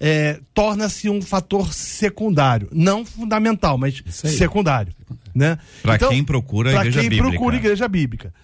é, 0.00 0.40
torna-se 0.54 1.08
um 1.08 1.20
fator 1.22 1.72
secundário. 1.72 2.68
Não 2.72 3.04
fundamental, 3.04 3.78
mas 3.78 4.02
secundário. 4.08 4.92
Né? 5.34 5.58
Para 5.82 5.96
então, 5.96 6.08
quem 6.08 6.24
procura 6.24 6.70
a 6.70 6.74
igreja 6.74 7.00
quem 7.00 7.10
bíblica. 7.10 7.30
procura 7.30 7.56
igreja 7.56 7.88
bíblica. 7.88 8.34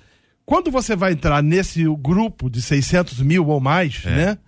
Quando 0.44 0.70
você 0.70 0.96
vai 0.96 1.12
entrar 1.12 1.42
nesse 1.42 1.84
grupo 1.98 2.50
de 2.50 2.60
600 2.60 3.20
mil 3.20 3.46
ou 3.46 3.60
mais, 3.60 4.02
é. 4.04 4.10
né? 4.10 4.38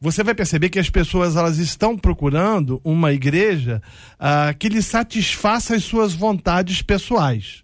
Você 0.00 0.24
vai 0.24 0.34
perceber 0.34 0.68
que 0.68 0.80
as 0.80 0.90
pessoas 0.90 1.36
elas 1.36 1.58
estão 1.58 1.96
procurando 1.96 2.80
uma 2.82 3.12
igreja 3.12 3.80
ah, 4.18 4.52
que 4.58 4.68
lhe 4.68 4.82
satisfaça 4.82 5.76
as 5.76 5.84
suas 5.84 6.12
vontades 6.12 6.82
pessoais. 6.82 7.62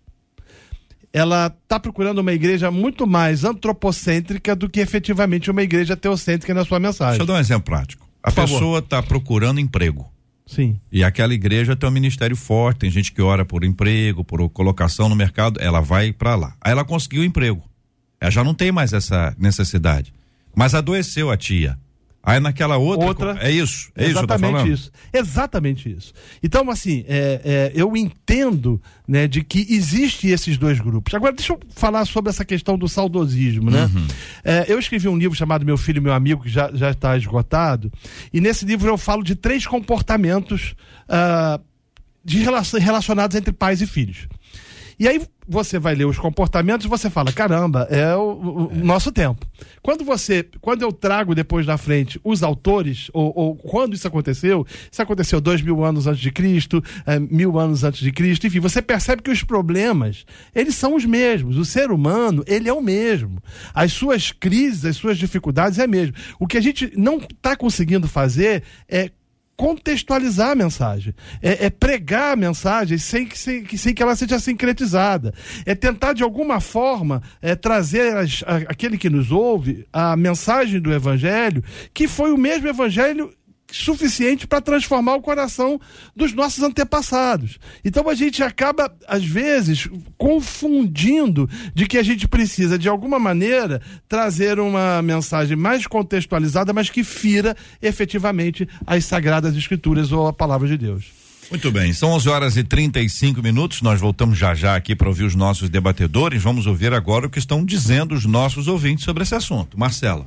ela 1.12 1.52
está 1.64 1.80
procurando 1.80 2.18
uma 2.18 2.32
igreja 2.32 2.70
muito 2.70 3.08
mais 3.08 3.42
antropocêntrica 3.42 4.54
do 4.54 4.68
que 4.68 4.78
efetivamente 4.78 5.50
uma 5.50 5.64
igreja 5.64 5.96
teocêntrica 5.96 6.54
na 6.54 6.64
sua 6.64 6.78
mensagem. 6.78 7.18
Deixa 7.18 7.22
eu 7.24 7.26
dar 7.26 7.34
um 7.34 7.40
exemplo 7.40 7.64
prático. 7.64 8.07
A 8.28 8.32
Por 8.32 8.48
pessoa 8.48 8.78
está 8.80 9.02
procurando 9.02 9.58
emprego. 9.58 10.06
Sim. 10.46 10.80
E 10.90 11.04
aquela 11.04 11.34
igreja 11.34 11.76
tem 11.76 11.88
um 11.88 11.92
ministério 11.92 12.36
forte, 12.36 12.80
tem 12.80 12.90
gente 12.90 13.12
que 13.12 13.20
ora 13.20 13.44
por 13.44 13.64
emprego, 13.64 14.24
por 14.24 14.48
colocação 14.50 15.08
no 15.08 15.16
mercado, 15.16 15.60
ela 15.60 15.80
vai 15.80 16.12
para 16.12 16.34
lá. 16.34 16.54
Aí 16.60 16.72
ela 16.72 16.84
conseguiu 16.84 17.24
emprego. 17.24 17.62
Ela 18.20 18.30
já 18.30 18.42
não 18.42 18.54
tem 18.54 18.72
mais 18.72 18.92
essa 18.92 19.34
necessidade. 19.38 20.12
Mas 20.54 20.74
adoeceu 20.74 21.30
a 21.30 21.36
tia. 21.36 21.78
Aí 22.22 22.40
naquela 22.40 22.76
outra. 22.76 23.06
outra 23.06 23.38
é 23.40 23.50
isso. 23.50 23.90
É 23.96 24.06
exatamente 24.06 24.70
isso, 24.70 24.90
Exatamente 25.12 25.90
isso. 25.90 26.12
Então, 26.42 26.68
assim, 26.70 27.04
é, 27.08 27.40
é, 27.44 27.72
eu 27.74 27.96
entendo 27.96 28.80
né, 29.06 29.26
de 29.26 29.42
que 29.42 29.66
existe 29.70 30.28
esses 30.28 30.58
dois 30.58 30.78
grupos. 30.80 31.14
Agora, 31.14 31.32
deixa 31.32 31.52
eu 31.52 31.60
falar 31.70 32.04
sobre 32.04 32.30
essa 32.30 32.44
questão 32.44 32.76
do 32.76 32.88
saudosismo, 32.88 33.70
né? 33.70 33.84
Uhum. 33.84 34.06
É, 34.44 34.66
eu 34.68 34.78
escrevi 34.78 35.08
um 35.08 35.16
livro 35.16 35.36
chamado 35.36 35.64
Meu 35.64 35.78
Filho 35.78 35.98
e 35.98 36.02
Meu 36.02 36.12
Amigo, 36.12 36.42
que 36.42 36.50
já, 36.50 36.70
já 36.74 36.90
está 36.90 37.16
esgotado, 37.16 37.90
e 38.32 38.40
nesse 38.40 38.64
livro 38.64 38.88
eu 38.88 38.98
falo 38.98 39.22
de 39.22 39.34
três 39.34 39.66
comportamentos 39.66 40.74
uh, 41.08 41.62
de 42.24 42.42
relacionados 42.78 43.36
entre 43.36 43.52
pais 43.52 43.80
e 43.80 43.86
filhos. 43.86 44.28
E 44.98 45.06
aí 45.06 45.20
você 45.46 45.78
vai 45.78 45.94
ler 45.94 46.04
os 46.04 46.18
comportamentos 46.18 46.84
e 46.84 46.88
você 46.88 47.08
fala, 47.08 47.32
caramba, 47.32 47.86
é 47.90 48.14
o, 48.14 48.68
o 48.68 48.70
é. 48.72 48.76
nosso 48.76 49.10
tempo. 49.10 49.46
Quando 49.80 50.04
você, 50.04 50.44
quando 50.60 50.82
eu 50.82 50.92
trago 50.92 51.34
depois 51.34 51.66
na 51.66 51.78
frente 51.78 52.20
os 52.22 52.42
autores, 52.42 53.08
ou, 53.14 53.32
ou, 53.34 53.56
quando 53.56 53.94
isso 53.94 54.06
aconteceu, 54.06 54.66
isso 54.90 55.00
aconteceu 55.00 55.40
dois 55.40 55.62
mil 55.62 55.84
anos 55.84 56.06
antes 56.06 56.20
de 56.20 56.30
Cristo, 56.30 56.82
é, 57.06 57.18
mil 57.18 57.58
anos 57.58 57.84
antes 57.84 58.00
de 58.00 58.12
Cristo, 58.12 58.46
enfim, 58.46 58.60
você 58.60 58.82
percebe 58.82 59.22
que 59.22 59.30
os 59.30 59.42
problemas, 59.42 60.26
eles 60.54 60.74
são 60.74 60.94
os 60.94 61.04
mesmos. 61.04 61.56
O 61.56 61.64
ser 61.64 61.90
humano, 61.90 62.42
ele 62.46 62.68
é 62.68 62.72
o 62.72 62.82
mesmo. 62.82 63.42
As 63.72 63.92
suas 63.92 64.32
crises, 64.32 64.84
as 64.84 64.96
suas 64.96 65.16
dificuldades 65.16 65.78
é 65.78 65.86
mesmo. 65.86 66.14
O 66.38 66.46
que 66.46 66.58
a 66.58 66.62
gente 66.62 66.92
não 66.96 67.18
está 67.18 67.56
conseguindo 67.56 68.08
fazer 68.08 68.64
é 68.88 69.10
contextualizar 69.58 70.52
a 70.52 70.54
mensagem, 70.54 71.12
é, 71.42 71.66
é 71.66 71.70
pregar 71.70 72.34
a 72.34 72.36
mensagem 72.36 72.96
sem 72.96 73.26
que, 73.26 73.36
sem, 73.36 73.66
sem, 73.76 73.92
que 73.92 74.00
ela 74.00 74.14
seja 74.14 74.38
sincretizada, 74.38 75.34
é 75.66 75.74
tentar 75.74 76.12
de 76.12 76.22
alguma 76.22 76.60
forma 76.60 77.20
é, 77.42 77.56
trazer 77.56 78.16
as, 78.16 78.44
a, 78.46 78.58
aquele 78.70 78.96
que 78.96 79.10
nos 79.10 79.32
ouve 79.32 79.84
a 79.92 80.16
mensagem 80.16 80.80
do 80.80 80.94
Evangelho, 80.94 81.64
que 81.92 82.06
foi 82.06 82.32
o 82.32 82.38
mesmo 82.38 82.68
Evangelho 82.68 83.32
suficiente 83.70 84.46
para 84.46 84.60
transformar 84.60 85.14
o 85.14 85.22
coração 85.22 85.80
dos 86.16 86.32
nossos 86.32 86.62
antepassados. 86.62 87.58
Então 87.84 88.08
a 88.08 88.14
gente 88.14 88.42
acaba, 88.42 88.92
às 89.06 89.24
vezes, 89.24 89.88
confundindo 90.16 91.48
de 91.74 91.86
que 91.86 91.98
a 91.98 92.02
gente 92.02 92.26
precisa, 92.26 92.78
de 92.78 92.88
alguma 92.88 93.18
maneira, 93.18 93.80
trazer 94.08 94.58
uma 94.58 95.02
mensagem 95.02 95.56
mais 95.56 95.86
contextualizada, 95.86 96.72
mas 96.72 96.90
que 96.90 97.04
fira 97.04 97.56
efetivamente 97.82 98.68
as 98.86 99.04
sagradas 99.04 99.56
escrituras 99.56 100.12
ou 100.12 100.26
a 100.26 100.32
palavra 100.32 100.66
de 100.66 100.76
Deus. 100.76 101.18
Muito 101.50 101.70
bem, 101.72 101.94
são 101.94 102.10
11 102.10 102.28
horas 102.28 102.56
e 102.58 102.64
35 102.64 103.42
minutos. 103.42 103.80
Nós 103.80 103.98
voltamos 103.98 104.36
já 104.36 104.54
já 104.54 104.76
aqui 104.76 104.94
para 104.94 105.08
ouvir 105.08 105.24
os 105.24 105.34
nossos 105.34 105.70
debatedores. 105.70 106.42
Vamos 106.42 106.66
ouvir 106.66 106.92
agora 106.92 107.26
o 107.26 107.30
que 107.30 107.38
estão 107.38 107.64
dizendo 107.64 108.14
os 108.14 108.26
nossos 108.26 108.68
ouvintes 108.68 109.04
sobre 109.04 109.22
esse 109.22 109.34
assunto. 109.34 109.78
Marcela. 109.78 110.26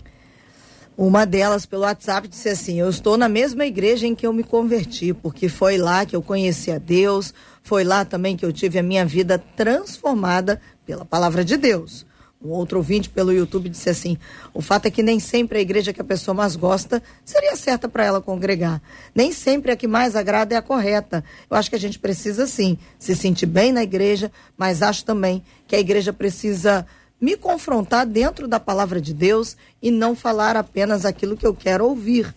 Uma 0.98 1.26
delas, 1.26 1.66
pelo 1.66 1.84
WhatsApp, 1.84 2.28
disse 2.28 2.50
assim: 2.50 2.80
Eu 2.80 2.90
estou 2.90 3.18
na 3.18 3.30
mesma 3.30 3.66
igreja 3.66 4.06
em 4.06 4.14
que 4.14 4.28
eu 4.28 4.34
me 4.34 4.44
converti, 4.44 5.14
porque 5.14 5.48
foi 5.48 5.78
lá 5.78 6.06
que 6.06 6.16
eu 6.16 6.22
conheci 6.22 6.72
a 6.72 6.78
Deus, 6.78 7.34
foi 7.64 7.84
lá 7.84 8.04
também 8.04 8.36
que 8.36 8.46
eu 8.46 8.52
tive 8.52 8.78
a 8.78 8.84
minha 8.84 9.06
vida 9.06 9.40
transformada 9.56 10.62
pela 10.86 11.06
palavra 11.06 11.46
de 11.46 11.58
Deus. 11.58 12.06
Um 12.44 12.50
outro 12.50 12.80
ouvinte 12.80 13.08
pelo 13.08 13.32
YouTube 13.32 13.70
disse 13.70 13.90
assim: 13.90 14.18
o 14.54 14.62
fato 14.62 14.88
é 14.88 14.92
que 14.92 15.04
nem 15.04 15.20
sempre 15.20 15.60
a 15.60 15.62
igreja 15.62 15.94
que 15.94 16.02
a 16.02 16.04
pessoa 16.04 16.34
mais 16.34 16.56
gosta 16.56 17.02
seria 17.24 17.56
certa 17.56 17.88
para 17.88 18.04
ela 18.04 18.20
congregar. 18.20 18.82
Nem 19.14 19.32
sempre 19.32 19.72
a 19.72 19.76
que 19.76 19.88
mais 19.88 20.16
agrada 20.16 20.56
é 20.56 20.58
a 20.58 20.62
correta. 20.62 21.24
Eu 21.50 21.56
acho 21.56 21.70
que 21.70 21.76
a 21.76 21.80
gente 21.80 22.00
precisa 22.00 22.48
sim 22.48 22.80
se 22.98 23.16
sentir 23.16 23.46
bem 23.46 23.72
na 23.72 23.84
igreja, 23.84 24.32
mas 24.58 24.82
acho 24.82 25.06
também 25.06 25.44
que 25.68 25.76
a 25.76 25.80
igreja 25.80 26.12
precisa 26.12 26.86
me 27.22 27.38
confrontar 27.38 28.08
dentro 28.08 28.48
da 28.48 28.60
palavra 28.60 29.00
de 29.00 29.14
Deus 29.14 29.56
e 29.80 29.92
não 29.92 30.16
falar 30.16 30.58
apenas 30.58 31.06
aquilo 31.06 31.38
que 31.38 31.46
eu 31.46 31.54
quero 31.54 31.88
ouvir. 31.88 32.34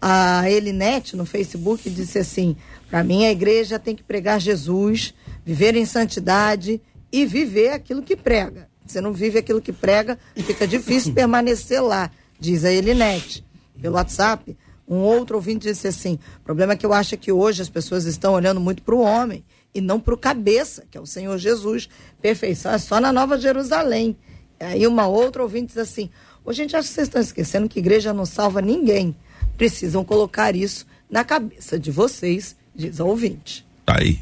A 0.00 0.48
Elinete, 0.48 1.16
no 1.16 1.26
Facebook, 1.26 1.90
disse 1.90 2.18
assim: 2.18 2.56
para 2.88 3.02
mim, 3.02 3.26
a 3.26 3.32
igreja 3.32 3.78
tem 3.78 3.96
que 3.96 4.02
pregar 4.02 4.40
Jesus, 4.40 5.12
viver 5.44 5.74
em 5.74 5.84
santidade 5.84 6.80
e 7.12 7.26
viver 7.26 7.70
aquilo 7.70 8.02
que 8.02 8.16
prega. 8.16 8.68
Se 8.86 9.00
não 9.00 9.12
vive 9.12 9.38
aquilo 9.38 9.60
que 9.60 9.72
prega, 9.72 10.18
fica 10.36 10.66
difícil 10.66 11.12
permanecer 11.14 11.82
lá, 11.82 12.10
diz 12.38 12.64
a 12.64 12.72
Elinete. 12.72 13.44
Pelo 13.80 13.96
WhatsApp, 13.96 14.56
um 14.88 14.98
outro 14.98 15.36
ouvinte 15.36 15.68
disse 15.68 15.88
assim: 15.88 16.18
o 16.38 16.44
problema 16.44 16.72
é 16.72 16.76
que 16.76 16.86
eu 16.86 16.92
acho 16.92 17.16
que 17.18 17.30
hoje 17.30 17.60
as 17.60 17.68
pessoas 17.68 18.06
estão 18.06 18.32
olhando 18.32 18.60
muito 18.60 18.82
para 18.82 18.94
o 18.94 19.00
homem 19.00 19.44
e 19.74 19.80
não 19.80 20.00
para 20.00 20.14
o 20.14 20.18
cabeça, 20.18 20.84
que 20.90 20.98
é 20.98 21.00
o 21.00 21.06
Senhor 21.06 21.36
Jesus. 21.38 21.88
Perfeição 22.20 22.72
é 22.72 22.78
só 22.78 23.00
na 23.00 23.12
Nova 23.12 23.38
Jerusalém. 23.38 24.16
Aí 24.58 24.86
uma 24.86 25.06
outra 25.06 25.42
ouvinte 25.42 25.68
diz 25.68 25.78
assim: 25.78 26.10
Ô, 26.44 26.52
gente, 26.52 26.76
acho 26.76 26.88
que 26.88 26.94
vocês 26.94 27.08
estão 27.08 27.20
esquecendo 27.20 27.68
que 27.68 27.78
igreja 27.78 28.12
não 28.12 28.26
salva 28.26 28.60
ninguém. 28.60 29.14
Precisam 29.56 30.04
colocar 30.04 30.54
isso 30.54 30.86
na 31.10 31.24
cabeça 31.24 31.78
de 31.78 31.90
vocês, 31.90 32.56
diz 32.74 33.00
a 33.00 33.04
ouvinte. 33.04 33.66
Tá 33.84 33.96
aí. 33.98 34.20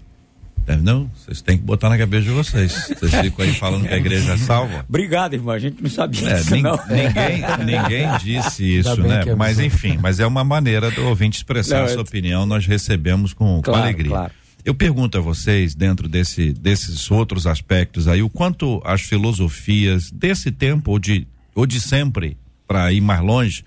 Não, 0.77 1.11
vocês 1.15 1.41
têm 1.41 1.57
que 1.57 1.65
botar 1.65 1.89
na 1.89 1.97
cabeça 1.97 2.25
de 2.25 2.31
vocês. 2.31 2.73
Vocês 2.89 3.15
ficam 3.23 3.45
aí 3.45 3.55
falando 3.55 3.89
que 3.89 3.95
a 3.95 3.97
igreja 3.97 4.35
é 4.35 4.37
salva. 4.37 4.85
Obrigado, 4.87 5.33
irmão. 5.33 5.55
A 5.55 5.59
gente 5.59 5.83
não 5.83 5.89
sabia 5.89 6.29
é, 6.29 6.45
nin, 6.51 6.63
não. 6.63 6.79
Ninguém, 6.89 7.43
ninguém 7.65 8.19
disse 8.19 8.79
isso, 8.79 9.01
né? 9.03 9.23
É 9.27 9.35
mas 9.35 9.59
enfim, 9.59 9.99
mas 9.99 10.21
é 10.21 10.27
uma 10.27 10.45
maneira 10.45 10.91
do 10.91 11.07
ouvinte 11.07 11.39
expressar 11.39 11.79
não, 11.79 11.85
a 11.87 11.89
sua 11.89 12.03
opinião. 12.03 12.45
Nós 12.45 12.67
recebemos 12.67 13.33
com, 13.33 13.63
claro, 13.63 13.81
com 13.81 13.85
alegria. 13.85 14.11
Claro. 14.11 14.33
Eu 14.69 14.75
pergunto 14.75 15.17
a 15.17 15.21
vocês, 15.23 15.75
dentro 15.75 16.07
desse, 16.07 16.53
desses 16.53 17.11
outros 17.11 17.47
aspectos 17.47 18.07
aí, 18.07 18.23
o 18.23 18.29
quanto 18.29 18.83
as 18.85 19.01
filosofias 19.01 20.11
desse 20.11 20.53
tempo 20.53 20.91
ou 20.91 20.99
de, 20.99 21.27
ou 21.55 21.65
de 21.65 21.81
sempre, 21.81 22.37
para 22.67 22.93
ir 22.93 23.01
mais 23.01 23.23
longe, 23.23 23.65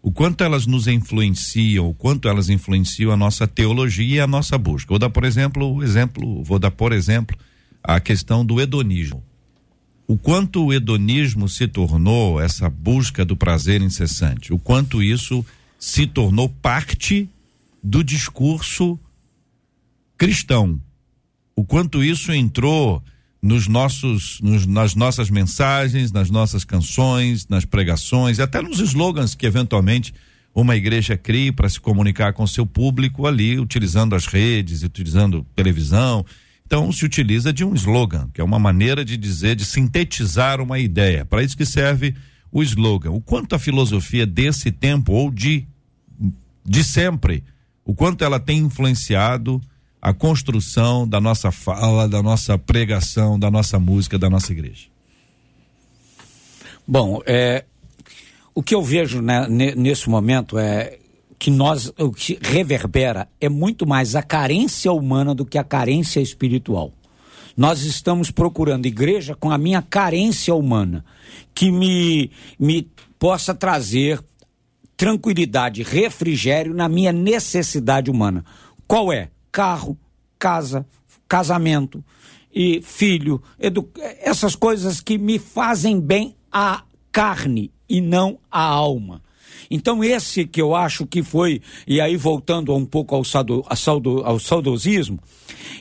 o 0.00 0.12
quanto 0.12 0.44
elas 0.44 0.64
nos 0.64 0.86
influenciam, 0.86 1.88
o 1.88 1.92
quanto 1.92 2.28
elas 2.28 2.48
influenciam 2.48 3.10
a 3.10 3.16
nossa 3.16 3.44
teologia 3.48 4.18
e 4.18 4.20
a 4.20 4.26
nossa 4.28 4.56
busca. 4.56 4.90
Vou 4.90 5.00
dar, 5.00 5.10
por 5.10 5.24
exemplo, 5.24 5.74
o 5.74 5.82
exemplo, 5.82 6.44
vou 6.44 6.60
dar, 6.60 6.70
por 6.70 6.92
exemplo, 6.92 7.36
a 7.82 7.98
questão 7.98 8.46
do 8.46 8.60
hedonismo. 8.60 9.24
O 10.06 10.16
quanto 10.16 10.64
o 10.64 10.72
hedonismo 10.72 11.48
se 11.48 11.66
tornou 11.66 12.40
essa 12.40 12.70
busca 12.70 13.24
do 13.24 13.36
prazer 13.36 13.82
incessante, 13.82 14.54
o 14.54 14.60
quanto 14.60 15.02
isso 15.02 15.44
se 15.76 16.06
tornou 16.06 16.48
parte 16.48 17.28
do 17.82 18.04
discurso 18.04 18.96
cristão. 20.16 20.80
O 21.54 21.64
quanto 21.64 22.02
isso 22.02 22.32
entrou 22.32 23.02
nos 23.40 23.68
nossos, 23.68 24.40
nos, 24.40 24.66
nas 24.66 24.94
nossas 24.94 25.30
mensagens, 25.30 26.10
nas 26.10 26.30
nossas 26.30 26.64
canções, 26.64 27.46
nas 27.48 27.64
pregações, 27.64 28.40
até 28.40 28.60
nos 28.60 28.80
slogans 28.80 29.34
que 29.34 29.46
eventualmente 29.46 30.12
uma 30.54 30.74
igreja 30.74 31.16
cria 31.16 31.52
para 31.52 31.68
se 31.68 31.78
comunicar 31.78 32.32
com 32.32 32.46
seu 32.46 32.66
público 32.66 33.26
ali, 33.26 33.58
utilizando 33.58 34.14
as 34.14 34.26
redes, 34.26 34.82
utilizando 34.82 35.46
televisão. 35.54 36.24
Então 36.64 36.90
se 36.90 37.04
utiliza 37.04 37.52
de 37.52 37.64
um 37.64 37.74
slogan, 37.74 38.28
que 38.32 38.40
é 38.40 38.44
uma 38.44 38.58
maneira 38.58 39.04
de 39.04 39.16
dizer, 39.16 39.54
de 39.54 39.64
sintetizar 39.64 40.60
uma 40.60 40.78
ideia. 40.78 41.24
Para 41.24 41.42
isso 41.42 41.56
que 41.56 41.66
serve 41.66 42.14
o 42.50 42.62
slogan. 42.62 43.10
O 43.10 43.20
quanto 43.20 43.54
a 43.54 43.58
filosofia 43.58 44.26
desse 44.26 44.72
tempo 44.72 45.12
ou 45.12 45.30
de 45.30 45.66
de 46.68 46.82
sempre, 46.82 47.44
o 47.84 47.94
quanto 47.94 48.24
ela 48.24 48.40
tem 48.40 48.58
influenciado 48.58 49.62
a 50.00 50.12
construção 50.12 51.06
da 51.06 51.20
nossa 51.20 51.50
fala, 51.50 52.08
da 52.08 52.22
nossa 52.22 52.56
pregação, 52.56 53.38
da 53.38 53.50
nossa 53.50 53.78
música, 53.78 54.18
da 54.18 54.30
nossa 54.30 54.52
igreja? 54.52 54.86
Bom, 56.86 57.20
é, 57.26 57.64
o 58.54 58.62
que 58.62 58.74
eu 58.74 58.82
vejo 58.82 59.20
né, 59.20 59.46
nesse 59.48 60.08
momento 60.08 60.58
é 60.58 60.98
que 61.38 61.50
nós, 61.50 61.92
o 61.98 62.12
que 62.12 62.38
reverbera 62.40 63.28
é 63.40 63.48
muito 63.48 63.86
mais 63.86 64.14
a 64.14 64.22
carência 64.22 64.92
humana 64.92 65.34
do 65.34 65.44
que 65.44 65.58
a 65.58 65.64
carência 65.64 66.20
espiritual. 66.20 66.92
Nós 67.56 67.82
estamos 67.82 68.30
procurando 68.30 68.86
igreja 68.86 69.34
com 69.34 69.50
a 69.50 69.58
minha 69.58 69.82
carência 69.82 70.54
humana, 70.54 71.04
que 71.54 71.70
me, 71.70 72.30
me 72.58 72.88
possa 73.18 73.54
trazer 73.54 74.22
tranquilidade, 74.96 75.82
refrigério 75.82 76.72
na 76.72 76.88
minha 76.88 77.12
necessidade 77.12 78.10
humana. 78.10 78.44
Qual 78.86 79.12
é? 79.12 79.30
Carro, 79.56 79.96
casa, 80.38 80.86
casamento 81.26 82.04
e 82.54 82.82
filho, 82.82 83.42
essas 84.20 84.54
coisas 84.54 85.00
que 85.00 85.16
me 85.16 85.38
fazem 85.38 85.98
bem 85.98 86.36
à 86.52 86.82
carne 87.10 87.72
e 87.88 88.02
não 88.02 88.38
à 88.50 88.60
alma. 88.60 89.22
Então, 89.70 90.04
esse 90.04 90.46
que 90.46 90.60
eu 90.60 90.74
acho 90.74 91.06
que 91.06 91.22
foi, 91.22 91.62
e 91.86 92.02
aí 92.02 92.18
voltando 92.18 92.74
um 92.74 92.84
pouco 92.84 93.14
ao, 93.14 93.24
saudo, 93.24 93.64
ao 94.26 94.38
saudosismo, 94.38 95.18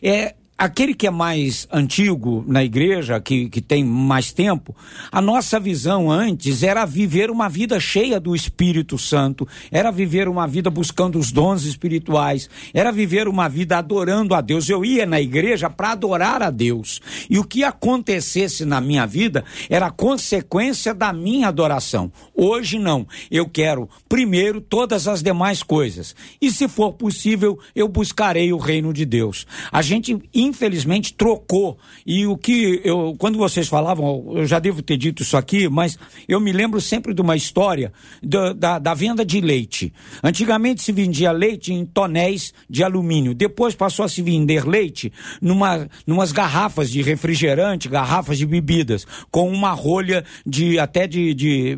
é 0.01 0.35
aquele 0.57 0.93
que 0.93 1.05
é 1.05 1.11
mais 1.11 1.67
antigo 1.71 2.43
na 2.47 2.63
igreja, 2.63 3.19
que, 3.19 3.49
que 3.49 3.61
tem 3.61 3.83
mais 3.83 4.31
tempo, 4.31 4.75
a 5.11 5.21
nossa 5.21 5.59
visão 5.59 6.09
antes 6.09 6.63
era 6.63 6.85
viver 6.85 7.29
uma 7.29 7.49
vida 7.49 7.79
cheia 7.79 8.19
do 8.19 8.35
Espírito 8.35 8.97
Santo, 8.97 9.47
era 9.69 9.91
viver 9.91 10.27
uma 10.29 10.47
vida 10.47 10.69
buscando 10.69 11.19
os 11.19 11.31
dons 11.31 11.63
espirituais, 11.63 12.49
era 12.73 12.91
viver 12.91 13.27
uma 13.27 13.49
vida 13.49 13.77
adorando 13.77 14.33
a 14.33 14.41
Deus. 14.41 14.69
Eu 14.69 14.85
ia 14.85 15.05
na 15.05 15.19
igreja 15.19 15.69
para 15.69 15.91
adorar 15.91 16.41
a 16.41 16.49
Deus. 16.49 17.01
E 17.29 17.37
o 17.37 17.43
que 17.43 17.63
acontecesse 17.63 18.63
na 18.63 18.79
minha 18.79 19.05
vida 19.05 19.43
era 19.69 19.91
consequência 19.91 20.93
da 20.93 21.11
minha 21.11 21.49
adoração. 21.49 22.11
Hoje 22.33 22.79
não. 22.79 23.05
Eu 23.29 23.47
quero 23.49 23.89
primeiro 24.07 24.61
todas 24.61 25.07
as 25.07 25.21
demais 25.21 25.61
coisas. 25.61 26.15
E 26.41 26.49
se 26.49 26.67
for 26.67 26.93
possível, 26.93 27.59
eu 27.75 27.87
buscarei 27.87 28.53
o 28.53 28.57
reino 28.57 28.93
de 28.93 29.05
Deus. 29.05 29.45
A 29.71 29.81
gente 29.81 30.17
infelizmente 30.45 31.13
trocou. 31.13 31.77
E 32.05 32.25
o 32.25 32.37
que 32.37 32.81
eu, 32.83 33.15
quando 33.17 33.37
vocês 33.37 33.67
falavam, 33.67 34.33
eu 34.35 34.45
já 34.45 34.59
devo 34.59 34.81
ter 34.81 34.97
dito 34.97 35.23
isso 35.23 35.35
aqui, 35.35 35.67
mas 35.67 35.97
eu 36.27 36.39
me 36.39 36.51
lembro 36.51 36.79
sempre 36.79 37.13
de 37.13 37.21
uma 37.21 37.35
história 37.35 37.91
da, 38.21 38.53
da, 38.53 38.79
da 38.79 38.93
venda 38.93 39.25
de 39.25 39.41
leite. 39.41 39.93
Antigamente 40.23 40.81
se 40.81 40.91
vendia 40.91 41.31
leite 41.31 41.73
em 41.73 41.85
tonéis 41.85 42.53
de 42.69 42.83
alumínio. 42.83 43.33
Depois 43.33 43.75
passou 43.75 44.05
a 44.05 44.09
se 44.09 44.21
vender 44.21 44.65
leite 44.65 45.11
numa, 45.41 45.87
numas 46.05 46.31
garrafas 46.31 46.89
de 46.89 47.01
refrigerante, 47.01 47.89
garrafas 47.89 48.37
de 48.37 48.45
bebidas, 48.45 49.05
com 49.31 49.49
uma 49.49 49.71
rolha 49.71 50.23
de 50.45 50.79
até 50.79 51.07
de, 51.07 51.33
de 51.33 51.77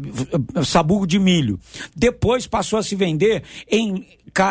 sabugo 0.65 1.07
de 1.07 1.19
milho. 1.19 1.59
Depois 1.95 2.47
passou 2.47 2.79
a 2.79 2.83
se 2.83 2.95
vender 2.95 3.43
em 3.69 4.05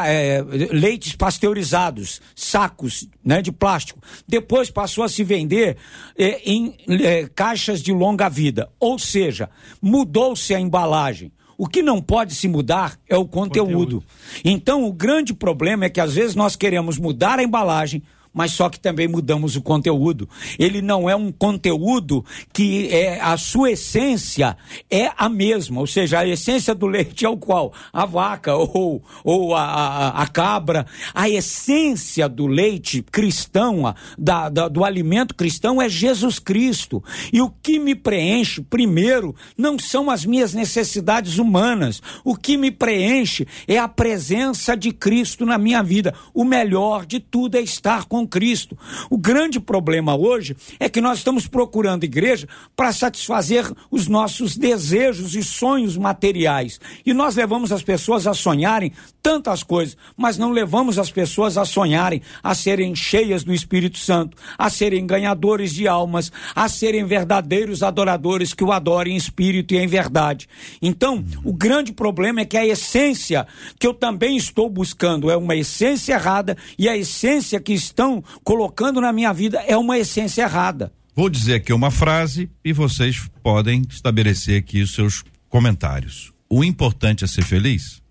é, 0.07 0.43
leites 0.73 1.15
pasteurizados, 1.15 2.21
sacos 2.35 3.09
né, 3.25 3.41
de 3.43 3.53
plástico. 3.53 4.01
Depois 4.27 4.71
passou 4.71 5.05
a 5.05 5.09
se 5.09 5.23
vender 5.25 5.77
é, 6.19 6.41
em 6.45 6.75
é, 6.89 7.29
caixas 7.35 7.83
de 7.83 7.93
longa 7.93 8.29
vida. 8.29 8.69
Ou 8.81 8.99
seja, 8.99 9.49
mudou-se 9.81 10.55
a 10.55 10.61
embalagem. 10.61 11.33
O 11.59 11.67
que 11.67 11.83
não 11.83 12.03
pode 12.03 12.35
se 12.35 12.49
mudar 12.49 12.99
é 13.09 13.17
o 13.17 13.25
conteúdo. 13.25 13.73
conteúdo. 13.73 14.05
Então, 14.45 14.85
o 14.85 14.93
grande 14.93 15.33
problema 15.33 15.87
é 15.87 15.91
que 15.91 16.01
às 16.01 16.15
vezes 16.15 16.35
nós 16.35 16.55
queremos 16.55 16.99
mudar 16.99 17.39
a 17.39 17.43
embalagem, 17.43 18.03
mas 18.37 18.53
só 18.53 18.69
que 18.69 18.79
também 18.79 19.09
mudamos 19.09 19.57
o 19.57 19.63
conteúdo. 19.63 20.29
Ele 20.59 20.83
não 20.83 21.09
é 21.09 21.17
um 21.17 21.33
conteúdo 21.33 22.23
que 22.53 22.89
é 22.93 23.19
a 23.19 23.35
sua 23.39 23.71
essência 23.71 24.59
é 24.91 25.11
a 25.17 25.27
mesma, 25.27 25.81
ou 25.81 25.87
seja, 25.87 26.19
a 26.19 26.29
essência 26.29 26.75
do 26.75 26.87
leite 26.87 27.25
é 27.25 27.29
o 27.31 27.39
qual? 27.39 27.73
A 27.91 28.05
vaca 28.05 28.55
ou, 28.55 29.03
ou 29.25 29.55
a, 29.55 29.63
a, 29.63 30.23
a 30.23 30.27
cabra. 30.27 30.87
A 31.15 31.31
essência 31.31 32.29
do 32.29 32.47
leite 32.47 33.03
cristão, 33.11 33.95
da, 34.19 34.51
da, 34.51 34.69
do 34.69 34.85
alimento 34.85 35.35
cristão 35.35 35.81
é 35.81 35.89
Jesus 35.89 36.39
Cristo. 36.39 37.03
E 37.33 37.41
o 37.41 37.49
que 37.49 37.79
me 37.79 37.95
preenche, 37.95 38.61
primeiro, 38.61 39.35
não 39.57 39.79
são 39.79 40.11
as 40.11 40.27
minhas 40.27 40.53
necessidades 40.53 41.39
humanas. 41.39 42.03
O 42.23 42.37
que 42.37 42.59
me 42.59 42.71
preenche 42.71 43.47
é 43.67 43.79
a 43.79 43.89
presença 43.89 44.77
de 44.77 44.93
Cristo 44.93 45.47
na 45.47 45.57
minha 45.57 45.83
vida. 45.83 46.13
O 46.35 46.45
melhor 46.45 47.07
de 47.07 47.19
tudo 47.19 47.57
é 47.57 47.63
estar 47.63 48.05
com 48.05 48.26
Cristo. 48.27 48.77
O 49.11 49.17
grande 49.17 49.61
problema 49.61 50.17
hoje 50.17 50.57
é 50.79 50.89
que 50.89 51.01
nós 51.01 51.19
estamos 51.19 51.47
procurando 51.47 52.05
igreja 52.05 52.49
para 52.75 52.93
satisfazer 52.93 53.65
os 53.91 54.09
nossos 54.09 54.57
desejos 54.57 55.35
e 55.35 55.43
sonhos 55.43 55.97
materiais. 55.97 56.81
E 57.05 57.13
nós 57.13 57.37
levamos 57.37 57.73
as 57.73 57.83
pessoas 57.83 58.27
a 58.27 58.35
sonharem 58.35 58.93
tantas 59.23 59.63
coisas, 59.63 59.97
mas 60.17 60.39
não 60.39 60.53
levamos 60.53 60.99
as 61.01 61.11
pessoas 61.11 61.59
a 61.59 61.65
sonharem, 61.65 62.23
a 62.43 62.55
serem 62.55 62.95
cheias 62.95 63.43
do 63.43 63.53
Espírito 63.53 63.99
Santo, 63.99 64.37
a 64.57 64.71
serem 64.71 65.05
ganhadores 65.05 65.73
de 65.75 65.89
almas, 65.89 66.31
a 66.55 66.69
serem 66.69 67.05
verdadeiros 67.05 67.83
adoradores 67.83 68.55
que 68.55 68.63
o 68.63 68.71
adorem 68.71 69.15
em 69.15 69.17
espírito 69.17 69.75
e 69.75 69.79
em 69.79 69.87
verdade. 69.89 70.49
Então, 70.81 71.25
o 71.43 71.53
grande 71.53 71.93
problema 71.93 72.41
é 72.41 72.45
que 72.45 72.57
a 72.57 72.65
essência 72.65 73.47
que 73.81 73.87
eu 73.87 73.93
também 73.93 74.37
estou 74.37 74.71
buscando 74.71 75.29
é 75.29 75.37
uma 75.37 75.57
essência 75.57 76.15
errada 76.15 76.57
e 76.79 76.89
a 76.89 76.97
essência 76.97 77.59
que 77.59 77.73
estão 77.73 78.06
colocando 78.43 79.01
na 79.01 79.13
minha 79.13 79.33
vida 79.33 79.59
é 79.67 79.77
uma 79.77 79.99
essência 79.99 80.43
errada. 80.43 80.93
Vou 81.15 81.31
dizer 81.31 81.55
aqui 81.55 81.73
uma 81.73 81.91
frase 81.91 82.51
e 82.65 82.73
vocês 82.73 83.29
podem 83.43 83.83
estabelecer 83.89 84.61
aqui 84.61 84.83
os 84.83 84.93
seus 84.93 85.25
comentários. 85.49 86.33
O 86.49 86.63
importante 86.63 87.25
é 87.25 87.27
ser 87.27 87.43
feliz? 87.43 88.03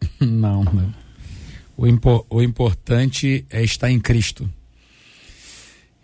Não, 0.20 0.62
não. 0.64 0.94
O, 1.76 1.86
impo 1.86 2.26
o 2.30 2.42
importante 2.42 3.44
é 3.50 3.62
estar 3.64 3.90
em 3.90 3.98
Cristo. 3.98 4.48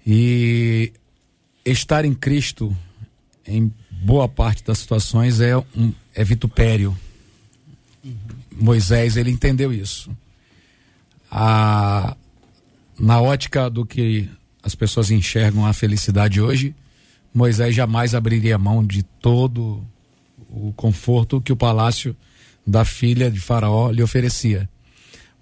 E 0.07 0.93
estar 1.65 2.05
em 2.05 2.15
Cristo, 2.15 2.75
em 3.47 3.73
boa 3.91 4.29
parte 4.29 4.65
das 4.65 4.79
situações, 4.79 5.41
é, 5.41 5.57
um, 5.57 5.93
é 6.15 6.25
vitupério. 6.25 6.97
Uhum. 8.03 8.17
Moisés, 8.53 9.17
ele 9.17 9.31
entendeu 9.31 9.73
isso. 9.73 10.11
A, 11.31 12.17
na 13.01 13.21
ótica 13.21 13.71
do 13.71 13.87
que 13.87 14.29
as 14.63 14.75
pessoas 14.75 15.11
enxergam 15.11 15.65
a 15.65 15.73
felicidade 15.73 16.41
hoje, 16.41 16.75
Moisés 17.33 17.75
jamais 17.75 18.15
abriria 18.15 18.59
mão 18.59 18.85
de 18.85 19.03
todo 19.03 19.83
o 20.51 20.73
conforto 20.75 21.41
que 21.41 21.53
o 21.53 21.57
palácio 21.57 22.15
da 22.67 22.85
filha 22.85 23.31
de 23.31 23.41
Faraó 23.41 23.91
lhe 23.91 24.03
oferecia. 24.03 24.69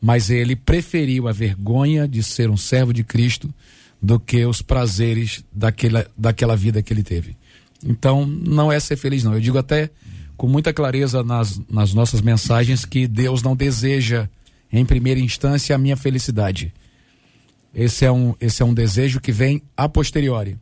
Mas 0.01 0.31
ele 0.31 0.55
preferiu 0.55 1.27
a 1.27 1.33
vergonha 1.33 2.07
de 2.07 2.23
ser 2.23 2.49
um 2.49 2.57
servo 2.57 2.93
de 2.93 3.03
Cristo 3.03 3.53
do 4.01 4.21
que 4.21 4.47
os 4.47 4.63
prazeres 4.63 5.45
daquela, 5.53 6.07
daquela 6.17 6.55
vida 6.55 6.81
que 6.81 6.93
ele 6.93 7.03
teve. 7.03 7.37
Então, 7.85 8.25
não 8.25 8.71
é 8.71 8.79
ser 8.79 8.97
feliz, 8.97 9.25
não. 9.25 9.35
Eu 9.35 9.41
digo 9.41 9.59
até 9.59 9.91
com 10.37 10.47
muita 10.47 10.73
clareza 10.73 11.25
nas, 11.25 11.61
nas 11.69 11.93
nossas 11.93 12.21
mensagens 12.21 12.85
que 12.85 13.09
Deus 13.09 13.43
não 13.43 13.57
deseja, 13.57 14.29
em 14.73 14.85
primeira 14.85 15.19
instância, 15.19 15.75
a 15.75 15.79
minha 15.79 15.97
felicidade. 15.97 16.73
Esse 17.79 18.05
é 18.05 18.11
um, 18.11 18.35
esse 18.41 18.61
é 18.61 18.65
um 18.67 18.75
desejo 18.75 19.21
que 19.21 19.31
vem 19.31 19.63
a 19.77 19.89
posteriori. 19.89 20.59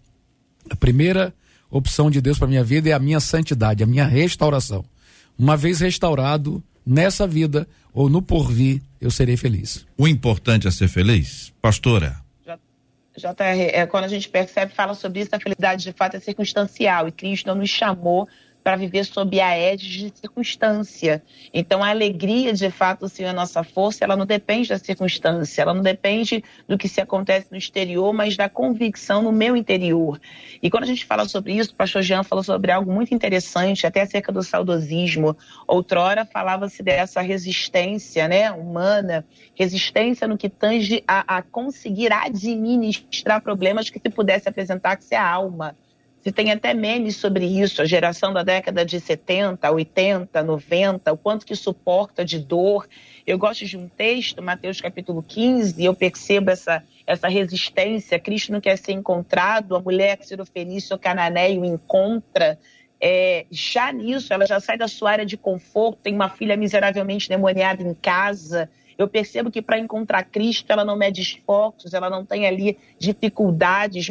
A 0.68 0.76
primeira 0.76 1.32
opção 1.70 2.10
de 2.10 2.20
Deus 2.20 2.38
para 2.38 2.46
minha 2.46 2.62
vida 2.62 2.90
é 2.90 2.92
a 2.92 2.98
minha 2.98 3.20
santidade, 3.20 3.82
a 3.82 3.86
minha 3.86 4.04
restauração. 4.04 4.84
Uma 5.38 5.56
vez 5.56 5.80
restaurado 5.80 6.62
nessa 6.84 7.26
vida 7.26 7.66
ou 7.90 8.10
no 8.10 8.20
porvir, 8.20 8.82
eu 9.00 9.10
serei 9.10 9.34
feliz. 9.34 9.86
O 9.96 10.06
importante 10.06 10.68
é 10.68 10.70
ser 10.70 10.88
feliz, 10.88 11.54
pastora. 11.62 12.20
JR, 13.16 13.70
é, 13.72 13.86
quando 13.86 14.04
a 14.04 14.08
gente 14.08 14.28
percebe, 14.28 14.74
fala 14.74 14.92
sobre 14.92 15.20
isso, 15.20 15.30
a 15.32 15.40
felicidade 15.40 15.84
de 15.84 15.92
fato 15.94 16.18
é 16.18 16.20
circunstancial 16.20 17.08
e 17.08 17.12
Cristo 17.12 17.46
não 17.46 17.54
nos 17.54 17.70
chamou 17.70 18.28
para 18.66 18.74
viver 18.74 19.04
sob 19.04 19.40
a 19.40 19.56
égide 19.56 20.10
de 20.10 20.18
circunstância. 20.18 21.22
Então, 21.54 21.84
a 21.84 21.90
alegria, 21.90 22.52
de 22.52 22.68
fato, 22.68 23.08
ser 23.08 23.26
a 23.26 23.32
nossa 23.32 23.62
força, 23.62 24.02
ela 24.02 24.16
não 24.16 24.26
depende 24.26 24.70
da 24.70 24.76
circunstância, 24.76 25.62
ela 25.62 25.72
não 25.72 25.84
depende 25.84 26.42
do 26.66 26.76
que 26.76 26.88
se 26.88 27.00
acontece 27.00 27.46
no 27.52 27.56
exterior, 27.56 28.12
mas 28.12 28.36
da 28.36 28.48
convicção 28.48 29.22
no 29.22 29.30
meu 29.30 29.56
interior. 29.56 30.20
E 30.60 30.68
quando 30.68 30.82
a 30.82 30.88
gente 30.88 31.04
fala 31.04 31.28
sobre 31.28 31.52
isso, 31.52 31.70
o 31.70 31.76
pastor 31.76 32.02
Jean 32.02 32.24
falou 32.24 32.42
sobre 32.42 32.72
algo 32.72 32.92
muito 32.92 33.14
interessante, 33.14 33.86
até 33.86 34.00
acerca 34.00 34.32
do 34.32 34.42
saudosismo. 34.42 35.36
Outrora 35.68 36.24
falava-se 36.24 36.82
dessa 36.82 37.20
resistência 37.20 38.26
né, 38.26 38.50
humana, 38.50 39.24
resistência 39.54 40.26
no 40.26 40.36
que 40.36 40.48
tange 40.48 41.04
a, 41.06 41.36
a 41.36 41.40
conseguir 41.40 42.12
administrar 42.12 43.40
problemas 43.40 43.88
que 43.88 44.00
se 44.00 44.10
pudesse 44.10 44.48
apresentar 44.48 44.96
que 44.96 45.04
se 45.04 45.14
a 45.14 45.24
alma. 45.24 45.76
Se 46.26 46.32
tem 46.32 46.50
até 46.50 46.74
memes 46.74 47.14
sobre 47.18 47.46
isso, 47.46 47.80
a 47.80 47.84
geração 47.84 48.32
da 48.32 48.42
década 48.42 48.84
de 48.84 48.98
70, 48.98 49.70
80, 49.70 50.42
90, 50.42 51.12
o 51.12 51.16
quanto 51.16 51.46
que 51.46 51.54
suporta 51.54 52.24
de 52.24 52.40
dor. 52.40 52.88
Eu 53.24 53.38
gosto 53.38 53.64
de 53.64 53.76
um 53.76 53.86
texto, 53.86 54.42
Mateus 54.42 54.80
capítulo 54.80 55.22
15, 55.22 55.80
e 55.80 55.84
eu 55.84 55.94
percebo 55.94 56.50
essa, 56.50 56.82
essa 57.06 57.28
resistência. 57.28 58.18
Cristo 58.18 58.50
não 58.50 58.60
quer 58.60 58.76
ser 58.76 58.90
encontrado, 58.90 59.76
a 59.76 59.80
mulher 59.80 60.16
que 60.16 60.26
Fenício 60.52 60.98
Cananéio 60.98 61.64
encontra. 61.64 62.58
É, 63.00 63.46
já 63.48 63.92
nisso, 63.92 64.34
ela 64.34 64.46
já 64.46 64.58
sai 64.58 64.76
da 64.76 64.88
sua 64.88 65.12
área 65.12 65.24
de 65.24 65.36
conforto, 65.36 66.00
tem 66.02 66.12
uma 66.12 66.28
filha 66.28 66.56
miseravelmente 66.56 67.28
demoniada 67.28 67.84
em 67.84 67.94
casa. 67.94 68.68
Eu 68.98 69.06
percebo 69.06 69.48
que 69.48 69.62
para 69.62 69.78
encontrar 69.78 70.24
Cristo, 70.24 70.72
ela 70.72 70.84
não 70.84 70.96
mede 70.96 71.22
esforços, 71.22 71.94
ela 71.94 72.10
não 72.10 72.24
tem 72.24 72.48
ali 72.48 72.76
dificuldades, 72.98 74.10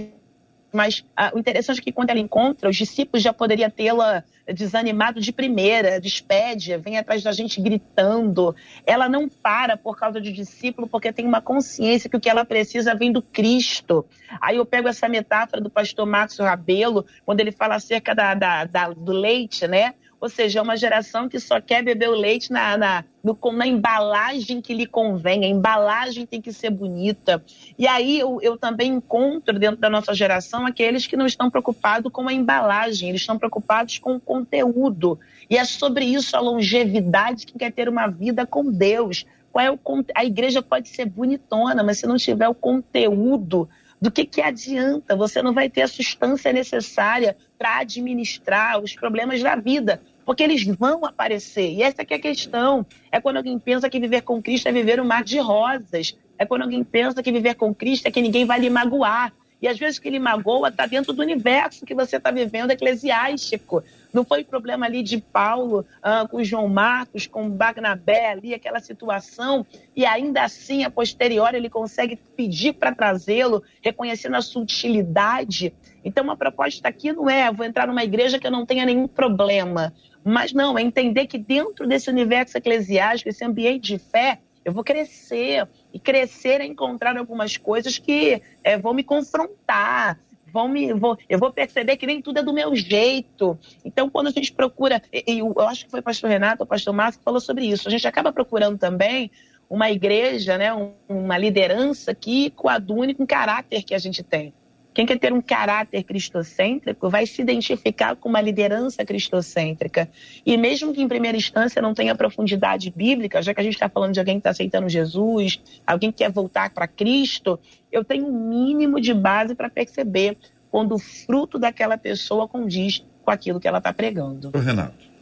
mas 0.75 1.05
ah, 1.15 1.31
o 1.33 1.39
interessante 1.39 1.79
é 1.79 1.83
que 1.83 1.91
quando 1.91 2.09
ela 2.09 2.19
encontra, 2.19 2.69
os 2.69 2.75
discípulos 2.75 3.23
já 3.23 3.33
poderiam 3.33 3.69
tê-la 3.69 4.23
desanimado 4.53 5.19
de 5.19 5.31
primeira, 5.31 5.99
despede, 5.99 6.77
vem 6.77 6.97
atrás 6.97 7.23
da 7.23 7.31
gente 7.31 7.59
gritando. 7.59 8.55
Ela 8.85 9.09
não 9.09 9.27
para 9.27 9.75
por 9.75 9.97
causa 9.97 10.21
de 10.21 10.31
discípulo, 10.31 10.87
porque 10.87 11.11
tem 11.11 11.25
uma 11.25 11.41
consciência 11.41 12.09
que 12.09 12.17
o 12.17 12.19
que 12.19 12.29
ela 12.29 12.45
precisa 12.45 12.93
vem 12.93 13.11
do 13.11 13.21
Cristo. 13.21 14.05
Aí 14.39 14.57
eu 14.57 14.65
pego 14.65 14.87
essa 14.87 15.09
metáfora 15.09 15.61
do 15.61 15.69
pastor 15.69 16.05
Márcio 16.05 16.45
Rabelo, 16.45 17.05
quando 17.25 17.39
ele 17.39 17.51
fala 17.51 17.75
acerca 17.75 18.13
da, 18.13 18.33
da, 18.33 18.65
da 18.65 18.89
do 18.89 19.11
leite, 19.11 19.67
né? 19.67 19.95
Ou 20.25 20.29
seja, 20.29 20.57
é 20.57 20.61
uma 20.63 20.75
geração 20.75 21.29
que 21.29 21.39
só 21.39 21.61
quer 21.61 21.83
beber 21.83 22.09
o 22.09 22.15
leite 22.15 22.51
na, 22.51 22.75
na, 22.75 23.05
no, 23.23 23.37
na 23.51 23.67
embalagem 23.67 24.59
que 24.59 24.73
lhe 24.73 24.87
convém. 24.87 25.45
A 25.45 25.47
embalagem 25.47 26.25
tem 26.25 26.41
que 26.41 26.51
ser 26.51 26.71
bonita. 26.71 27.43
E 27.77 27.87
aí 27.87 28.17
eu, 28.17 28.39
eu 28.41 28.57
também 28.57 28.93
encontro 28.93 29.59
dentro 29.59 29.77
da 29.77 29.87
nossa 29.87 30.15
geração 30.15 30.65
aqueles 30.65 31.05
que 31.05 31.15
não 31.15 31.27
estão 31.27 31.51
preocupados 31.51 32.11
com 32.11 32.27
a 32.27 32.33
embalagem, 32.33 33.09
eles 33.09 33.21
estão 33.21 33.37
preocupados 33.37 33.99
com 33.99 34.15
o 34.15 34.19
conteúdo. 34.19 35.19
E 35.47 35.59
é 35.59 35.63
sobre 35.63 36.05
isso 36.05 36.35
a 36.35 36.39
longevidade 36.39 37.45
que 37.45 37.59
quer 37.59 37.71
ter 37.71 37.87
uma 37.87 38.07
vida 38.07 38.47
com 38.47 38.71
Deus. 38.71 39.27
Qual 39.51 39.63
é 39.63 39.69
o, 39.69 39.79
a 40.15 40.25
igreja 40.25 40.59
pode 40.59 40.89
ser 40.89 41.05
bonitona, 41.05 41.83
mas 41.83 41.99
se 41.99 42.07
não 42.07 42.17
tiver 42.17 42.49
o 42.49 42.55
conteúdo, 42.55 43.69
do 44.01 44.11
que, 44.11 44.25
que 44.25 44.41
adianta? 44.41 45.15
Você 45.15 45.41
não 45.41 45.53
vai 45.53 45.69
ter 45.69 45.83
a 45.83 45.87
substância 45.87 46.51
necessária 46.51 47.37
para 47.57 47.79
administrar 47.79 48.79
os 48.81 48.93
problemas 48.93 49.41
da 49.41 49.55
vida, 49.55 50.01
porque 50.25 50.43
eles 50.43 50.63
vão 50.65 51.05
aparecer. 51.05 51.71
E 51.71 51.83
essa 51.83 52.01
é 52.01 52.15
a 52.15 52.19
questão. 52.19 52.85
É 53.11 53.21
quando 53.21 53.37
alguém 53.37 53.59
pensa 53.59 53.89
que 53.89 53.99
viver 53.99 54.21
com 54.21 54.41
Cristo 54.41 54.67
é 54.67 54.71
viver 54.71 54.99
um 54.99 55.05
mar 55.05 55.23
de 55.23 55.37
rosas. 55.39 56.17
É 56.37 56.45
quando 56.45 56.63
alguém 56.63 56.83
pensa 56.83 57.21
que 57.21 57.31
viver 57.31 57.55
com 57.55 57.73
Cristo 57.73 58.07
é 58.07 58.11
que 58.11 58.21
ninguém 58.21 58.45
vai 58.45 58.59
lhe 58.59 58.69
magoar. 58.69 59.31
E 59.61 59.67
às 59.67 59.77
vezes 59.77 59.99
que 59.99 60.09
lhe 60.09 60.19
magoa 60.19 60.69
está 60.69 60.85
dentro 60.85 61.13
do 61.13 61.21
universo 61.21 61.85
que 61.85 61.93
você 61.93 62.17
está 62.17 62.31
vivendo 62.31 62.71
eclesiástico. 62.71 63.83
Não 64.15 64.23
foi 64.23 64.45
problema 64.45 64.85
ali 64.85 65.03
de 65.03 65.17
Paulo 65.19 65.85
ah, 66.01 66.25
com 66.25 66.41
João 66.41 66.69
Marcos, 66.69 67.27
com 67.27 67.49
Barnabé 67.49 68.31
ali, 68.31 68.53
aquela 68.53 68.79
situação, 68.79 69.65
e 69.93 70.05
ainda 70.05 70.41
assim, 70.45 70.85
a 70.85 70.89
posteriori, 70.89 71.57
ele 71.57 71.69
consegue 71.69 72.15
pedir 72.15 72.75
para 72.75 72.95
trazê-lo, 72.95 73.61
reconhecendo 73.83 74.37
a 74.37 74.41
sutilidade. 74.41 75.73
Então, 76.01 76.31
a 76.31 76.37
proposta 76.37 76.87
aqui 76.87 77.11
não 77.11 77.29
é 77.29 77.51
vou 77.51 77.65
entrar 77.65 77.87
numa 77.87 78.05
igreja 78.05 78.39
que 78.39 78.47
eu 78.47 78.51
não 78.51 78.65
tenha 78.65 78.85
nenhum 78.85 79.05
problema, 79.05 79.93
mas 80.23 80.53
não, 80.53 80.77
é 80.77 80.81
entender 80.81 81.27
que 81.27 81.37
dentro 81.37 81.85
desse 81.85 82.09
universo 82.09 82.57
eclesiástico, 82.57 83.27
esse 83.27 83.43
ambiente 83.43 83.81
de 83.81 83.97
fé, 83.99 84.39
eu 84.63 84.71
vou 84.71 84.83
crescer. 84.83 85.67
E 85.93 85.99
crescer 85.99 86.61
é 86.61 86.65
encontrar 86.65 87.17
algumas 87.17 87.57
coisas 87.57 87.99
que 87.99 88.41
é, 88.63 88.77
vão 88.77 88.93
me 88.93 89.03
confrontar, 89.03 90.19
vão 90.55 90.69
me. 90.69 90.93
Vou, 90.93 91.17
eu 91.27 91.37
vou 91.37 91.51
perceber 91.51 91.97
que 91.97 92.07
nem 92.07 92.21
tudo 92.21 92.39
é 92.39 92.43
do 92.43 92.53
meu 92.53 92.73
jeito. 92.73 93.59
Então, 93.83 94.09
quando 94.09 94.27
a 94.27 94.31
gente 94.31 94.53
procura, 94.53 95.01
e, 95.11 95.39
eu 95.39 95.59
acho 95.59 95.83
que 95.85 95.91
foi 95.91 95.99
o 95.99 96.03
pastor 96.03 96.29
Renato, 96.29 96.63
o 96.63 96.65
pastor 96.65 96.93
Márcio 96.93 97.19
que 97.19 97.25
falou 97.25 97.41
sobre 97.41 97.65
isso, 97.65 97.89
a 97.89 97.91
gente 97.91 98.07
acaba 98.07 98.31
procurando 98.31 98.77
também 98.77 99.29
uma 99.69 99.91
igreja, 99.91 100.57
né, 100.57 100.69
uma 101.09 101.37
liderança 101.37 102.15
que 102.15 102.51
coadune 102.51 103.13
com 103.13 103.23
o 103.23 103.27
caráter 103.27 103.83
que 103.83 103.93
a 103.93 103.97
gente 103.97 104.23
tem. 104.23 104.53
Quem 104.95 105.05
quer 105.05 105.19
ter 105.19 105.33
um 105.33 105.41
caráter 105.41 106.03
cristocêntrico 106.03 107.09
vai 107.09 107.25
se 107.25 107.41
identificar 107.41 108.15
com 108.15 108.29
uma 108.29 108.39
liderança 108.39 109.03
cristocêntrica. 109.03 110.09
E 110.45 110.55
mesmo 110.55 110.93
que 110.93 111.01
em 111.01 111.07
primeira 111.07 111.37
instância 111.37 111.81
não 111.81 111.93
tenha 111.93 112.15
profundidade 112.15 112.93
bíblica, 112.95 113.41
já 113.41 113.53
que 113.53 113.59
a 113.59 113.63
gente 113.63 113.73
está 113.73 113.89
falando 113.89 114.13
de 114.13 114.19
alguém 114.19 114.35
que 114.35 114.39
está 114.39 114.51
aceitando 114.51 114.87
Jesus, 114.87 115.61
alguém 115.85 116.13
que 116.13 116.19
quer 116.19 116.31
voltar 116.31 116.69
para 116.69 116.87
Cristo, 116.87 117.59
eu 117.91 118.05
tenho 118.05 118.25
um 118.25 118.49
mínimo 118.49 119.01
de 119.01 119.13
base 119.13 119.53
para 119.53 119.69
perceber 119.69 120.37
quando 120.71 120.95
o 120.95 120.99
fruto 120.99 121.59
daquela 121.59 121.97
pessoa 121.97 122.47
condiz 122.47 123.03
com 123.21 123.31
aquilo 123.31 123.59
que 123.59 123.67
ela 123.67 123.79
está 123.79 123.91
pregando. 123.91 124.49
Renato. 124.57 125.13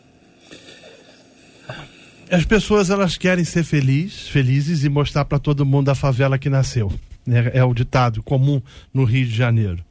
As 2.30 2.46
pessoas 2.46 2.92
elas 2.92 3.18
querem 3.18 3.44
ser 3.44 3.64
felizes, 3.64 4.30
felizes 4.30 4.84
e 4.84 4.90
mostrar 4.90 5.26
para 5.26 5.40
todo 5.40 5.66
mundo 5.66 5.90
a 5.90 5.96
favela 5.96 6.38
que 6.38 6.48
nasceu 6.48 6.92
né, 7.26 7.52
é 7.54 7.64
o 7.64 7.74
ditado 7.74 8.22
comum 8.24 8.62
no 8.94 9.04
Rio 9.04 9.26
de 9.26 9.36
Janeiro. 9.36 9.84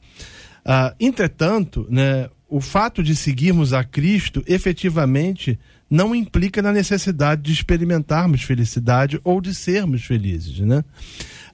Ah, 0.64 0.94
entretanto, 1.00 1.86
né, 1.90 2.28
o 2.48 2.60
fato 2.60 3.02
de 3.02 3.16
seguirmos 3.16 3.72
a 3.72 3.82
Cristo 3.82 4.44
efetivamente 4.46 5.58
não 5.92 6.14
implica 6.14 6.62
na 6.62 6.72
necessidade 6.72 7.42
de 7.42 7.52
experimentarmos 7.52 8.42
felicidade 8.42 9.20
ou 9.22 9.42
de 9.42 9.54
sermos 9.54 10.02
felizes, 10.02 10.58
né? 10.60 10.82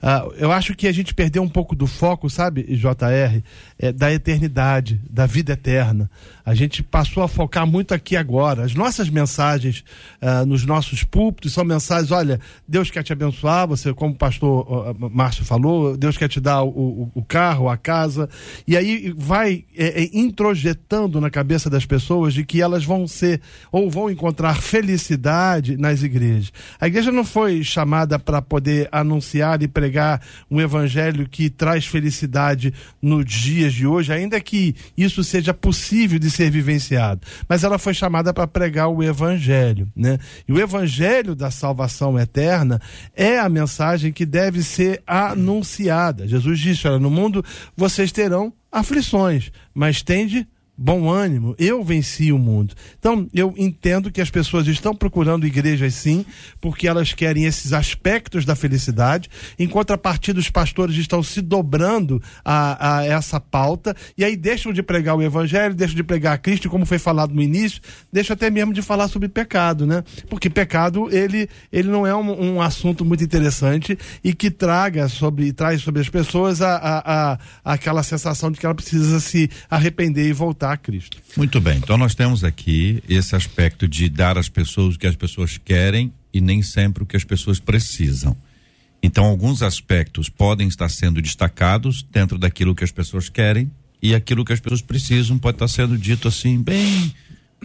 Uh, 0.01 0.33
eu 0.37 0.49
acho 0.49 0.73
que 0.75 0.87
a 0.87 0.93
gente 0.93 1.13
perdeu 1.13 1.43
um 1.43 1.49
pouco 1.49 1.75
do 1.75 1.85
foco, 1.85 2.29
sabe, 2.29 2.63
JR, 2.63 3.43
é, 3.77 3.91
da 3.91 4.11
eternidade, 4.13 4.99
da 5.09 5.25
vida 5.25 5.51
eterna. 5.51 6.09
A 6.45 6.55
gente 6.55 6.81
passou 6.81 7.21
a 7.21 7.27
focar 7.27 7.67
muito 7.67 7.93
aqui 7.93 8.15
agora. 8.15 8.63
As 8.63 8.73
nossas 8.73 9.09
mensagens 9.09 9.83
uh, 10.21 10.45
nos 10.45 10.65
nossos 10.65 11.03
púlpitos 11.03 11.53
são 11.53 11.65
mensagens: 11.65 12.11
olha, 12.11 12.39
Deus 12.65 12.89
quer 12.89 13.03
te 13.03 13.11
abençoar, 13.11 13.67
você, 13.67 13.93
como 13.93 14.13
o 14.13 14.17
pastor 14.17 14.65
uh, 14.89 15.09
Márcio 15.11 15.43
falou, 15.43 15.97
Deus 15.97 16.17
quer 16.17 16.29
te 16.29 16.39
dar 16.39 16.63
o, 16.63 16.69
o, 16.69 17.11
o 17.15 17.23
carro, 17.23 17.69
a 17.69 17.75
casa. 17.75 18.29
E 18.65 18.77
aí 18.77 19.13
vai 19.15 19.65
é, 19.75 20.03
é, 20.03 20.09
introjetando 20.13 21.19
na 21.19 21.29
cabeça 21.29 21.69
das 21.69 21.85
pessoas 21.85 22.33
de 22.33 22.45
que 22.45 22.61
elas 22.61 22.85
vão 22.85 23.05
ser 23.05 23.41
ou 23.69 23.91
vão 23.91 24.09
encontrar 24.09 24.28
felicidade 24.55 25.77
nas 25.77 26.03
igrejas. 26.03 26.51
A 26.79 26.87
igreja 26.87 27.11
não 27.11 27.23
foi 27.23 27.63
chamada 27.63 28.17
para 28.17 28.41
poder 28.41 28.87
anunciar 28.91 29.61
e 29.61 29.67
pregar 29.67 29.89
pregar 29.89 30.21
um 30.49 30.61
evangelho 30.61 31.27
que 31.27 31.49
traz 31.49 31.85
felicidade 31.85 32.73
nos 33.01 33.25
dias 33.25 33.73
de 33.73 33.87
hoje, 33.87 34.13
ainda 34.13 34.39
que 34.39 34.75
isso 34.95 35.23
seja 35.23 35.53
possível 35.53 36.19
de 36.19 36.29
ser 36.29 36.49
vivenciado. 36.49 37.21
Mas 37.47 37.63
ela 37.63 37.77
foi 37.77 37.93
chamada 37.93 38.33
para 38.33 38.47
pregar 38.47 38.87
o 38.87 39.03
evangelho, 39.03 39.91
né? 39.95 40.17
E 40.47 40.53
o 40.53 40.59
evangelho 40.59 41.35
da 41.35 41.51
salvação 41.51 42.17
eterna 42.19 42.79
é 43.15 43.39
a 43.39 43.49
mensagem 43.49 44.13
que 44.13 44.25
deve 44.25 44.63
ser 44.63 45.01
anunciada. 45.05 46.27
Jesus 46.27 46.59
disse: 46.59 46.87
olha, 46.87 46.99
no 46.99 47.09
mundo 47.09 47.43
vocês 47.75 48.11
terão 48.11 48.53
aflições, 48.71 49.51
mas 49.73 50.01
tende 50.01 50.47
bom 50.81 51.09
ânimo, 51.09 51.53
eu 51.59 51.83
venci 51.83 52.31
o 52.31 52.39
mundo. 52.39 52.73
Então, 52.97 53.27
eu 53.33 53.53
entendo 53.57 54.09
que 54.09 54.21
as 54.21 54.29
pessoas 54.29 54.65
estão 54.65 54.95
procurando 54.95 55.45
igrejas 55.45 55.93
sim, 55.93 56.25
porque 56.61 56.87
elas 56.87 57.11
querem 57.11 57.43
esses 57.43 57.73
aspectos 57.73 58.45
da 58.45 58.55
felicidade. 58.55 59.29
Em 59.59 59.67
contrapartida, 59.67 60.39
os 60.39 60.49
pastores 60.49 60.95
estão 60.95 61.21
se 61.21 61.41
dobrando 61.41 62.23
a, 62.45 62.99
a 62.99 63.05
essa 63.05 63.41
pauta 63.41 63.93
e 64.17 64.23
aí 64.23 64.37
deixam 64.37 64.71
de 64.71 64.81
pregar 64.81 65.17
o 65.17 65.21
evangelho, 65.21 65.75
deixam 65.75 65.97
de 65.97 66.03
pregar 66.03 66.35
a 66.35 66.37
Cristo, 66.37 66.69
como 66.69 66.85
foi 66.85 66.97
falado 66.97 67.35
no 67.35 67.41
início, 67.41 67.81
deixam 68.11 68.33
até 68.33 68.49
mesmo 68.49 68.71
de 68.71 68.81
falar 68.81 69.09
sobre 69.09 69.27
pecado, 69.27 69.85
né? 69.85 70.01
Porque 70.29 70.49
pecado, 70.49 71.09
ele, 71.11 71.49
ele 71.73 71.89
não 71.89 72.07
é 72.07 72.15
um, 72.15 72.53
um 72.55 72.61
assunto 72.61 73.03
muito 73.03 73.21
interessante 73.21 73.99
e 74.23 74.33
que 74.33 74.49
traga 74.49 75.09
sobre, 75.09 75.51
traz 75.51 75.81
sobre 75.81 75.99
as 75.99 76.07
pessoas 76.07 76.61
a, 76.61 76.77
a, 76.77 77.33
a, 77.33 77.39
aquela 77.65 78.01
sensação 78.01 78.49
de 78.49 78.57
que 78.57 78.65
ela 78.65 78.75
precisa 78.75 79.19
se 79.19 79.49
arrepender 79.69 80.25
e 80.25 80.31
voltar 80.31 80.68
a 80.73 80.77
Cristo. 80.77 81.17
Muito 81.35 81.59
bem, 81.59 81.77
então 81.77 81.97
nós 81.97 82.15
temos 82.15 82.43
aqui 82.43 83.03
esse 83.07 83.35
aspecto 83.35 83.87
de 83.87 84.09
dar 84.09 84.37
às 84.37 84.49
pessoas 84.49 84.95
o 84.95 84.99
que 84.99 85.07
as 85.07 85.15
pessoas 85.15 85.57
querem 85.57 86.13
e 86.33 86.39
nem 86.41 86.61
sempre 86.61 87.03
o 87.03 87.05
que 87.05 87.17
as 87.17 87.23
pessoas 87.23 87.59
precisam. 87.59 88.35
Então, 89.01 89.25
alguns 89.25 89.61
aspectos 89.61 90.27
podem 90.27 90.67
estar 90.67 90.89
sendo 90.89 91.21
destacados 91.21 92.05
dentro 92.11 92.37
daquilo 92.37 92.75
que 92.75 92.83
as 92.83 92.91
pessoas 92.91 93.29
querem 93.29 93.71
e 94.01 94.13
aquilo 94.13 94.43
que 94.43 94.53
as 94.53 94.59
pessoas 94.59 94.81
precisam 94.81 95.37
pode 95.37 95.55
estar 95.55 95.67
sendo 95.67 95.97
dito 95.97 96.27
assim, 96.27 96.61
bem 96.61 97.13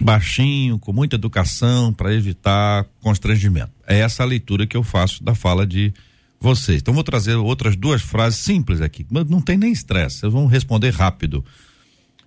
baixinho, 0.00 0.78
com 0.78 0.92
muita 0.92 1.16
educação, 1.16 1.92
para 1.92 2.14
evitar 2.14 2.84
constrangimento. 3.00 3.72
É 3.86 3.98
essa 3.98 4.22
a 4.22 4.26
leitura 4.26 4.66
que 4.66 4.76
eu 4.76 4.82
faço 4.82 5.22
da 5.22 5.34
fala 5.34 5.66
de 5.66 5.92
vocês. 6.40 6.80
Então, 6.80 6.94
vou 6.94 7.04
trazer 7.04 7.34
outras 7.34 7.76
duas 7.76 8.02
frases 8.02 8.38
simples 8.40 8.80
aqui, 8.80 9.06
mas 9.10 9.26
não 9.26 9.40
tem 9.40 9.56
nem 9.56 9.72
estresse, 9.72 10.20
vocês 10.20 10.32
vão 10.32 10.46
responder 10.46 10.90
rápido. 10.90 11.44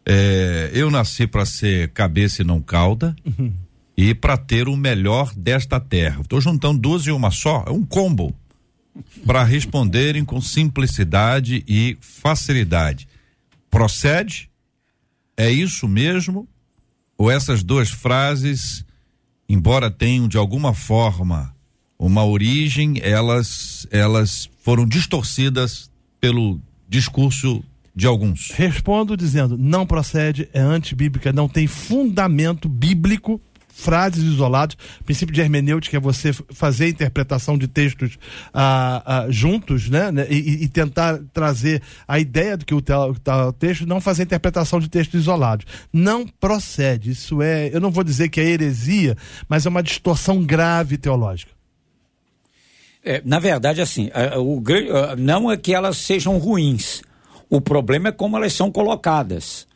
É, 0.10 0.72
eu 0.74 0.90
nasci 0.90 1.28
para 1.28 1.46
ser 1.46 1.90
cabeça 1.90 2.42
e 2.42 2.46
não 2.46 2.62
cauda. 2.62 3.14
Uhum. 3.26 3.52
E 3.98 4.16
para 4.16 4.38
ter 4.38 4.70
o 4.70 4.78
melhor 4.78 5.34
desta 5.36 5.82
terra. 5.82 6.22
Estou 6.22 6.40
juntando 6.40 6.80
duas 6.80 7.06
em 7.06 7.12
uma 7.12 7.30
só, 7.30 7.66
é 7.68 7.72
um 7.72 7.84
combo. 7.84 8.34
Para 9.26 9.44
responderem 9.44 10.24
com 10.24 10.40
simplicidade 10.40 11.64
e 11.68 11.98
facilidade. 12.00 13.08
Procede? 13.70 14.50
É 15.36 15.52
isso 15.52 15.88
mesmo? 15.88 16.48
Ou 17.18 17.30
essas 17.30 17.62
duas 17.62 17.90
frases, 17.90 18.86
embora 19.50 19.92
tenham 19.92 20.28
de 20.28 20.38
alguma 20.38 20.74
forma 20.74 21.54
uma 22.00 22.24
origem, 22.24 23.00
elas, 23.02 23.88
elas 23.92 24.50
foram 24.64 24.86
distorcidas 24.86 25.92
pelo 26.22 26.62
discurso 26.88 27.64
de 27.98 28.06
alguns? 28.06 28.52
Respondo 28.52 29.18
dizendo: 29.18 29.58
não 29.58 29.84
procede, 29.84 30.48
é 30.54 30.60
antibíblica, 30.60 31.34
não 31.34 31.50
tem 31.50 31.66
fundamento 31.66 32.70
bíblico 32.70 33.42
frases 33.74 34.24
isoladas, 34.24 34.76
princípio 35.06 35.34
de 35.34 35.40
hermenêutica 35.40 35.98
é 35.98 36.00
você 36.00 36.34
fazer 36.34 36.86
a 36.86 36.90
interpretação 36.90 37.56
de 37.60 37.68
textos 37.68 38.18
ah, 38.52 39.04
ah, 39.06 39.26
juntos, 39.30 39.88
né? 39.88 40.12
né 40.12 40.26
e, 40.32 40.64
e, 40.64 40.68
tentar 40.68 41.20
trazer 41.32 41.84
a 42.08 42.18
ideia 42.18 42.58
do 42.58 42.66
que 42.66 42.74
o, 42.74 42.80
o 42.80 43.54
texto, 43.54 43.86
não 43.86 44.02
fazer 44.02 44.24
interpretação 44.24 44.80
de 44.80 44.90
textos 44.90 45.22
isolados. 45.22 45.68
Não 45.94 46.26
procede. 46.26 47.12
Isso 47.12 47.40
é, 47.40 47.70
eu 47.72 47.80
não 47.80 47.92
vou 47.92 48.04
dizer 48.04 48.30
que 48.30 48.42
é 48.42 48.46
heresia, 48.46 49.16
mas 49.48 49.68
é 49.68 49.70
uma 49.70 49.84
distorção 49.84 50.44
grave 50.44 50.98
teológica. 50.98 51.52
É, 53.06 53.22
na 53.24 53.38
verdade, 53.38 53.80
assim, 53.80 54.10
o, 54.38 54.60
não 55.20 55.52
é 55.52 55.56
que 55.56 55.74
elas 55.74 55.98
sejam 55.98 56.40
ruins, 56.40 57.04
o 57.50 57.62
problema 57.62 58.10
é 58.10 58.12
como 58.12 58.38
elas 58.38 58.54
são 58.54 58.72
colocadas. 58.72 59.68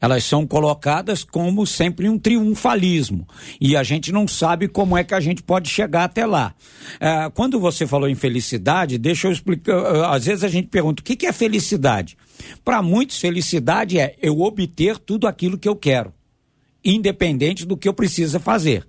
Elas 0.00 0.24
são 0.24 0.46
colocadas 0.46 1.24
como 1.24 1.66
sempre 1.66 2.08
um 2.08 2.18
triunfalismo. 2.18 3.26
E 3.60 3.76
a 3.76 3.82
gente 3.82 4.12
não 4.12 4.28
sabe 4.28 4.68
como 4.68 4.96
é 4.96 5.02
que 5.02 5.14
a 5.14 5.20
gente 5.20 5.42
pode 5.42 5.68
chegar 5.70 6.04
até 6.04 6.26
lá. 6.26 6.54
É, 7.00 7.30
quando 7.34 7.58
você 7.58 7.86
falou 7.86 8.08
em 8.08 8.14
felicidade, 8.14 8.98
deixa 8.98 9.26
eu 9.28 9.32
explicar. 9.32 10.12
Às 10.12 10.26
vezes 10.26 10.44
a 10.44 10.48
gente 10.48 10.68
pergunta: 10.68 11.00
o 11.00 11.04
que, 11.04 11.16
que 11.16 11.26
é 11.26 11.32
felicidade? 11.32 12.16
Para 12.64 12.82
muitos, 12.82 13.18
felicidade 13.18 13.98
é 13.98 14.14
eu 14.20 14.40
obter 14.40 14.98
tudo 14.98 15.26
aquilo 15.26 15.58
que 15.58 15.68
eu 15.68 15.74
quero, 15.74 16.12
independente 16.84 17.64
do 17.64 17.76
que 17.76 17.88
eu 17.88 17.94
precisa 17.94 18.38
fazer. 18.38 18.86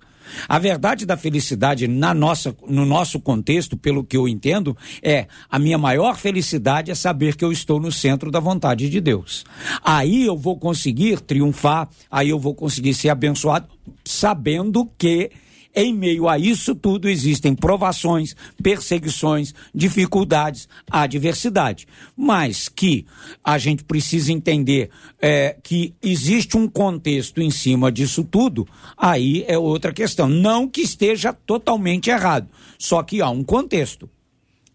A 0.48 0.58
verdade 0.58 1.06
da 1.06 1.16
felicidade 1.16 1.88
na 1.88 2.12
nossa, 2.14 2.54
no 2.66 2.84
nosso 2.84 3.20
contexto, 3.20 3.76
pelo 3.76 4.04
que 4.04 4.16
eu 4.16 4.28
entendo, 4.28 4.76
é 5.02 5.26
a 5.50 5.58
minha 5.58 5.78
maior 5.78 6.16
felicidade 6.16 6.90
é 6.90 6.94
saber 6.94 7.36
que 7.36 7.44
eu 7.44 7.52
estou 7.52 7.80
no 7.80 7.92
centro 7.92 8.30
da 8.30 8.40
vontade 8.40 8.88
de 8.88 9.00
Deus. 9.00 9.44
Aí 9.82 10.26
eu 10.26 10.36
vou 10.36 10.58
conseguir 10.58 11.20
triunfar, 11.20 11.88
aí 12.10 12.28
eu 12.30 12.38
vou 12.38 12.54
conseguir 12.54 12.94
ser 12.94 13.10
abençoado, 13.10 13.68
sabendo 14.04 14.88
que 14.98 15.30
em 15.78 15.94
meio 15.94 16.28
a 16.28 16.36
isso 16.36 16.74
tudo 16.74 17.08
existem 17.08 17.54
provações, 17.54 18.34
perseguições, 18.60 19.54
dificuldades, 19.72 20.68
adversidade. 20.90 21.86
Mas 22.16 22.68
que 22.68 23.06
a 23.44 23.56
gente 23.58 23.84
precisa 23.84 24.32
entender 24.32 24.90
é, 25.22 25.56
que 25.62 25.94
existe 26.02 26.56
um 26.56 26.66
contexto 26.66 27.40
em 27.40 27.50
cima 27.50 27.92
disso 27.92 28.24
tudo, 28.24 28.66
aí 28.96 29.44
é 29.46 29.56
outra 29.56 29.92
questão. 29.92 30.28
Não 30.28 30.68
que 30.68 30.80
esteja 30.80 31.32
totalmente 31.32 32.10
errado, 32.10 32.48
só 32.76 33.00
que 33.04 33.22
há 33.22 33.30
um 33.30 33.44
contexto. 33.44 34.10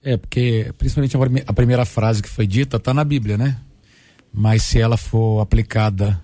É, 0.02 0.16
porque 0.16 0.72
principalmente 0.78 1.18
a 1.46 1.54
primeira 1.54 1.84
frase 1.84 2.24
que 2.24 2.30
foi 2.30 2.48
dita 2.48 2.78
está 2.78 2.94
na 2.94 3.04
Bíblia, 3.04 3.38
né? 3.38 3.58
Mas 4.34 4.64
se 4.64 4.80
ela 4.80 4.96
for 4.96 5.42
aplicada 5.42 6.22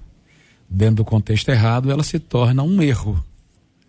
dentro 0.69 0.95
do 0.95 1.05
contexto 1.05 1.49
errado, 1.49 1.91
ela 1.91 2.03
se 2.03 2.17
torna 2.17 2.63
um 2.63 2.82
erro. 2.82 3.21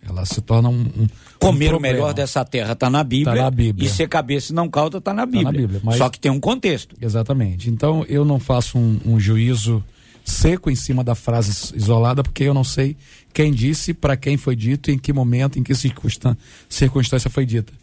Ela 0.07 0.25
se 0.25 0.41
torna 0.41 0.69
um. 0.69 0.81
um 0.81 1.07
Comer 1.39 1.73
um 1.73 1.77
o 1.77 1.79
melhor 1.79 2.13
dessa 2.13 2.43
terra 2.43 2.73
está 2.73 2.89
na, 2.89 3.03
Bíblia, 3.03 3.35
tá 3.35 3.43
na 3.43 3.51
Bíblia. 3.51 3.87
E 3.87 3.91
ser 3.91 4.07
cabeça 4.07 4.51
e 4.51 4.55
não 4.55 4.69
cauda 4.69 4.97
está 4.97 5.13
na 5.13 5.25
Bíblia. 5.25 5.45
Tá 5.45 5.51
na 5.51 5.57
Bíblia 5.57 5.81
mas... 5.83 5.97
Só 5.97 6.09
que 6.09 6.19
tem 6.19 6.31
um 6.31 6.39
contexto. 6.39 6.95
Exatamente. 7.01 7.69
Então 7.69 8.05
eu 8.09 8.25
não 8.25 8.39
faço 8.39 8.77
um, 8.77 8.99
um 9.05 9.19
juízo 9.19 9.83
seco 10.23 10.69
em 10.69 10.75
cima 10.75 11.03
da 11.03 11.15
frase 11.15 11.75
isolada, 11.75 12.23
porque 12.23 12.43
eu 12.43 12.53
não 12.53 12.63
sei 12.63 12.95
quem 13.33 13.51
disse, 13.51 13.93
para 13.93 14.15
quem 14.15 14.37
foi 14.37 14.55
dito, 14.55 14.91
em 14.91 14.97
que 14.97 15.11
momento, 15.11 15.57
em 15.57 15.63
que 15.63 15.73
circunstância, 15.73 16.37
circunstância 16.69 17.29
foi 17.29 17.45
dita. 17.45 17.73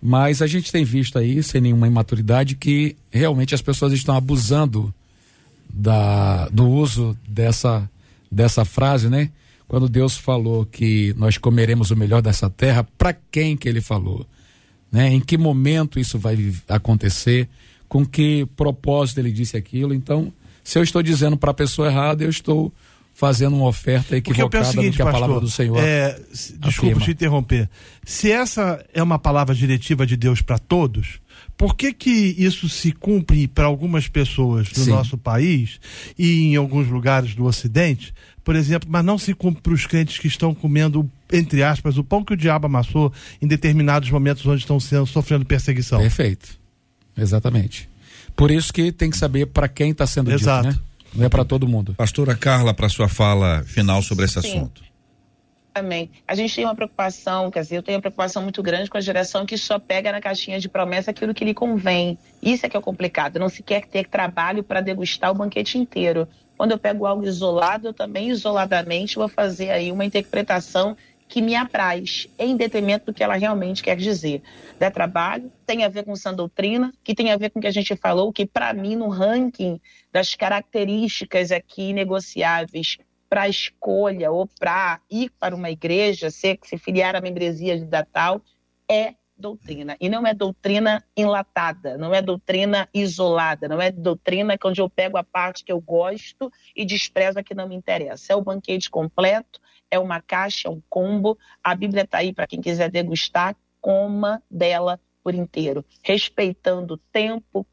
Mas 0.00 0.40
a 0.42 0.46
gente 0.46 0.70
tem 0.70 0.84
visto 0.84 1.18
aí, 1.18 1.42
sem 1.42 1.60
nenhuma 1.60 1.86
imaturidade, 1.86 2.54
que 2.54 2.96
realmente 3.10 3.54
as 3.54 3.62
pessoas 3.62 3.92
estão 3.92 4.16
abusando 4.16 4.94
da, 5.68 6.48
do 6.48 6.68
uso 6.68 7.16
dessa, 7.26 7.88
dessa 8.30 8.64
frase, 8.64 9.08
né? 9.08 9.30
Quando 9.68 9.88
Deus 9.88 10.16
falou 10.16 10.64
que 10.64 11.14
nós 11.18 11.36
comeremos 11.36 11.90
o 11.90 11.96
melhor 11.96 12.22
dessa 12.22 12.48
terra, 12.48 12.88
para 12.96 13.12
quem 13.30 13.54
que 13.54 13.68
ele 13.68 13.82
falou? 13.82 14.26
Né? 14.90 15.12
Em 15.12 15.20
que 15.20 15.36
momento 15.36 16.00
isso 16.00 16.18
vai 16.18 16.52
acontecer? 16.66 17.46
Com 17.86 18.04
que 18.04 18.46
propósito 18.56 19.18
ele 19.18 19.30
disse 19.30 19.58
aquilo? 19.58 19.92
Então, 19.92 20.32
se 20.64 20.78
eu 20.78 20.82
estou 20.82 21.02
dizendo 21.02 21.36
para 21.36 21.50
a 21.50 21.54
pessoa 21.54 21.88
errada, 21.88 22.24
eu 22.24 22.30
estou 22.30 22.72
fazendo 23.12 23.56
uma 23.56 23.66
oferta 23.66 24.16
equivocada 24.16 24.64
seguinte, 24.64 24.92
do 24.92 24.96
que 24.96 25.02
a 25.02 25.06
pastor, 25.06 25.20
palavra 25.20 25.40
do 25.40 25.50
Senhor. 25.50 25.76
É, 25.78 26.18
desculpa 26.60 27.00
te 27.00 27.10
interromper. 27.10 27.68
Se 28.04 28.30
essa 28.30 28.82
é 28.94 29.02
uma 29.02 29.18
palavra 29.18 29.54
diretiva 29.54 30.06
de 30.06 30.16
Deus 30.16 30.40
para 30.40 30.56
todos, 30.56 31.20
por 31.56 31.74
que, 31.74 31.92
que 31.92 32.36
isso 32.38 32.68
se 32.68 32.92
cumpre 32.92 33.48
para 33.48 33.66
algumas 33.66 34.06
pessoas 34.06 34.68
do 34.68 34.78
Sim. 34.78 34.90
nosso 34.90 35.18
país 35.18 35.80
e 36.16 36.44
em 36.44 36.56
alguns 36.56 36.86
lugares 36.86 37.34
do 37.34 37.44
Ocidente, 37.44 38.14
por 38.48 38.56
exemplo, 38.56 38.88
mas 38.90 39.04
não 39.04 39.18
se 39.18 39.34
cumpre 39.34 39.60
para 39.60 39.74
os 39.74 39.84
crentes 39.84 40.16
que 40.16 40.26
estão 40.26 40.54
comendo, 40.54 41.06
entre 41.30 41.62
aspas, 41.62 41.98
o 41.98 42.02
pão 42.02 42.24
que 42.24 42.32
o 42.32 42.36
diabo 42.36 42.64
amassou 42.64 43.12
em 43.42 43.46
determinados 43.46 44.10
momentos 44.10 44.46
onde 44.46 44.62
estão 44.62 44.80
sendo, 44.80 45.04
sofrendo 45.04 45.44
perseguição? 45.44 46.00
Perfeito. 46.00 46.58
Exatamente. 47.14 47.90
Por 48.34 48.50
isso 48.50 48.72
que 48.72 48.90
tem 48.90 49.10
que 49.10 49.18
saber 49.18 49.48
para 49.48 49.68
quem 49.68 49.90
está 49.90 50.06
sendo 50.06 50.32
Exato. 50.32 50.66
dito, 50.66 50.80
né? 50.80 50.84
Não 51.14 51.26
é 51.26 51.28
para 51.28 51.44
todo 51.44 51.68
mundo. 51.68 51.92
Pastora 51.94 52.34
Carla, 52.34 52.72
para 52.72 52.88
sua 52.88 53.06
fala 53.06 53.64
final 53.66 54.00
sobre 54.00 54.24
esse 54.24 54.40
Sim. 54.40 54.48
assunto. 54.48 54.82
Também. 55.78 56.10
A 56.26 56.34
gente 56.34 56.56
tem 56.56 56.64
uma 56.64 56.74
preocupação, 56.74 57.52
quer 57.52 57.60
dizer, 57.60 57.76
eu 57.76 57.82
tenho 57.84 57.98
uma 57.98 58.00
preocupação 58.00 58.42
muito 58.42 58.60
grande 58.64 58.90
com 58.90 58.98
a 58.98 59.00
geração 59.00 59.46
que 59.46 59.56
só 59.56 59.78
pega 59.78 60.10
na 60.10 60.20
caixinha 60.20 60.58
de 60.58 60.68
promessa 60.68 61.12
aquilo 61.12 61.32
que 61.32 61.44
lhe 61.44 61.54
convém. 61.54 62.18
Isso 62.42 62.66
é 62.66 62.68
que 62.68 62.76
é 62.76 62.80
complicado. 62.80 63.38
Não 63.38 63.48
se 63.48 63.62
quer 63.62 63.86
ter 63.86 64.08
trabalho 64.08 64.64
para 64.64 64.80
degustar 64.80 65.30
o 65.30 65.34
banquete 65.34 65.78
inteiro. 65.78 66.26
Quando 66.56 66.72
eu 66.72 66.78
pego 66.78 67.06
algo 67.06 67.24
isolado, 67.24 67.86
eu 67.86 67.94
também 67.94 68.28
isoladamente 68.28 69.14
vou 69.14 69.28
fazer 69.28 69.70
aí 69.70 69.92
uma 69.92 70.04
interpretação 70.04 70.96
que 71.28 71.40
me 71.40 71.54
apraz, 71.54 72.26
em 72.36 72.56
detrimento 72.56 73.06
do 73.06 73.14
que 73.14 73.22
ela 73.22 73.36
realmente 73.36 73.80
quer 73.80 73.96
dizer. 73.96 74.42
Dá 74.80 74.90
trabalho, 74.90 75.52
tem 75.64 75.84
a 75.84 75.88
ver 75.88 76.04
com 76.04 76.16
sã 76.16 76.34
doutrina, 76.34 76.92
que 77.04 77.14
tem 77.14 77.30
a 77.30 77.36
ver 77.36 77.50
com 77.50 77.60
o 77.60 77.62
que 77.62 77.68
a 77.68 77.72
gente 77.72 77.94
falou, 77.94 78.32
que 78.32 78.46
para 78.46 78.72
mim, 78.72 78.96
no 78.96 79.08
ranking 79.08 79.80
das 80.12 80.34
características 80.34 81.52
aqui 81.52 81.92
negociáveis 81.92 82.98
para 83.28 83.42
a 83.42 83.48
escolha 83.48 84.30
ou 84.30 84.46
para 84.58 85.00
ir 85.10 85.30
para 85.38 85.54
uma 85.54 85.70
igreja, 85.70 86.30
ser, 86.30 86.58
se 86.64 86.78
filiar 86.78 87.14
à 87.14 87.20
membresia 87.20 87.84
da 87.84 88.04
tal, 88.04 88.40
é 88.90 89.14
doutrina. 89.36 89.96
E 90.00 90.08
não 90.08 90.26
é 90.26 90.34
doutrina 90.34 91.04
enlatada, 91.16 91.96
não 91.96 92.12
é 92.12 92.20
doutrina 92.20 92.88
isolada, 92.92 93.68
não 93.68 93.80
é 93.80 93.90
doutrina 93.90 94.56
onde 94.64 94.80
eu 94.80 94.90
pego 94.90 95.16
a 95.16 95.22
parte 95.22 95.64
que 95.64 95.72
eu 95.72 95.80
gosto 95.80 96.50
e 96.74 96.84
desprezo 96.84 97.38
a 97.38 97.42
que 97.42 97.54
não 97.54 97.68
me 97.68 97.76
interessa. 97.76 98.32
É 98.32 98.36
o 98.36 98.42
banquete 98.42 98.90
completo, 98.90 99.60
é 99.90 99.98
uma 99.98 100.20
caixa, 100.20 100.68
é 100.68 100.70
um 100.70 100.82
combo. 100.88 101.38
A 101.62 101.74
Bíblia 101.74 102.02
está 102.02 102.18
aí 102.18 102.32
para 102.32 102.46
quem 102.46 102.60
quiser 102.60 102.90
degustar, 102.90 103.56
coma 103.80 104.42
dela 104.50 105.00
por 105.22 105.34
inteiro, 105.34 105.84
respeitando 106.02 106.94
o 106.94 106.98
tempo, 107.12 107.66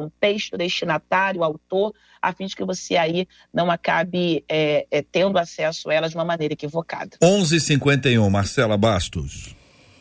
contexto, 0.00 0.56
destinatário, 0.56 1.44
autor, 1.44 1.92
a 2.22 2.32
fim 2.32 2.46
de 2.46 2.56
que 2.56 2.64
você 2.64 2.96
aí 2.96 3.28
não 3.52 3.70
acabe 3.70 4.44
é, 4.48 4.86
é, 4.90 5.02
tendo 5.02 5.38
acesso 5.38 5.90
a 5.90 5.94
ela 5.94 6.08
de 6.08 6.14
uma 6.14 6.24
maneira 6.24 6.54
equivocada. 6.54 7.16
11:51 7.22 8.28
Marcela 8.30 8.76
Bastos. 8.76 9.54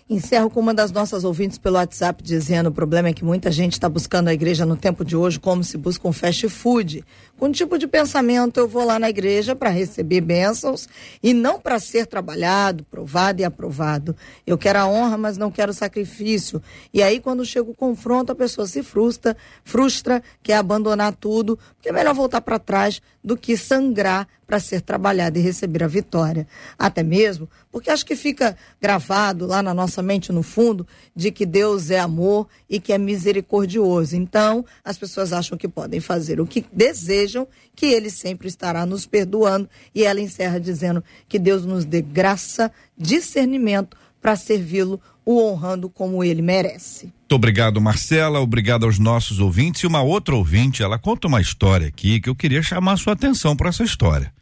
Encerro 0.10 0.50
com 0.50 0.60
uma 0.60 0.74
das 0.74 0.92
nossas 0.92 1.24
ouvintes 1.24 1.60
pelo 1.60 1.76
WhatsApp 1.76 2.24
dizendo: 2.24 2.70
o 2.70 2.72
problema 2.72 3.10
é 3.10 3.14
que 3.14 3.24
muita 3.24 3.52
gente 3.52 3.74
está 3.74 3.88
buscando 3.88 4.30
a 4.30 4.34
igreja 4.34 4.66
no 4.66 4.76
tempo 4.76 5.06
de 5.06 5.16
hoje 5.16 5.40
como 5.40 5.64
se 5.64 5.78
busca 5.78 6.08
um 6.08 6.12
fast 6.12 6.50
food. 6.50 7.04
Com 7.40 7.54
tipo 7.54 7.78
de 7.78 7.88
pensamento, 7.88 8.60
eu 8.60 8.68
vou 8.68 8.84
lá 8.84 9.00
na 9.00 9.10
igreja 9.10 9.56
para 9.56 9.70
receber 9.70 10.20
bênçãos 10.20 10.90
e 11.24 11.34
não 11.34 11.58
para 11.58 11.80
ser 11.80 12.06
trabalhado, 12.06 12.84
provado 12.92 13.42
e 13.42 13.46
aprovado. 13.46 14.14
Eu 14.46 14.58
quero 14.58 14.80
a 14.80 14.86
honra, 14.86 15.18
mas 15.18 15.38
não 15.38 15.50
quero 15.50 15.72
sacrifício. 15.72 16.62
E 16.94 17.02
aí, 17.02 17.22
quando 17.22 17.46
chega 17.46 17.72
o 17.72 17.74
confronto, 17.74 18.34
a 18.34 18.36
pessoa 18.36 18.68
se 18.68 18.84
frustra, 18.84 19.38
frustra, 19.64 20.22
quer 20.44 20.58
abandonar 20.58 21.16
tudo, 21.16 21.58
porque 21.78 21.88
é 21.88 21.94
melhor 21.94 22.14
voltar 22.14 22.42
para 22.42 22.60
trás 22.60 23.02
do 23.24 23.38
que 23.38 23.56
sangrar 23.56 24.28
para 24.46 24.60
ser 24.60 24.82
trabalhado 24.82 25.38
e 25.38 25.42
receber 25.42 25.84
a 25.84 25.88
vitória. 25.88 26.46
Até 26.78 27.04
mesmo 27.04 27.48
porque 27.72 27.90
acho 27.90 28.06
que 28.06 28.16
fica 28.16 28.58
gravado 28.82 29.46
lá 29.46 29.62
na 29.62 29.74
nossa 29.74 30.02
mente, 30.02 30.32
no 30.32 30.42
fundo, 30.42 30.88
de 31.16 31.32
que 31.32 31.46
Deus 31.46 31.92
é 31.92 32.00
amor 32.00 32.48
e 32.68 32.80
que 32.80 32.92
é 32.92 32.98
misericordioso. 32.98 34.16
Então, 34.16 34.66
as 34.84 34.98
pessoas 34.98 35.32
acham 35.32 35.58
que 35.58 35.68
podem 35.68 36.00
fazer 36.00 36.42
o 36.42 36.48
que 36.48 36.66
desejam, 36.72 37.29
que 37.76 37.86
Ele 37.88 38.10
sempre 38.10 38.48
estará 38.48 38.86
nos 38.86 39.06
perdoando. 39.06 39.70
E 39.94 40.04
ela 40.04 40.22
encerra 40.22 40.60
dizendo 40.60 41.04
que 41.28 41.40
Deus 41.40 41.66
nos 41.66 41.86
dê 41.86 42.02
graça, 42.02 42.72
discernimento 42.98 43.98
para 44.22 44.36
servi-lo, 44.36 45.00
o 45.26 45.42
honrando 45.44 45.90
como 45.90 46.24
ele 46.24 46.42
merece. 46.42 47.06
Muito 47.06 47.36
obrigado, 47.36 47.80
Marcela. 47.80 48.40
Obrigado 48.40 48.86
aos 48.86 48.98
nossos 48.98 49.40
ouvintes. 49.40 49.84
E 49.84 49.88
uma 49.88 50.02
outra 50.02 50.36
ouvinte, 50.36 50.82
ela 50.82 50.98
conta 50.98 51.28
uma 51.28 51.40
história 51.40 51.88
aqui 51.88 52.20
que 52.20 52.30
eu 52.30 52.36
queria 52.36 52.64
chamar 52.64 52.94
a 52.94 52.98
sua 52.98 53.14
atenção 53.14 53.56
para 53.56 53.70
essa 53.70 53.84
história. 53.84 54.34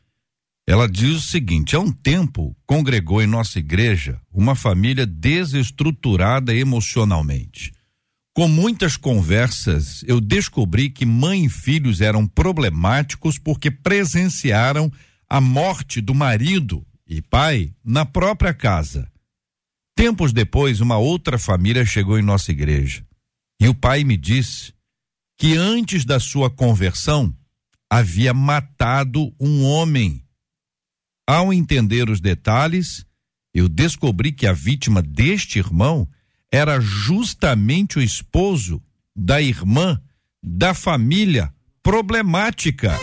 Ela 0.66 0.88
diz 0.88 1.18
o 1.18 1.22
seguinte: 1.22 1.76
há 1.76 1.80
um 1.80 1.92
tempo 1.92 2.56
congregou 2.66 3.22
em 3.22 3.28
nossa 3.28 3.60
igreja 3.60 4.20
uma 4.34 4.56
família 4.56 5.06
desestruturada 5.06 6.54
emocionalmente. 6.54 7.74
Com 8.38 8.48
muitas 8.48 8.96
conversas, 8.96 10.04
eu 10.04 10.22
descobri 10.22 10.92
que 10.92 11.08
mãe 11.08 11.46
e 11.46 11.50
filhos 11.50 12.02
eram 12.02 12.28
problemáticos 12.28 13.40
porque 13.40 13.72
presenciaram 13.72 14.92
a 15.28 15.42
morte 15.42 16.00
do 16.00 16.14
marido 16.14 16.86
e 17.08 17.20
pai 17.20 17.74
na 17.84 18.06
própria 18.06 18.54
casa. 18.54 19.12
Tempos 19.96 20.32
depois, 20.32 20.82
uma 20.82 21.00
outra 21.00 21.40
família 21.40 21.84
chegou 21.84 22.20
em 22.20 22.22
nossa 22.22 22.52
igreja 22.52 23.04
e 23.60 23.68
o 23.68 23.74
pai 23.74 24.04
me 24.04 24.16
disse 24.16 24.72
que 25.36 25.58
antes 25.58 26.06
da 26.06 26.20
sua 26.20 26.48
conversão 26.48 27.36
havia 27.90 28.36
matado 28.36 29.34
um 29.42 29.64
homem 29.64 30.24
ao 31.26 31.52
entender 31.52 32.08
os 32.08 32.22
detalhes, 32.22 33.04
eu 33.52 33.68
descobri 33.68 34.32
que 34.32 34.46
a 34.46 34.54
vítima 34.54 35.02
deste 35.02 35.58
irmão 35.58 36.08
era 36.58 36.80
justamente 36.82 38.00
o 38.00 38.02
esposo 38.02 38.82
da 39.16 39.40
irmã 39.40 40.02
da 40.44 40.74
família 40.74 41.54
problemática. 41.84 42.98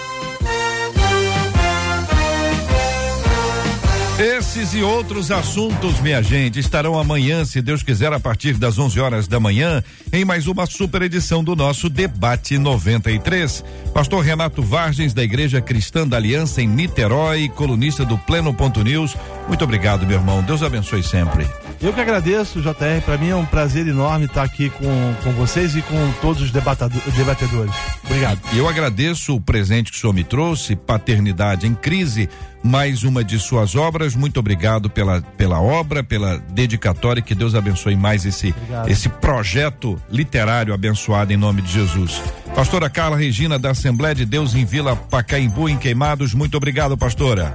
Esses 4.19 4.75
e 4.75 4.81
outros 4.81 5.33
assuntos, 5.33 5.99
minha 5.99 6.23
gente, 6.23 6.61
estarão 6.61 6.97
amanhã, 6.97 7.45
se 7.45 7.61
Deus 7.61 7.83
quiser, 7.83 8.13
a 8.13 8.21
partir 8.21 8.53
das 8.55 8.79
11 8.79 9.01
horas 9.01 9.27
da 9.27 9.41
manhã, 9.41 9.83
em 10.13 10.25
mais 10.25 10.47
uma 10.47 10.67
super 10.67 11.03
edição 11.03 11.43
do 11.43 11.57
nosso 11.57 11.89
Debate 11.89 12.57
93. 12.57 13.65
Pastor 13.93 14.23
Renato 14.23 14.63
Vargens, 14.63 15.13
da 15.13 15.25
Igreja 15.25 15.61
Cristã 15.61 16.07
da 16.07 16.17
Aliança 16.17 16.63
em 16.63 16.69
Niterói, 16.69 17.49
colunista 17.49 18.05
do 18.05 18.17
Pleno 18.17 18.55
Ponto 18.55 18.85
News. 18.85 19.17
Muito 19.49 19.65
obrigado, 19.65 20.07
meu 20.07 20.17
irmão. 20.17 20.45
Deus 20.45 20.63
abençoe 20.63 21.03
sempre. 21.03 21.45
Eu 21.83 21.93
que 21.93 22.01
agradeço, 22.01 22.63
JR. 22.63 23.03
Para 23.05 23.19
mim 23.19 23.31
é 23.31 23.37
um 23.37 23.45
prazer 23.45 23.89
enorme 23.89 24.27
estar 24.27 24.45
aqui 24.45 24.71
com, 24.71 25.15
com 25.25 25.33
vocês 25.33 25.75
e 25.75 25.83
com 25.83 26.13
todos 26.21 26.41
os 26.41 26.53
debatedores. 26.53 27.75
Obrigado. 28.05 28.39
E 28.53 28.59
eu 28.59 28.69
agradeço 28.69 29.35
o 29.35 29.41
presente 29.41 29.91
que 29.91 29.99
o 29.99 30.01
senhor 30.01 30.13
me 30.13 30.23
trouxe, 30.23 30.77
Paternidade 30.77 31.67
em 31.67 31.75
Crise 31.75 32.29
mais 32.65 33.05
uma 33.05 33.23
de 33.23 33.39
suas 33.39 33.77
obras. 33.77 34.17
Muito 34.17 34.41
obrigado 34.41 34.89
pela, 34.89 35.21
pela 35.21 35.61
obra, 35.61 36.03
pela 36.03 36.39
dedicatória. 36.39 37.23
Que 37.23 37.35
Deus 37.35 37.55
abençoe 37.55 37.95
mais 37.95 38.25
esse, 38.25 38.55
esse 38.89 39.09
projeto 39.11 40.01
literário 40.11 40.73
abençoado 40.73 41.33
em 41.33 41.37
nome 41.37 41.61
de 41.61 41.71
Jesus. 41.71 42.23
Pastora 42.55 42.89
Carla 42.89 43.17
Regina, 43.17 43.59
da 43.59 43.71
Assembleia 43.73 44.15
de 44.15 44.25
Deus 44.25 44.55
em 44.55 44.65
Vila 44.65 44.97
Pacaembu, 44.97 45.69
em 45.69 45.77
Queimados. 45.77 46.33
Muito 46.33 46.57
obrigado, 46.57 46.97
pastora. 46.97 47.53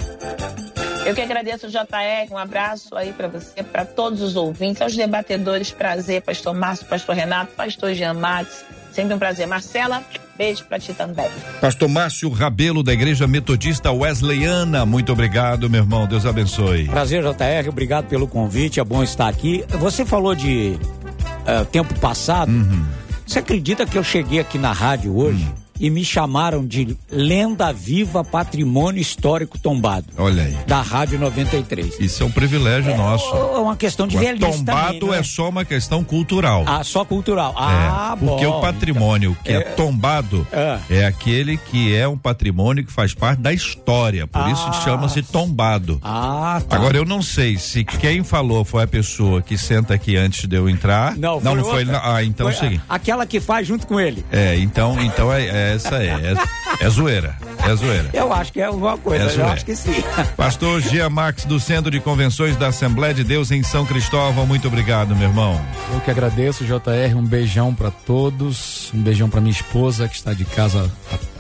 Eu 1.06 1.16
que 1.16 1.22
agradeço, 1.22 1.70
JR. 1.70 2.32
Um 2.32 2.38
abraço 2.38 2.96
aí 2.96 3.12
para 3.12 3.28
você, 3.28 3.64
para 3.64 3.84
todos 3.84 4.22
os 4.22 4.36
ouvintes, 4.36 4.80
aos 4.80 4.96
debatedores. 4.96 5.72
Prazer, 5.72 6.22
Pastor 6.22 6.54
Márcio, 6.54 6.86
Pastor 6.86 7.16
Renato, 7.16 7.54
Pastor 7.54 7.96
Jean 7.96 8.14
Matos. 8.14 8.64
Sempre 9.00 9.16
um 9.16 9.20
prazer. 9.20 9.48
Marcela, 9.48 10.04
beijo 10.38 10.66
para 10.66 10.78
ti 10.78 10.94
também. 10.94 11.30
Pastor 11.62 11.88
Márcio 11.88 12.30
Rabelo, 12.30 12.84
da 12.84 12.92
Igreja 12.92 13.26
Metodista 13.28 13.94
Wesleyana, 13.94 14.86
muito 14.86 15.14
obrigado, 15.14 15.70
meu 15.70 15.84
irmão. 15.84 16.06
Deus 16.06 16.26
abençoe. 16.26 16.84
Prazer, 16.90 17.24
JR. 17.24 17.70
Obrigado 17.70 18.08
pelo 18.08 18.28
convite. 18.28 18.78
É 18.78 18.84
bom 18.84 19.02
estar 19.02 19.30
aqui. 19.30 19.64
Você 19.70 20.06
falou 20.06 20.36
de 20.36 20.78
uh, 20.78 21.64
tempo 21.72 21.98
passado. 21.98 22.52
Uhum. 22.52 22.86
Você 23.26 23.40
acredita 23.40 23.86
que 23.86 23.98
eu 23.98 24.04
cheguei 24.04 24.42
aqui 24.42 24.58
na 24.58 24.74
rádio 24.74 25.16
hoje? 25.16 25.46
Uhum 25.46 25.69
e 25.80 25.90
me 25.90 26.04
chamaram 26.04 26.66
de 26.66 26.98
lenda 27.10 27.72
viva 27.72 28.24
patrimônio 28.24 29.02
histórico 29.02 29.58
tombado. 29.58 30.08
Olha 30.18 30.44
aí. 30.44 30.58
Da 30.68 30.82
Rádio 30.82 31.18
93. 31.20 32.00
Isso 32.00 32.22
é 32.22 32.26
um 32.26 32.32
privilégio 32.32 32.92
é, 32.92 32.98
nosso. 32.98 33.34
É 33.36 33.60
uma 33.60 33.76
questão 33.76 34.06
de 34.08 34.18
realidade. 34.18 34.58
Tombado 34.58 35.00
também, 35.00 35.16
é? 35.16 35.20
é? 35.20 35.24
só 35.24 35.50
uma 35.50 35.64
questão 35.64 36.04
cultural. 36.04 36.64
Ah, 36.66 36.84
só 36.84 37.06
cultural. 37.06 37.56
Ah, 37.58 38.16
é, 38.16 38.26
Porque 38.26 38.46
bom, 38.46 38.58
o 38.58 38.62
patrimônio 38.62 39.32
então, 39.32 39.44
que 39.44 39.52
é, 39.52 39.56
é 39.56 39.74
tombado 39.76 40.46
é. 40.52 40.80
é. 40.90 41.06
aquele 41.06 41.58
que 41.58 41.96
é 41.96 42.08
um 42.08 42.18
patrimônio 42.18 42.86
que 42.86 42.92
faz 42.92 43.14
parte 43.14 43.42
da 43.42 43.54
história. 43.54 44.28
Por 44.28 44.42
ah, 44.42 44.52
isso 44.52 44.74
chama-se 44.84 45.22
tombado. 45.24 46.00
Ah, 46.04 46.62
tá. 46.68 46.76
Agora 46.76 46.98
eu 46.98 47.06
não 47.06 47.22
sei 47.22 47.58
se 47.58 47.84
quem 47.84 48.24
falou 48.24 48.66
foi 48.66 48.84
a 48.84 48.88
pessoa 48.88 49.42
que 49.42 49.58
senta 49.58 49.94
aqui 49.94 50.18
antes 50.18 50.46
de 50.46 50.56
eu 50.56 50.70
entrar. 50.70 51.16
Não, 51.16 51.40
não, 51.40 51.64
foi. 51.64 51.86
Não 51.86 51.94
foi 51.94 52.02
ah, 52.04 52.24
então 52.24 52.48
foi 52.48 52.54
é 52.54 52.58
o 52.58 52.60
seguinte. 52.60 52.84
Aquela 52.90 53.26
que 53.26 53.40
faz 53.40 53.68
junto 53.68 53.88
com 53.88 54.00
ele. 54.00 54.26
É, 54.32 54.58
então, 54.58 55.00
então 55.02 55.32
é 55.32 55.69
essa 55.74 55.96
é. 56.04 56.08
É, 56.08 56.86
é 56.86 56.90
zoeira. 56.90 57.36
É 57.64 57.76
zoeira. 57.76 58.10
Eu 58.14 58.32
acho 58.32 58.54
que 58.54 58.62
é 58.62 58.66
alguma 58.66 58.98
coisa, 58.98 59.30
é 59.30 59.36
eu 59.44 59.48
acho 59.48 59.66
que 59.66 59.76
sim. 59.76 60.04
Pastor 60.38 60.82
Gia 60.82 61.10
Max, 61.10 61.46
do 61.46 61.60
Centro 61.60 61.92
de 61.92 62.00
Convenções 62.00 62.56
da 62.56 62.68
Assembleia 62.68 63.14
de 63.14 63.24
Deus 63.24 63.52
em 63.52 63.62
São 63.64 63.86
Cristóvão, 63.86 64.46
muito 64.46 64.68
obrigado, 64.68 65.16
meu 65.16 65.28
irmão. 65.28 65.60
Eu 65.94 66.00
que 66.02 66.12
agradeço, 66.12 66.66
JR, 66.66 67.16
um 67.16 67.26
beijão 67.26 67.74
para 67.74 67.92
todos, 67.92 68.92
um 68.94 69.02
beijão 69.02 69.30
para 69.30 69.42
minha 69.42 69.52
esposa 69.52 70.08
que 70.08 70.16
está 70.16 70.34
de 70.34 70.46
casa 70.46 70.90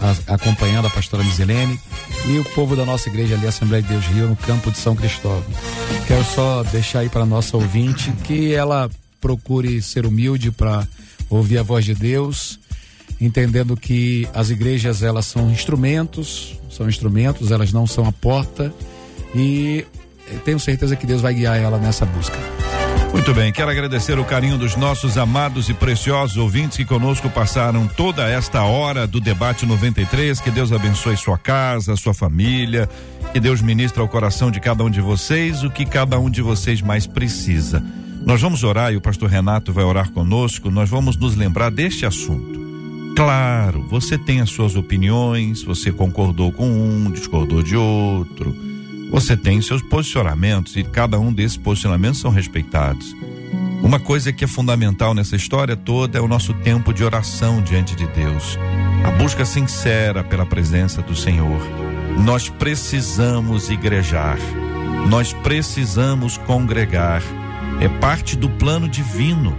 a, 0.02 0.08
a, 0.08 0.36
acompanhando 0.36 0.88
a 0.88 0.90
pastora 0.90 1.24
Miselene 1.24 1.80
e 2.28 2.38
o 2.40 2.44
povo 2.44 2.76
da 2.76 2.86
nossa 2.86 3.10
igreja 3.10 3.36
ali, 3.36 3.48
Assembleia 3.48 3.82
de 3.82 3.90
Deus 3.90 4.06
Rio, 4.06 4.28
no 4.28 4.36
campo 4.36 4.72
de 4.72 4.78
São 4.78 4.96
Cristóvão. 4.96 5.44
Quero 6.08 6.24
só 6.24 6.64
deixar 6.64 7.00
aí 7.00 7.10
para 7.10 7.26
nossa 7.26 7.56
ouvinte 7.56 8.12
que 8.24 8.54
ela 8.54 8.90
procure 9.22 9.82
ser 9.82 10.06
humilde 10.06 10.52
para 10.52 10.88
ouvir 11.30 11.58
a 11.58 11.64
voz 11.64 11.86
de 11.86 11.94
Deus 11.94 12.60
entendendo 13.20 13.76
que 13.76 14.28
as 14.34 14.50
igrejas 14.50 15.04
elas 15.04 15.26
são 15.26 15.50
instrumentos, 15.52 16.58
são 16.70 16.88
instrumentos, 16.88 17.52
elas 17.52 17.74
não 17.74 17.86
são 17.86 18.06
a 18.06 18.12
porta 18.12 18.74
e 19.36 19.86
tenho 20.46 20.60
certeza 20.60 20.96
que 20.96 21.06
Deus 21.06 21.22
vai 21.22 21.34
guiar 21.34 21.58
ela 21.58 21.78
nessa 21.78 22.06
busca. 22.06 22.38
Muito 23.12 23.34
bem, 23.34 23.52
quero 23.52 23.72
agradecer 23.72 24.20
o 24.20 24.24
carinho 24.24 24.56
dos 24.58 24.76
nossos 24.76 25.18
amados 25.18 25.68
e 25.68 25.74
preciosos 25.74 26.38
ouvintes 26.38 26.78
que 26.78 26.86
conosco 26.86 27.28
passaram 27.28 27.88
toda 27.88 28.30
esta 28.30 28.64
hora 28.64 29.08
do 29.08 29.20
debate 29.20 29.66
93. 29.66 30.40
Que 30.40 30.52
Deus 30.52 30.72
abençoe 30.72 31.18
sua 31.18 31.38
casa, 31.38 31.96
sua 31.96 32.14
família, 32.14 32.88
que 33.34 33.40
Deus 33.40 33.62
ministre 33.62 34.00
ao 34.00 34.08
coração 34.08 34.52
de 34.52 34.60
cada 34.60 34.84
um 34.84 34.92
de 34.92 35.02
vocês 35.02 35.64
o 35.64 35.72
que 35.72 35.86
cada 35.86 36.20
um 36.20 36.30
de 36.30 36.44
vocês 36.44 36.82
mais 36.82 37.08
precisa. 37.08 37.84
Nós 38.24 38.42
vamos 38.42 38.64
orar 38.64 38.94
e 38.94 38.98
o 38.98 39.02
pastor 39.02 39.28
Renato 39.28 39.74
vai 39.74 39.84
orar 39.84 40.12
conosco. 40.12 40.70
Nós 40.70 40.88
vamos 40.88 41.18
nos 41.18 41.36
lembrar 41.36 41.72
deste 41.72 42.06
assunto 42.06 42.69
Claro, 43.20 43.82
você 43.82 44.18
tem 44.18 44.40
as 44.40 44.50
suas 44.50 44.78
opiniões, 44.78 45.62
você 45.62 45.92
concordou 45.92 46.54
com 46.54 46.66
um, 46.66 47.12
discordou 47.12 47.62
de 47.62 47.76
outro. 47.76 48.56
Você 49.12 49.36
tem 49.36 49.62
seus 49.62 49.82
posicionamentos 49.82 50.78
e 50.78 50.86
cada 50.86 51.20
um 51.20 51.34
desses 51.34 51.58
posicionamentos 51.58 52.22
são 52.22 52.32
respeitados. 52.32 53.14
Uma 53.84 54.00
coisa 54.00 54.32
que 54.32 54.46
é 54.46 54.48
fundamental 54.48 55.14
nessa 55.14 55.36
história 55.36 55.76
toda 55.76 56.18
é 56.18 56.22
o 56.22 56.30
nosso 56.30 56.54
tempo 56.54 56.94
de 56.94 57.04
oração 57.04 57.62
diante 57.62 57.94
de 57.94 58.08
Deus, 58.08 58.58
a 59.04 59.12
busca 59.12 59.44
sincera 59.44 60.24
pela 60.24 60.46
presença 60.46 61.02
do 61.02 61.14
Senhor. 61.14 61.60
Nós 62.24 62.48
precisamos 62.48 63.70
igrejar, 63.70 64.40
nós 65.10 65.34
precisamos 65.34 66.38
congregar, 66.38 67.22
é 67.82 67.90
parte 67.90 68.38
do 68.38 68.50
plano 68.50 68.88
divino 68.88 69.58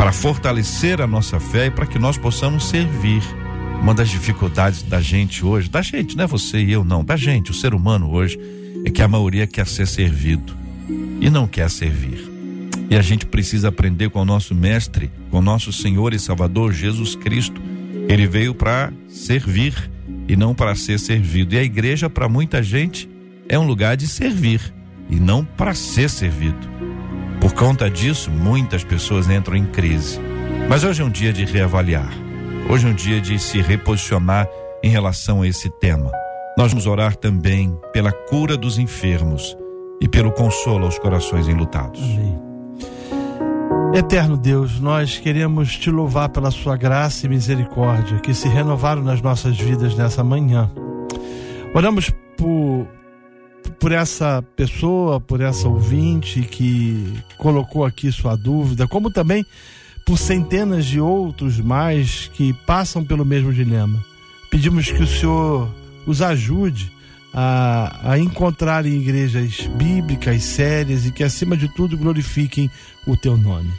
para 0.00 0.12
fortalecer 0.12 0.98
a 1.02 1.06
nossa 1.06 1.38
fé 1.38 1.66
e 1.66 1.70
para 1.70 1.84
que 1.84 1.98
nós 1.98 2.16
possamos 2.16 2.70
servir. 2.70 3.22
Uma 3.82 3.92
das 3.92 4.08
dificuldades 4.08 4.82
da 4.82 4.98
gente 4.98 5.44
hoje, 5.44 5.68
da 5.68 5.82
gente, 5.82 6.16
não 6.16 6.24
é 6.24 6.26
você 6.26 6.58
e 6.58 6.72
eu 6.72 6.82
não, 6.82 7.04
da 7.04 7.16
gente, 7.16 7.50
o 7.50 7.54
ser 7.54 7.74
humano 7.74 8.10
hoje, 8.10 8.40
é 8.82 8.90
que 8.90 9.02
a 9.02 9.08
maioria 9.08 9.46
quer 9.46 9.66
ser 9.66 9.86
servido 9.86 10.56
e 11.20 11.28
não 11.28 11.46
quer 11.46 11.68
servir. 11.68 12.26
E 12.88 12.96
a 12.96 13.02
gente 13.02 13.26
precisa 13.26 13.68
aprender 13.68 14.08
com 14.08 14.22
o 14.22 14.24
nosso 14.24 14.54
mestre, 14.54 15.10
com 15.30 15.36
o 15.36 15.42
nosso 15.42 15.70
Senhor 15.70 16.14
e 16.14 16.18
Salvador 16.18 16.72
Jesus 16.72 17.14
Cristo. 17.14 17.60
Ele 18.08 18.26
veio 18.26 18.54
para 18.54 18.90
servir 19.06 19.90
e 20.26 20.34
não 20.34 20.54
para 20.54 20.74
ser 20.76 20.98
servido. 20.98 21.54
E 21.54 21.58
a 21.58 21.62
igreja, 21.62 22.08
para 22.08 22.26
muita 22.26 22.62
gente, 22.62 23.06
é 23.46 23.58
um 23.58 23.66
lugar 23.66 23.98
de 23.98 24.08
servir 24.08 24.62
e 25.10 25.16
não 25.16 25.44
para 25.44 25.74
ser 25.74 26.08
servido. 26.08 26.89
Por 27.40 27.54
conta 27.54 27.90
disso, 27.90 28.30
muitas 28.30 28.84
pessoas 28.84 29.28
entram 29.28 29.56
em 29.56 29.64
crise. 29.64 30.20
Mas 30.68 30.84
hoje 30.84 31.00
é 31.00 31.04
um 31.04 31.10
dia 31.10 31.32
de 31.32 31.44
reavaliar. 31.44 32.12
Hoje 32.68 32.86
é 32.86 32.90
um 32.90 32.94
dia 32.94 33.20
de 33.20 33.38
se 33.38 33.60
reposicionar 33.60 34.46
em 34.82 34.90
relação 34.90 35.42
a 35.42 35.48
esse 35.48 35.70
tema. 35.80 36.12
Nós 36.56 36.70
vamos 36.70 36.86
orar 36.86 37.16
também 37.16 37.74
pela 37.92 38.12
cura 38.12 38.56
dos 38.56 38.78
enfermos 38.78 39.56
e 40.00 40.06
pelo 40.06 40.30
consolo 40.32 40.84
aos 40.84 40.98
corações 40.98 41.48
enlutados. 41.48 42.00
Amém. 42.02 42.38
Eterno 43.94 44.36
Deus, 44.36 44.78
nós 44.78 45.18
queremos 45.18 45.76
te 45.76 45.90
louvar 45.90 46.28
pela 46.28 46.50
sua 46.50 46.76
graça 46.76 47.26
e 47.26 47.28
misericórdia 47.28 48.20
que 48.20 48.32
se 48.32 48.48
renovaram 48.48 49.02
nas 49.02 49.20
nossas 49.20 49.58
vidas 49.58 49.96
nessa 49.96 50.22
manhã. 50.22 50.70
Oramos 51.74 52.10
por 52.36 52.86
por 53.78 53.92
essa 53.92 54.42
pessoa, 54.56 55.20
por 55.20 55.40
essa 55.40 55.68
ouvinte 55.68 56.42
que 56.42 57.12
colocou 57.38 57.84
aqui 57.84 58.10
sua 58.10 58.36
dúvida, 58.36 58.86
como 58.86 59.10
também 59.10 59.44
por 60.04 60.18
centenas 60.18 60.84
de 60.86 61.00
outros 61.00 61.60
mais 61.60 62.30
que 62.34 62.52
passam 62.66 63.04
pelo 63.04 63.24
mesmo 63.24 63.52
dilema. 63.52 64.04
Pedimos 64.50 64.90
que 64.90 65.02
o 65.02 65.06
Senhor 65.06 65.70
os 66.06 66.20
ajude 66.20 66.90
a, 67.32 68.12
a 68.12 68.18
encontrarem 68.18 68.94
igrejas 68.94 69.68
bíblicas 69.76 70.42
sérias 70.42 71.06
e 71.06 71.12
que, 71.12 71.22
acima 71.22 71.56
de 71.56 71.68
tudo, 71.68 71.96
glorifiquem 71.96 72.70
o 73.06 73.16
teu 73.16 73.36
nome. 73.36 73.70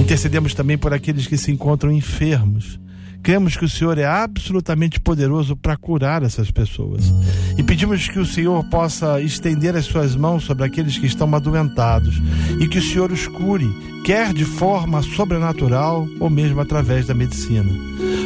Intercedemos 0.00 0.54
também 0.54 0.78
por 0.78 0.94
aqueles 0.94 1.26
que 1.26 1.36
se 1.36 1.50
encontram 1.50 1.90
enfermos 1.90 2.78
Cremos 3.22 3.56
que 3.56 3.64
o 3.64 3.68
Senhor 3.68 3.98
é 3.98 4.04
absolutamente 4.04 4.98
poderoso 4.98 5.56
para 5.56 5.76
curar 5.76 6.22
essas 6.22 6.50
pessoas. 6.50 7.12
E 7.56 7.62
pedimos 7.62 8.08
que 8.08 8.18
o 8.18 8.26
Senhor 8.26 8.64
possa 8.70 9.20
estender 9.20 9.76
as 9.76 9.84
suas 9.84 10.16
mãos 10.16 10.44
sobre 10.44 10.64
aqueles 10.64 10.96
que 10.96 11.06
estão 11.06 11.34
adoentados 11.34 12.22
e 12.60 12.66
que 12.66 12.78
o 12.78 12.82
Senhor 12.82 13.12
os 13.12 13.26
cure, 13.26 13.68
quer 14.04 14.32
de 14.32 14.44
forma 14.44 15.02
sobrenatural 15.02 16.08
ou 16.18 16.30
mesmo 16.30 16.60
através 16.60 17.06
da 17.06 17.14
medicina. 17.14 17.70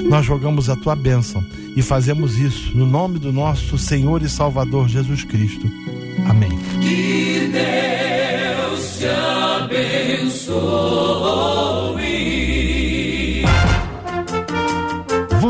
Nós 0.09 0.29
rogamos 0.29 0.69
a 0.71 0.77
tua 0.77 0.95
bênção 0.95 1.45
e 1.75 1.83
fazemos 1.83 2.39
isso 2.39 2.77
no 2.77 2.87
nome 2.87 3.19
do 3.19 3.33
nosso 3.33 3.79
Senhor 3.79 4.23
e 4.23 4.29
Salvador 4.29 4.89
Jesus 4.89 5.25
Cristo. 5.25 5.71
Amém. 6.29 6.51
Que 6.81 7.51
Deus 7.51 8.99
te 8.99 9.07
abençoe. 10.47 11.82